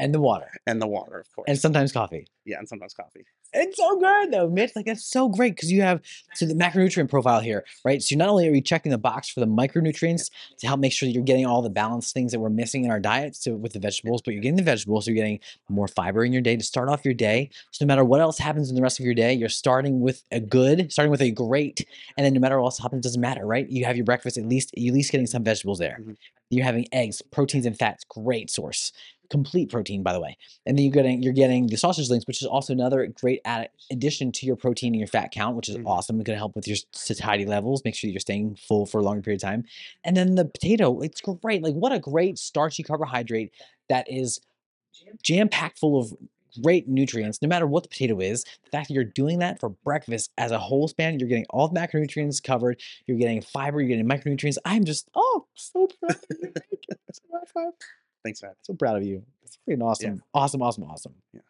And 0.00 0.14
the 0.14 0.20
water. 0.20 0.50
and 0.66 0.80
the 0.82 0.86
water, 0.86 1.18
of 1.20 1.26
course. 1.34 1.46
And 1.48 1.58
sometimes 1.58 1.92
coffee. 1.92 2.26
yeah, 2.44 2.58
and 2.58 2.68
sometimes 2.68 2.94
coffee. 2.94 3.24
It's 3.52 3.76
so 3.78 3.98
good 3.98 4.32
though, 4.32 4.48
Mitch. 4.48 4.76
Like 4.76 4.86
that's 4.86 5.04
so 5.04 5.28
great 5.28 5.56
because 5.56 5.72
you 5.72 5.82
have 5.82 6.00
so 6.34 6.46
the 6.46 6.54
macronutrient 6.54 7.10
profile 7.10 7.40
here, 7.40 7.64
right? 7.84 8.00
So 8.00 8.14
not 8.16 8.28
only 8.28 8.46
are 8.48 8.52
you 8.54 8.60
checking 8.60 8.92
the 8.92 8.98
box 8.98 9.28
for 9.28 9.40
the 9.40 9.46
micronutrients 9.46 10.30
to 10.60 10.66
help 10.68 10.78
make 10.78 10.92
sure 10.92 11.08
that 11.08 11.12
you're 11.12 11.24
getting 11.24 11.46
all 11.46 11.60
the 11.60 11.68
balanced 11.68 12.14
things 12.14 12.30
that 12.30 12.38
we're 12.38 12.48
missing 12.48 12.84
in 12.84 12.92
our 12.92 13.00
diet, 13.00 13.34
so 13.34 13.56
with 13.56 13.72
the 13.72 13.80
vegetables, 13.80 14.22
but 14.22 14.34
you're 14.34 14.42
getting 14.42 14.54
the 14.56 14.62
vegetables, 14.62 15.04
so 15.04 15.10
you're 15.10 15.16
getting 15.16 15.40
more 15.68 15.88
fiber 15.88 16.24
in 16.24 16.32
your 16.32 16.42
day 16.42 16.56
to 16.56 16.62
start 16.62 16.88
off 16.88 17.04
your 17.04 17.12
day. 17.14 17.50
So 17.72 17.84
no 17.84 17.88
matter 17.88 18.04
what 18.04 18.20
else 18.20 18.38
happens 18.38 18.70
in 18.70 18.76
the 18.76 18.82
rest 18.82 19.00
of 19.00 19.04
your 19.04 19.14
day, 19.14 19.32
you're 19.34 19.48
starting 19.48 19.98
with 20.00 20.22
a 20.30 20.38
good, 20.38 20.92
starting 20.92 21.10
with 21.10 21.22
a 21.22 21.32
great, 21.32 21.84
and 22.16 22.24
then 22.24 22.32
no 22.34 22.38
matter 22.40 22.58
what 22.60 22.66
else 22.66 22.78
happens, 22.78 23.00
it 23.00 23.08
doesn't 23.08 23.20
matter, 23.20 23.44
right? 23.44 23.68
You 23.68 23.84
have 23.84 23.96
your 23.96 24.04
breakfast 24.04 24.38
at 24.38 24.46
least, 24.46 24.70
you're 24.76 24.92
at 24.92 24.94
least 24.94 25.10
getting 25.10 25.26
some 25.26 25.42
vegetables 25.42 25.80
there. 25.80 25.98
Mhm. 26.00 26.16
You're 26.50 26.64
having 26.64 26.86
eggs, 26.92 27.20
proteins 27.32 27.66
and 27.66 27.76
fats, 27.76 28.04
great 28.04 28.48
source, 28.50 28.92
complete 29.30 29.70
protein 29.70 30.02
by 30.02 30.12
the 30.12 30.20
way 30.20 30.36
and 30.66 30.76
then 30.76 30.84
you're 30.84 30.92
getting 30.92 31.22
you're 31.22 31.32
getting 31.32 31.66
the 31.68 31.76
sausage 31.76 32.10
links, 32.10 32.26
which 32.26 32.42
is 32.42 32.46
also 32.48 32.72
another 32.72 33.06
great 33.06 33.40
add- 33.44 33.70
addition 33.90 34.32
to 34.32 34.44
your 34.46 34.56
protein 34.56 34.92
and 34.92 34.98
your 35.00 35.06
fat 35.08 35.30
count, 35.32 35.56
which 35.56 35.68
is 35.68 35.76
Mhm. 35.76 35.86
awesome. 35.86 36.20
It's 36.20 36.26
going 36.26 36.34
to 36.36 36.38
help 36.38 36.56
with 36.56 36.66
your 36.68 36.76
satiety 36.92 37.46
levels, 37.46 37.82
make 37.84 37.94
sure 37.94 38.08
that 38.08 38.12
you're 38.12 38.20
staying 38.20 38.56
full 38.56 38.86
for 38.86 38.98
a 39.00 39.02
longer 39.04 39.22
period 39.22 39.42
of 39.42 39.48
time. 39.48 39.64
And 40.04 40.16
then 40.16 40.34
the 40.34 40.44
potato, 40.44 41.00
it's 41.00 41.20
great. 41.20 41.62
Like 41.62 41.74
what 41.74 41.92
a 41.92 41.98
great 41.98 42.38
starchy 42.38 42.82
carbohydrate 42.82 43.52
that 43.88 44.10
is 44.10 44.40
jam 45.22 45.48
packed 45.48 45.78
full 45.78 45.98
of 46.00 46.12
great 46.62 46.88
nutrients. 46.88 47.40
No 47.40 47.48
matter 47.48 47.66
what 47.66 47.84
the 47.84 47.88
potato 47.88 48.18
is, 48.20 48.42
the 48.44 48.70
fact 48.72 48.88
that 48.88 48.94
you're 48.94 49.04
doing 49.04 49.38
that 49.38 49.60
for 49.60 49.68
breakfast 49.68 50.32
as 50.36 50.50
a 50.50 50.58
whole 50.58 50.88
span, 50.88 51.18
you're 51.20 51.28
getting 51.28 51.46
all 51.50 51.68
the 51.68 51.78
macronutrients 51.78 52.42
covered. 52.42 52.80
You're 53.06 53.18
getting 53.18 53.40
fiber. 53.40 53.80
You're 53.80 53.88
getting 53.96 54.08
micronutrients. 54.08 54.58
I'm 54.64 54.84
just 54.84 55.08
oh 55.14 55.46
so 55.54 55.86
proud 56.00 56.16
of 58.24 58.28
you. 58.28 58.36
Thank 58.36 58.36
you. 58.36 58.40
So 58.40 58.42
high 58.42 58.42
five 58.42 58.42
Thanks, 58.42 58.42
Matt. 58.42 58.56
so 58.62 58.74
proud 58.74 58.96
of 58.96 59.04
you. 59.04 59.22
It's 59.42 59.58
freaking 59.68 59.82
awesome. 59.82 60.22
Awesome, 60.34 60.62
awesome, 60.62 60.84
awesome. 60.84 61.14
Yeah. 61.32 61.40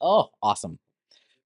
Oh, 0.00 0.28
awesome. 0.42 0.78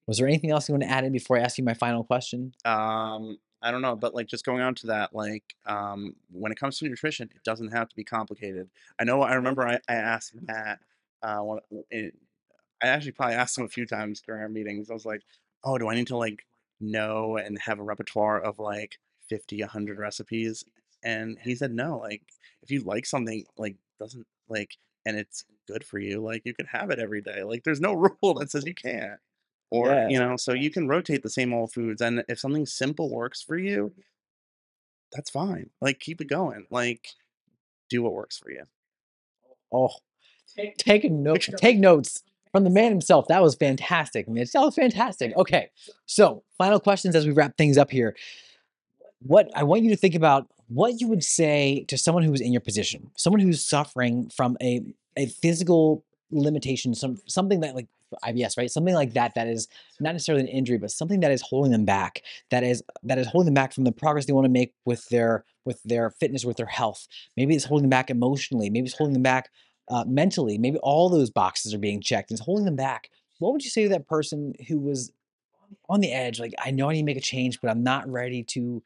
Was 0.07 0.17
there 0.17 0.27
anything 0.27 0.51
else 0.51 0.67
you 0.69 0.73
want 0.73 0.83
to 0.83 0.89
add 0.89 1.05
in 1.05 1.13
before 1.13 1.37
I 1.37 1.41
ask 1.41 1.57
you 1.57 1.63
my 1.63 1.73
final 1.73 2.03
question? 2.03 2.53
um 2.65 3.37
i 3.61 3.71
don't 3.71 3.81
know 3.81 3.95
but 3.95 4.13
like 4.13 4.27
just 4.27 4.45
going 4.45 4.61
on 4.61 4.75
to 4.75 4.87
that 4.87 5.15
like 5.15 5.55
um 5.65 6.15
when 6.31 6.51
it 6.51 6.59
comes 6.59 6.77
to 6.77 6.87
nutrition 6.87 7.29
it 7.33 7.43
doesn't 7.45 7.71
have 7.71 7.87
to 7.87 7.95
be 7.95 8.03
complicated 8.03 8.69
i 8.99 9.03
know 9.05 9.21
i 9.21 9.33
remember 9.33 9.67
i, 9.67 9.79
I 9.87 9.95
asked 9.95 10.33
matt 10.41 10.79
uh 11.23 11.37
one, 11.37 11.59
it, 11.89 12.13
i 12.81 12.87
actually 12.87 13.13
probably 13.13 13.35
asked 13.37 13.57
him 13.57 13.65
a 13.65 13.69
few 13.69 13.85
times 13.85 14.21
during 14.21 14.41
our 14.41 14.49
meetings 14.49 14.91
i 14.91 14.93
was 14.93 15.05
like 15.05 15.23
oh 15.63 15.77
do 15.77 15.87
i 15.89 15.95
need 15.95 16.07
to 16.07 16.17
like 16.17 16.45
know 16.81 17.37
and 17.37 17.57
have 17.59 17.79
a 17.79 17.83
repertoire 17.83 18.41
of 18.41 18.59
like 18.59 18.99
50 19.29 19.61
100 19.61 19.97
recipes 19.97 20.65
and 21.03 21.37
he 21.41 21.55
said 21.55 21.73
no 21.73 21.99
like 21.99 22.23
if 22.61 22.71
you 22.71 22.81
like 22.81 23.05
something 23.05 23.45
like 23.57 23.77
doesn't 23.99 24.27
like 24.49 24.77
and 25.05 25.17
it's 25.17 25.45
good 25.67 25.83
for 25.83 25.99
you 25.99 26.21
like 26.21 26.41
you 26.45 26.53
can 26.53 26.65
have 26.65 26.89
it 26.89 26.99
every 26.99 27.21
day 27.21 27.43
like 27.43 27.63
there's 27.63 27.81
no 27.81 27.93
rule 28.21 28.33
that 28.33 28.51
says 28.51 28.65
you 28.65 28.75
can't 28.75 29.19
or 29.71 29.89
you 30.09 30.19
know 30.19 30.35
so 30.37 30.53
you 30.53 30.69
can 30.69 30.87
rotate 30.87 31.23
the 31.23 31.29
same 31.29 31.53
old 31.53 31.71
foods 31.71 32.01
and 32.01 32.23
if 32.27 32.39
something 32.39 32.65
simple 32.65 33.09
works 33.09 33.41
for 33.41 33.57
you 33.57 33.91
that's 35.11 35.29
fine 35.29 35.69
like 35.81 35.99
keep 35.99 36.21
it 36.21 36.27
going 36.29 36.65
like 36.69 37.09
do 37.89 38.01
what 38.03 38.13
works 38.13 38.37
for 38.37 38.51
you 38.51 38.63
Oh, 39.73 39.89
take 40.77 41.03
a 41.03 41.09
note. 41.09 41.49
Take 41.57 41.79
notes 41.79 42.21
from 42.51 42.63
the 42.63 42.69
man 42.69 42.91
himself. 42.91 43.27
That 43.27 43.41
was 43.41 43.55
fantastic, 43.55 44.29
Mitch. 44.29 44.51
That 44.51 44.61
was 44.61 44.75
fantastic. 44.75 45.35
Okay, 45.35 45.69
so 46.05 46.43
final 46.57 46.79
questions 46.79 47.15
as 47.15 47.25
we 47.25 47.33
wrap 47.33 47.57
things 47.57 47.77
up 47.77 47.89
here. 47.89 48.15
What 49.23 49.49
I 49.55 49.63
want 49.63 49.83
you 49.83 49.89
to 49.89 49.95
think 49.97 50.15
about 50.15 50.47
what 50.73 50.99
you 50.99 51.07
would 51.07 51.23
say 51.23 51.85
to 51.87 51.97
someone 51.97 52.23
who's 52.23 52.41
in 52.41 52.51
your 52.51 52.61
position, 52.61 53.11
someone 53.15 53.39
who's 53.39 53.63
suffering 53.63 54.29
from 54.29 54.57
a 54.61 54.81
a 55.15 55.27
physical 55.27 56.03
limitation, 56.31 56.95
some 56.95 57.17
something 57.27 57.59
that 57.61 57.75
like 57.75 57.87
IBS, 58.23 58.57
right? 58.57 58.69
Something 58.69 58.93
like 58.93 59.13
that 59.13 59.35
that 59.35 59.47
is 59.47 59.67
not 59.99 60.13
necessarily 60.13 60.43
an 60.43 60.49
injury, 60.49 60.77
but 60.77 60.91
something 60.91 61.19
that 61.21 61.31
is 61.31 61.41
holding 61.41 61.71
them 61.71 61.85
back. 61.85 62.21
That 62.51 62.63
is 62.63 62.83
that 63.03 63.17
is 63.17 63.27
holding 63.27 63.45
them 63.45 63.53
back 63.53 63.73
from 63.73 63.83
the 63.83 63.91
progress 63.91 64.25
they 64.25 64.33
want 64.33 64.45
to 64.45 64.49
make 64.49 64.73
with 64.85 65.07
their 65.09 65.45
with 65.65 65.81
their 65.83 66.09
fitness, 66.11 66.45
with 66.45 66.57
their 66.57 66.65
health. 66.65 67.07
Maybe 67.37 67.55
it's 67.55 67.65
holding 67.65 67.83
them 67.83 67.89
back 67.89 68.09
emotionally. 68.09 68.69
Maybe 68.69 68.85
it's 68.87 68.97
holding 68.97 69.13
them 69.13 69.23
back 69.23 69.49
uh, 69.89 70.03
mentally. 70.07 70.57
Maybe 70.57 70.77
all 70.79 71.09
those 71.09 71.29
boxes 71.29 71.73
are 71.73 71.79
being 71.79 72.01
checked 72.01 72.31
and 72.31 72.37
it's 72.37 72.45
holding 72.45 72.65
them 72.65 72.75
back. 72.75 73.09
What 73.39 73.53
would 73.53 73.63
you 73.63 73.69
say 73.69 73.83
to 73.83 73.89
that 73.89 74.07
person 74.07 74.53
who 74.67 74.79
was 74.79 75.11
on 75.89 75.99
the 75.99 76.11
edge? 76.11 76.39
Like, 76.39 76.53
I 76.63 76.71
know 76.71 76.89
I 76.89 76.93
need 76.93 76.99
to 76.99 77.05
make 77.05 77.17
a 77.17 77.21
change, 77.21 77.59
but 77.61 77.69
I'm 77.69 77.83
not 77.83 78.09
ready 78.09 78.43
to 78.43 78.83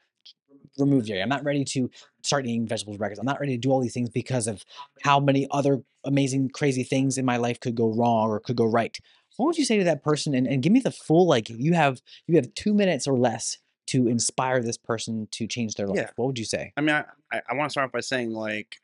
remove 0.78 1.06
dairy. 1.08 1.22
I'm 1.22 1.30
not 1.30 1.44
ready 1.44 1.64
to 1.66 1.90
start 2.24 2.46
eating 2.46 2.68
vegetables 2.68 2.98
breakfast. 2.98 3.20
I'm 3.20 3.26
not 3.26 3.40
ready 3.40 3.54
to 3.54 3.58
do 3.58 3.72
all 3.72 3.82
these 3.82 3.94
things 3.94 4.10
because 4.10 4.48
of 4.48 4.64
how 5.04 5.20
many 5.20 5.48
other 5.52 5.82
amazing, 6.04 6.50
crazy 6.50 6.84
things 6.84 7.18
in 7.18 7.26
my 7.26 7.38
life 7.38 7.60
could 7.60 7.76
go 7.76 7.94
wrong 7.94 8.30
or 8.30 8.40
could 8.40 8.56
go 8.56 8.66
right. 8.66 8.98
What 9.38 9.48
would 9.48 9.58
you 9.58 9.66
say 9.66 9.78
to 9.78 9.84
that 9.84 10.04
person? 10.04 10.34
And, 10.34 10.48
and 10.48 10.64
give 10.64 10.72
me 10.74 10.80
the 10.80 10.92
full 10.92 11.28
like 11.28 11.50
you 11.50 11.74
have 11.74 12.02
you 12.26 12.36
have 12.38 12.54
two 12.56 12.74
minutes 12.74 13.08
or 13.08 13.18
less 13.18 13.58
to 13.88 14.08
inspire 14.08 14.62
this 14.62 14.78
person 14.78 15.28
to 15.32 15.48
change 15.48 15.76
their 15.76 15.88
life. 15.88 15.98
Yeah. 15.98 16.10
What 16.16 16.28
would 16.28 16.40
you 16.40 16.46
say? 16.46 16.74
i 16.78 16.82
mean 16.82 16.96
i, 16.96 17.06
I, 17.32 17.42
I 17.50 17.54
want 17.54 17.70
to 17.70 17.72
start 17.72 17.86
off 17.86 17.92
by 17.92 18.02
saying 18.02 18.32
like 18.32 18.78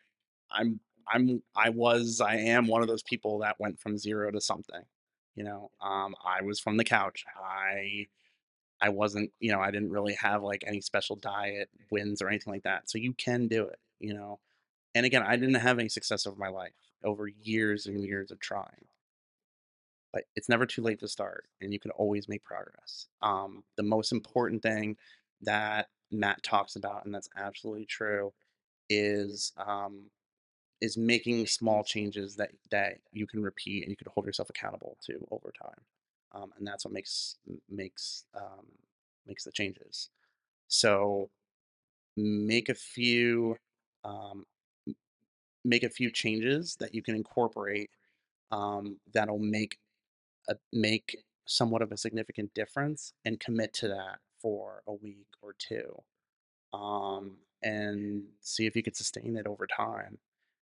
i'm 0.52 0.80
i'm 1.12 1.42
i 1.56 1.70
was 1.70 2.22
i 2.22 2.36
am 2.36 2.68
one 2.68 2.82
of 2.82 2.88
those 2.88 3.04
people 3.04 3.40
that 3.40 3.60
went 3.60 3.80
from 3.80 3.98
zero 3.98 4.32
to 4.32 4.40
something 4.40 4.82
you 5.36 5.44
know 5.44 5.72
um 5.82 6.16
i 6.26 6.42
was 6.42 6.60
from 6.60 6.78
the 6.78 6.84
couch 6.84 7.26
i 7.38 8.08
i 8.84 8.90
wasn't 8.90 9.32
you 9.40 9.52
know 9.52 9.60
i 9.60 9.72
didn't 9.72 9.92
really 9.92 10.14
have 10.14 10.44
like 10.44 10.64
any 10.68 10.82
special 10.82 11.16
diet 11.16 11.70
wins 11.90 12.22
or 12.22 12.30
anything 12.30 12.54
like 12.54 12.64
that 12.64 12.90
so 12.90 13.00
you 13.00 13.14
can 13.14 13.48
do 13.48 13.64
it 13.66 13.80
you 14.00 14.14
know? 14.14 14.40
And 14.96 15.06
again 15.06 15.24
i 15.24 15.36
didn't 15.36 15.56
have 15.56 15.80
any 15.80 15.90
success 15.90 16.28
over 16.28 16.38
my 16.38 16.50
life 16.50 16.74
over 17.04 17.28
years 17.28 17.86
and 17.86 18.04
years 18.04 18.32
of 18.32 18.40
trying. 18.40 18.86
But 20.12 20.24
it's 20.36 20.50
never 20.50 20.66
too 20.66 20.82
late 20.82 21.00
to 21.00 21.08
start 21.08 21.46
and 21.62 21.74
you 21.74 21.80
can 21.80 21.92
always 21.92 22.30
make 22.30 22.44
progress. 22.44 23.08
Um, 23.22 23.64
the 23.78 23.84
most 23.84 24.12
important 24.12 24.62
thing 24.62 24.98
that 25.42 25.90
Matt 26.12 26.44
talks 26.44 26.76
about, 26.76 27.06
and 27.06 27.14
that's 27.14 27.30
absolutely 27.36 27.86
true, 27.86 28.32
is 28.90 29.54
um, 29.58 30.12
is 30.82 30.98
making 30.98 31.48
small 31.48 31.84
changes 31.84 32.36
that 32.36 32.52
that 32.70 33.00
you 33.12 33.26
can 33.26 33.42
repeat 33.42 33.84
and 33.84 33.90
you 33.90 33.96
can 33.98 34.08
hold 34.14 34.26
yourself 34.26 34.50
accountable 34.50 34.98
to 35.06 35.26
over 35.32 35.52
time, 35.60 35.82
um, 36.34 36.52
and 36.58 36.66
that's 36.66 36.86
what 36.86 36.94
makes 36.94 37.38
makes 37.70 38.26
um, 38.36 38.66
makes 39.28 39.44
the 39.44 39.52
changes. 39.52 40.10
So 40.68 41.30
make 42.18 42.70
a 42.70 42.74
few 42.74 43.58
um, 44.04 44.46
make 45.64 45.84
a 45.84 45.90
few 45.90 46.12
changes 46.12 46.76
that 46.80 46.94
you 46.94 47.02
can 47.02 47.16
incorporate 47.16 47.90
um, 48.52 48.98
that'll 49.14 49.40
make 49.40 49.78
a, 50.50 50.56
make 50.72 51.18
somewhat 51.46 51.82
of 51.82 51.92
a 51.92 51.98
significant 51.98 52.54
difference 52.54 53.14
and 53.26 53.40
commit 53.40 53.74
to 53.74 53.88
that 53.88 54.20
for 54.42 54.84
a 54.88 54.94
week 54.94 55.28
or 55.42 55.56
two 55.58 56.02
um, 56.74 57.38
and 57.64 58.24
see 58.42 58.66
if 58.66 58.76
you 58.76 58.84
could 58.84 58.96
sustain 58.96 59.38
it 59.38 59.48
over 59.48 59.66
time 59.66 60.18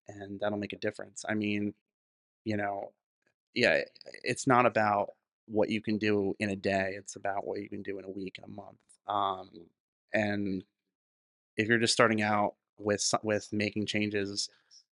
and 0.08 0.40
that'll 0.40 0.58
make 0.58 0.74
a 0.74 0.78
difference 0.78 1.26
i 1.28 1.34
mean 1.34 1.74
you 2.44 2.56
know 2.56 2.92
yeah 3.56 3.82
it's 4.24 4.46
not 4.46 4.66
about 4.66 5.10
what 5.48 5.70
you 5.70 5.82
can 5.82 5.98
do 5.98 6.34
in 6.40 6.50
a 6.50 6.56
day 6.56 6.94
it's 6.98 7.16
about 7.16 7.46
what 7.46 7.60
you 7.60 7.70
can 7.70 7.84
do 7.84 8.00
in 8.00 8.06
a 8.06 8.10
week 8.10 8.38
and 8.38 8.52
a 8.52 8.56
month 8.56 8.78
um, 9.08 9.50
and 10.14 10.64
if 11.58 11.68
you're 11.68 11.78
just 11.78 11.94
starting 11.94 12.22
out 12.22 12.56
with 12.78 13.14
with 13.24 13.48
making 13.54 13.86
changes 13.86 14.50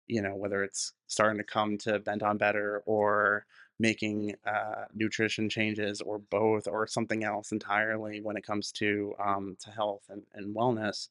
you 0.09 0.23
know, 0.23 0.35
whether 0.35 0.65
it's 0.65 0.95
starting 1.07 1.39
to 1.39 1.45
come 1.45 1.79
to 1.79 1.99
Bent 2.01 2.23
on 2.23 2.39
Better 2.39 2.83
or 2.87 3.47
making 3.79 4.35
uh, 4.45 4.87
nutrition 4.95 5.49
changes 5.49 6.01
or 6.01 6.19
both 6.19 6.67
or 6.67 6.87
something 6.87 7.23
else 7.23 7.53
entirely 7.53 8.21
when 8.21 8.37
it 8.37 8.45
comes 8.45 8.73
to 8.73 9.15
um, 9.25 9.57
to 9.61 9.71
health 9.71 10.03
and, 10.09 10.23
and 10.35 10.57
wellness. 10.57 11.09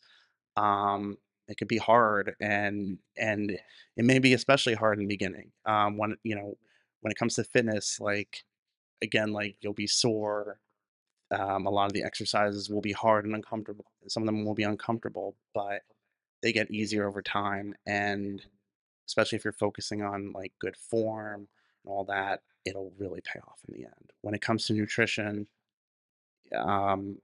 Um, 0.58 1.18
it 1.48 1.58
could 1.58 1.70
be 1.70 1.78
hard 1.78 2.36
and 2.42 2.98
and 3.16 3.52
it 3.52 4.04
may 4.04 4.20
be 4.20 4.34
especially 4.34 4.74
hard 4.74 4.98
in 4.98 5.06
the 5.06 5.14
beginning. 5.14 5.52
Um, 5.66 5.98
when 5.98 6.18
you 6.24 6.36
know 6.36 6.58
when 7.02 7.12
it 7.12 7.18
comes 7.18 7.36
to 7.36 7.44
fitness, 7.44 8.00
like 8.02 8.44
again, 9.02 9.34
like 9.34 9.56
you'll 9.62 9.74
be 9.74 9.88
sore. 9.88 10.60
Um, 11.32 11.66
a 11.66 11.70
lot 11.70 11.88
of 11.88 11.94
the 11.94 12.04
exercises 12.04 12.70
will 12.70 12.82
be 12.82 12.94
hard 12.94 13.26
and 13.26 13.36
uncomfortable. 13.36 13.86
Some 14.08 14.24
of 14.24 14.28
them 14.28 14.46
will 14.46 14.54
be 14.54 14.64
uncomfortable, 14.64 15.36
but 15.54 15.82
they 16.42 16.54
get 16.54 16.72
easier 16.72 17.08
over 17.08 17.22
time 17.22 17.76
and 17.86 18.46
especially 19.08 19.38
if 19.38 19.44
you're 19.44 19.54
focusing 19.54 20.04
on 20.04 20.32
like 20.34 20.52
good 20.60 20.76
form 20.76 21.48
and 21.84 21.92
all 21.92 22.04
that, 22.06 22.42
it'll 22.66 22.92
really 23.00 23.22
pay 23.22 23.40
off 23.40 23.60
in 23.68 23.74
the 23.74 23.86
end. 23.86 24.12
When 24.22 24.36
it 24.36 24.42
comes 24.42 24.66
to 24.66 24.74
nutrition, 24.74 25.48
um, 26.56 27.18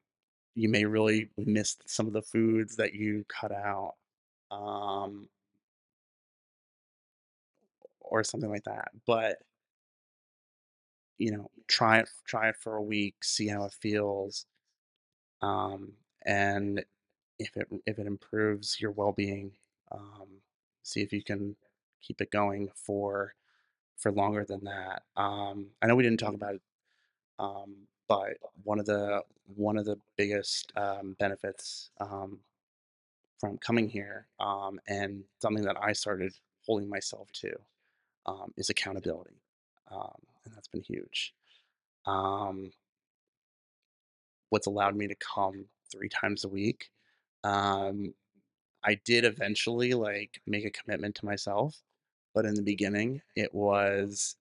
you 0.56 0.70
may 0.70 0.86
really 0.86 1.30
miss 1.38 1.78
some 1.86 2.08
of 2.08 2.14
the 2.14 2.22
foods 2.22 2.76
that 2.78 2.94
you 2.94 3.26
cut 3.28 3.52
out, 3.52 3.96
um, 4.52 5.28
or 8.00 8.24
something 8.24 8.50
like 8.50 8.64
that. 8.64 8.90
But 9.06 9.38
you 11.18 11.32
know, 11.32 11.50
try 11.68 12.00
it, 12.00 12.10
try 12.26 12.50
it 12.50 12.56
for 12.58 12.76
a 12.76 12.82
week, 12.84 13.24
see 13.24 13.48
how 13.48 13.66
it 13.66 13.74
feels, 13.74 14.46
um, 15.42 15.94
and 16.26 16.84
if 17.40 17.58
it 17.58 17.68
if 17.86 18.00
it 18.00 18.08
improves 18.08 18.80
your 18.80 18.92
well-being, 18.92 19.52
um, 19.92 20.28
see 20.84 21.02
if 21.02 21.14
you 21.14 21.24
can 21.24 21.56
keep 22.02 22.22
it 22.22 22.32
going 22.32 22.70
for 22.76 23.34
for 23.98 24.12
longer 24.12 24.46
than 24.46 24.64
that. 24.66 25.04
Um, 25.18 25.68
I 25.82 25.88
know 25.88 25.96
we 25.96 26.04
didn't 26.04 26.20
talk 26.20 26.34
about 26.34 26.56
it, 26.56 26.62
um, 27.40 27.76
but 28.08 28.38
one 28.64 28.80
of 28.80 28.86
the 28.86 29.24
one 29.56 29.78
of 29.78 29.86
the 29.86 29.98
biggest 30.18 30.72
um, 30.78 31.16
benefits 31.20 31.92
um, 32.00 32.40
from 33.40 33.58
coming 33.58 33.90
here 33.90 34.28
um, 34.40 34.80
and 34.88 35.24
something 35.42 35.64
that 35.66 35.78
I 35.82 35.94
started 35.94 36.34
holding 36.66 36.90
myself 36.90 37.32
to 37.34 37.54
um, 38.26 38.54
is 38.58 38.70
accountability, 38.70 39.42
um, 39.92 40.16
been 40.74 40.84
huge. 40.84 41.34
Um, 42.06 42.72
what's 44.50 44.68
allowed 44.68 44.96
me 44.96 45.08
to 45.08 45.16
come 45.16 45.66
three 45.92 46.10
times 46.10 46.44
a 46.44 46.50
week. 46.50 46.90
Um, 47.44 48.14
I 48.84 49.00
did 49.06 49.26
eventually 49.26 49.94
like 49.94 50.42
make 50.46 50.66
a 50.66 50.72
commitment 50.72 51.16
to 51.16 51.26
myself, 51.26 51.82
but 52.36 52.46
in 52.46 52.56
the 52.56 52.62
beginning, 52.62 53.22
it 53.36 53.54
was 53.54 54.36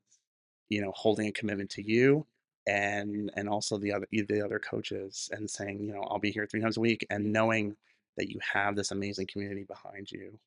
you 0.72 0.80
know, 0.80 0.92
holding 0.96 1.28
a 1.28 1.32
commitment 1.32 1.68
to 1.68 1.82
you 1.82 2.26
and 2.66 3.30
and 3.36 3.48
also 3.48 3.76
the 3.76 3.92
other 3.92 4.06
the 4.10 4.42
other 4.42 4.58
coaches 4.58 5.28
and 5.32 5.50
saying, 5.50 5.80
you 5.80 5.92
know, 5.92 6.02
I'll 6.02 6.18
be 6.18 6.30
here 6.30 6.46
three 6.46 6.62
times 6.62 6.78
a 6.78 6.80
week 6.80 7.06
and 7.10 7.30
knowing 7.30 7.76
that 8.16 8.30
you 8.30 8.40
have 8.54 8.74
this 8.74 8.90
amazing 8.90 9.26
community 9.26 9.64
behind 9.64 10.10
you 10.10 10.38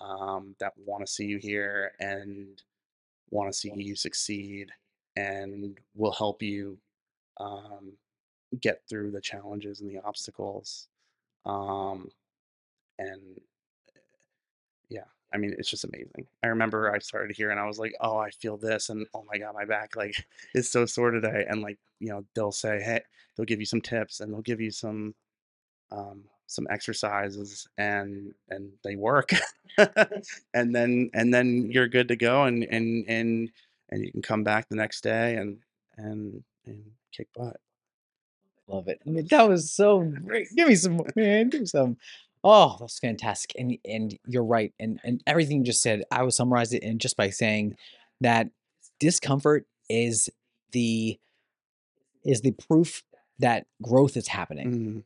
um, 0.00 0.56
that 0.58 0.72
want 0.76 1.06
to 1.06 1.12
see 1.12 1.26
you 1.26 1.38
here 1.38 1.92
and 2.00 2.60
want 3.30 3.52
to 3.52 3.56
see 3.56 3.72
you 3.76 3.94
succeed 3.94 4.72
and 5.16 5.78
will 5.94 6.12
help 6.12 6.42
you 6.42 6.78
um, 7.38 7.92
get 8.60 8.82
through 8.88 9.12
the 9.12 9.20
challenges 9.20 9.80
and 9.80 9.90
the 9.90 10.00
obstacles. 10.04 10.88
Um, 11.46 12.10
and 12.98 13.40
Yeah, 14.88 15.04
I 15.32 15.36
mean, 15.38 15.54
it's 15.58 15.70
just 15.70 15.84
amazing. 15.84 16.26
I 16.42 16.48
remember 16.48 16.92
I 16.92 16.98
started 16.98 17.36
here 17.36 17.50
and 17.50 17.60
I 17.60 17.66
was 17.66 17.78
like, 17.78 17.94
"Oh, 18.00 18.18
I 18.18 18.30
feel 18.30 18.56
this," 18.56 18.88
and 18.88 19.06
oh 19.14 19.24
my 19.30 19.38
god, 19.38 19.54
my 19.54 19.64
back 19.64 19.96
like 19.96 20.14
is 20.54 20.70
so 20.70 20.86
sore 20.86 21.10
today. 21.10 21.46
And 21.48 21.62
like, 21.62 21.78
you 22.00 22.08
know, 22.08 22.24
they'll 22.34 22.52
say, 22.52 22.80
"Hey," 22.82 23.02
they'll 23.36 23.46
give 23.46 23.60
you 23.60 23.66
some 23.66 23.80
tips 23.80 24.20
and 24.20 24.32
they'll 24.32 24.42
give 24.42 24.60
you 24.60 24.70
some 24.70 25.14
um, 25.92 26.24
some 26.46 26.66
exercises, 26.70 27.68
and 27.78 28.34
and 28.50 28.72
they 28.84 28.96
work. 28.96 29.32
and 30.54 30.74
then 30.74 31.10
and 31.14 31.32
then 31.34 31.70
you're 31.70 31.88
good 31.88 32.08
to 32.08 32.16
go, 32.16 32.44
and 32.44 32.64
and 32.64 33.04
and 33.08 33.52
and 33.90 34.04
you 34.04 34.12
can 34.12 34.22
come 34.22 34.44
back 34.44 34.68
the 34.68 34.76
next 34.76 35.02
day 35.02 35.36
and 35.36 35.58
and 35.96 36.42
and 36.66 36.84
kick 37.12 37.28
butt. 37.34 37.56
Love 38.68 38.88
it. 38.88 39.00
I 39.06 39.10
mean, 39.10 39.26
that 39.30 39.48
was 39.48 39.72
so 39.72 40.00
great. 40.00 40.48
Give 40.56 40.68
me 40.68 40.76
some 40.76 41.00
man. 41.16 41.48
Give 41.48 41.60
me 41.62 41.66
some. 41.66 41.96
Oh, 42.44 42.76
that's 42.80 42.98
fantastic. 42.98 43.52
And 43.58 43.76
and 43.84 44.16
you're 44.26 44.44
right. 44.44 44.72
And 44.78 45.00
and 45.02 45.22
everything 45.26 45.58
you 45.58 45.64
just 45.64 45.82
said, 45.82 46.04
I 46.10 46.22
would 46.22 46.32
summarize 46.34 46.72
it 46.72 46.82
in 46.82 46.98
just 46.98 47.16
by 47.16 47.30
saying 47.30 47.76
that 48.20 48.48
discomfort 49.00 49.66
is 49.88 50.30
the 50.72 51.18
is 52.24 52.42
the 52.42 52.52
proof 52.52 53.02
that 53.38 53.66
growth 53.82 54.16
is 54.16 54.28
happening. 54.28 54.72
Mhm, 54.72 55.04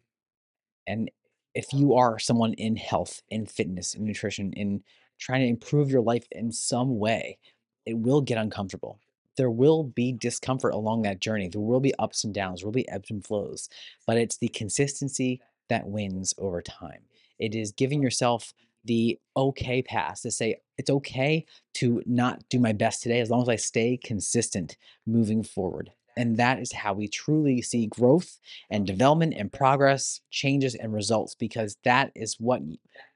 And 0.86 1.10
if 1.54 1.72
you 1.72 1.94
are 1.94 2.18
someone 2.18 2.54
in 2.54 2.76
health, 2.76 3.22
in 3.30 3.46
fitness, 3.46 3.94
in 3.94 4.04
nutrition, 4.04 4.52
in 4.52 4.82
trying 5.18 5.42
to 5.42 5.46
improve 5.48 5.90
your 5.90 6.02
life 6.02 6.26
in 6.32 6.50
some 6.52 6.98
way, 6.98 7.38
it 7.86 7.98
will 7.98 8.20
get 8.20 8.38
uncomfortable. 8.38 8.98
There 9.36 9.50
will 9.50 9.82
be 9.82 10.12
discomfort 10.12 10.74
along 10.74 11.02
that 11.02 11.20
journey. 11.20 11.48
There 11.48 11.60
will 11.60 11.80
be 11.80 11.94
ups 11.96 12.24
and 12.24 12.32
downs, 12.32 12.60
there 12.60 12.66
will 12.66 12.72
be 12.72 12.88
ebbs 12.88 13.10
and 13.10 13.24
flows, 13.24 13.68
but 14.06 14.16
it's 14.16 14.36
the 14.36 14.48
consistency 14.48 15.40
that 15.68 15.88
wins 15.88 16.34
over 16.38 16.62
time. 16.62 17.02
It 17.38 17.54
is 17.54 17.72
giving 17.72 18.02
yourself 18.02 18.52
the 18.84 19.18
okay 19.36 19.82
pass 19.82 20.20
to 20.22 20.30
say 20.30 20.56
it's 20.76 20.90
okay 20.90 21.46
to 21.74 22.02
not 22.06 22.42
do 22.48 22.58
my 22.58 22.72
best 22.72 23.02
today 23.02 23.20
as 23.20 23.30
long 23.30 23.42
as 23.42 23.48
I 23.48 23.56
stay 23.56 23.98
consistent 24.02 24.76
moving 25.06 25.42
forward. 25.42 25.90
And 26.16 26.36
that 26.36 26.60
is 26.60 26.72
how 26.72 26.92
we 26.92 27.08
truly 27.08 27.60
see 27.60 27.86
growth 27.86 28.38
and 28.70 28.86
development 28.86 29.34
and 29.36 29.52
progress, 29.52 30.20
changes 30.30 30.74
and 30.74 30.92
results 30.92 31.34
because 31.34 31.76
that 31.84 32.12
is 32.14 32.36
what 32.38 32.62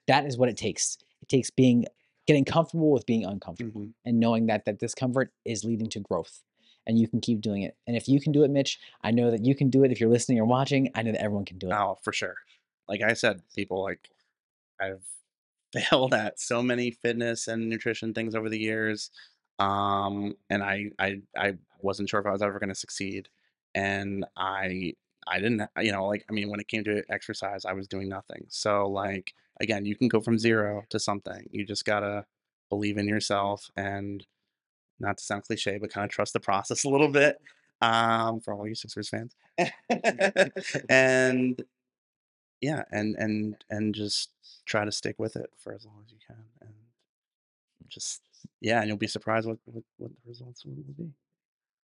that 0.06 0.24
is 0.24 0.36
what 0.36 0.48
it 0.48 0.56
takes. 0.56 0.98
It 1.22 1.28
takes 1.28 1.50
being 1.50 1.84
getting 2.28 2.44
comfortable 2.44 2.92
with 2.92 3.06
being 3.06 3.24
uncomfortable 3.24 3.80
mhm. 3.80 3.92
and 4.04 4.20
knowing 4.20 4.46
that 4.46 4.66
that 4.66 4.78
discomfort 4.78 5.32
is 5.46 5.64
leading 5.64 5.88
to 5.88 5.98
growth 5.98 6.42
and 6.86 6.98
you 6.98 7.08
can 7.08 7.22
keep 7.22 7.40
doing 7.40 7.62
it. 7.62 7.74
And 7.86 7.96
if 7.96 8.06
you 8.06 8.20
can 8.20 8.32
do 8.32 8.44
it, 8.44 8.50
Mitch, 8.50 8.78
I 9.02 9.10
know 9.10 9.30
that 9.30 9.46
you 9.46 9.54
can 9.54 9.70
do 9.70 9.82
it. 9.82 9.90
If 9.90 9.98
you're 9.98 10.10
listening 10.10 10.38
or 10.38 10.44
watching, 10.44 10.90
I 10.94 11.02
know 11.02 11.12
that 11.12 11.22
everyone 11.22 11.46
can 11.46 11.58
do 11.58 11.68
it. 11.68 11.72
Oh, 11.72 11.98
for 12.02 12.12
sure. 12.12 12.34
Like 12.86 13.00
I 13.02 13.14
said, 13.14 13.40
people 13.54 13.82
like 13.82 14.10
I've 14.78 15.04
failed 15.72 16.12
at 16.12 16.38
so 16.38 16.62
many 16.62 16.90
fitness 16.90 17.48
and 17.48 17.68
nutrition 17.68 18.12
things 18.12 18.34
over 18.34 18.50
the 18.50 18.58
years. 18.58 19.10
Um, 19.58 20.34
and 20.50 20.62
I, 20.62 20.90
I, 20.98 21.22
I 21.36 21.54
wasn't 21.80 22.10
sure 22.10 22.20
if 22.20 22.26
I 22.26 22.32
was 22.32 22.42
ever 22.42 22.58
going 22.58 22.68
to 22.68 22.74
succeed. 22.74 23.30
And 23.74 24.26
I, 24.36 24.94
I 25.30 25.38
didn't, 25.38 25.62
you 25.80 25.92
know, 25.92 26.06
like, 26.06 26.24
I 26.28 26.32
mean, 26.32 26.48
when 26.50 26.60
it 26.60 26.68
came 26.68 26.84
to 26.84 27.02
exercise, 27.10 27.64
I 27.64 27.72
was 27.72 27.88
doing 27.88 28.08
nothing. 28.08 28.46
So 28.48 28.88
like, 28.88 29.34
again, 29.60 29.84
you 29.84 29.96
can 29.96 30.08
go 30.08 30.20
from 30.20 30.38
zero 30.38 30.82
to 30.90 30.98
something. 30.98 31.48
You 31.50 31.64
just 31.64 31.84
gotta 31.84 32.24
believe 32.68 32.98
in 32.98 33.08
yourself 33.08 33.70
and 33.76 34.24
not 35.00 35.18
to 35.18 35.24
sound 35.24 35.44
cliche, 35.44 35.78
but 35.78 35.90
kind 35.90 36.04
of 36.04 36.10
trust 36.10 36.32
the 36.32 36.40
process 36.40 36.84
a 36.84 36.88
little 36.88 37.08
bit. 37.08 37.38
Um, 37.80 38.40
for 38.40 38.54
all 38.54 38.66
you 38.66 38.74
Sixers 38.74 39.08
fans. 39.08 39.36
and 40.88 41.62
yeah, 42.60 42.82
and 42.90 43.14
and 43.16 43.64
and 43.70 43.94
just 43.94 44.30
try 44.66 44.84
to 44.84 44.90
stick 44.90 45.16
with 45.18 45.36
it 45.36 45.48
for 45.58 45.72
as 45.72 45.84
long 45.84 46.02
as 46.04 46.10
you 46.10 46.18
can, 46.26 46.42
and 46.60 46.74
just 47.88 48.22
yeah, 48.60 48.80
and 48.80 48.88
you'll 48.88 48.96
be 48.96 49.06
surprised 49.06 49.46
what 49.46 49.58
what, 49.66 49.84
what 49.98 50.10
the 50.10 50.28
results 50.28 50.64
will 50.64 50.74
be. 50.96 51.12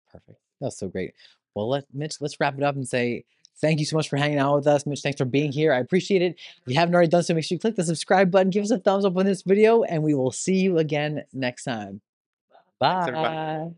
Perfect. 0.09 0.39
That's 0.61 0.77
so 0.77 0.88
great. 0.88 1.13
Well, 1.56 1.70
let 1.70 1.86
Mitch, 1.93 2.16
let's 2.22 2.39
wrap 2.39 2.58
it 2.58 2.64
up 2.64 2.76
and 2.76 2.88
say 2.88 3.26
thank 3.58 3.80
you 3.80 3.86
so 3.86 3.95
much 3.95 4.10
for 4.10 4.18
hanging 4.18 4.39
out 4.39 4.56
with 4.56 4.68
us. 4.68 4.86
Mitch, 4.86 5.01
thanks 5.01 5.18
for 5.18 5.26
being 5.26 5.51
here. 5.51 5.74
I 5.74 5.80
appreciate 5.80 6.22
it. 6.22 6.36
If 6.36 6.68
you 6.68 6.76
haven't 6.76 6.95
already 6.95 7.10
done 7.10 7.24
so, 7.24 7.34
make 7.34 7.43
sure 7.45 7.56
you 7.56 7.60
click 7.60 7.76
the 7.76 7.84
subscribe 7.84 8.32
button, 8.32 8.49
give 8.49 8.64
us 8.64 8.72
a 8.72 8.80
thumbs 8.80 9.06
up 9.06 9.18
on 9.18 9.26
this 9.26 9.43
video, 9.43 9.84
and 9.84 10.04
we 10.04 10.14
will 10.14 10.32
see 10.32 10.56
you 10.56 10.80
again 10.80 11.24
next 11.34 11.64
time. 11.64 12.01
Thanks. 12.80 13.12
Bye. 13.12 13.74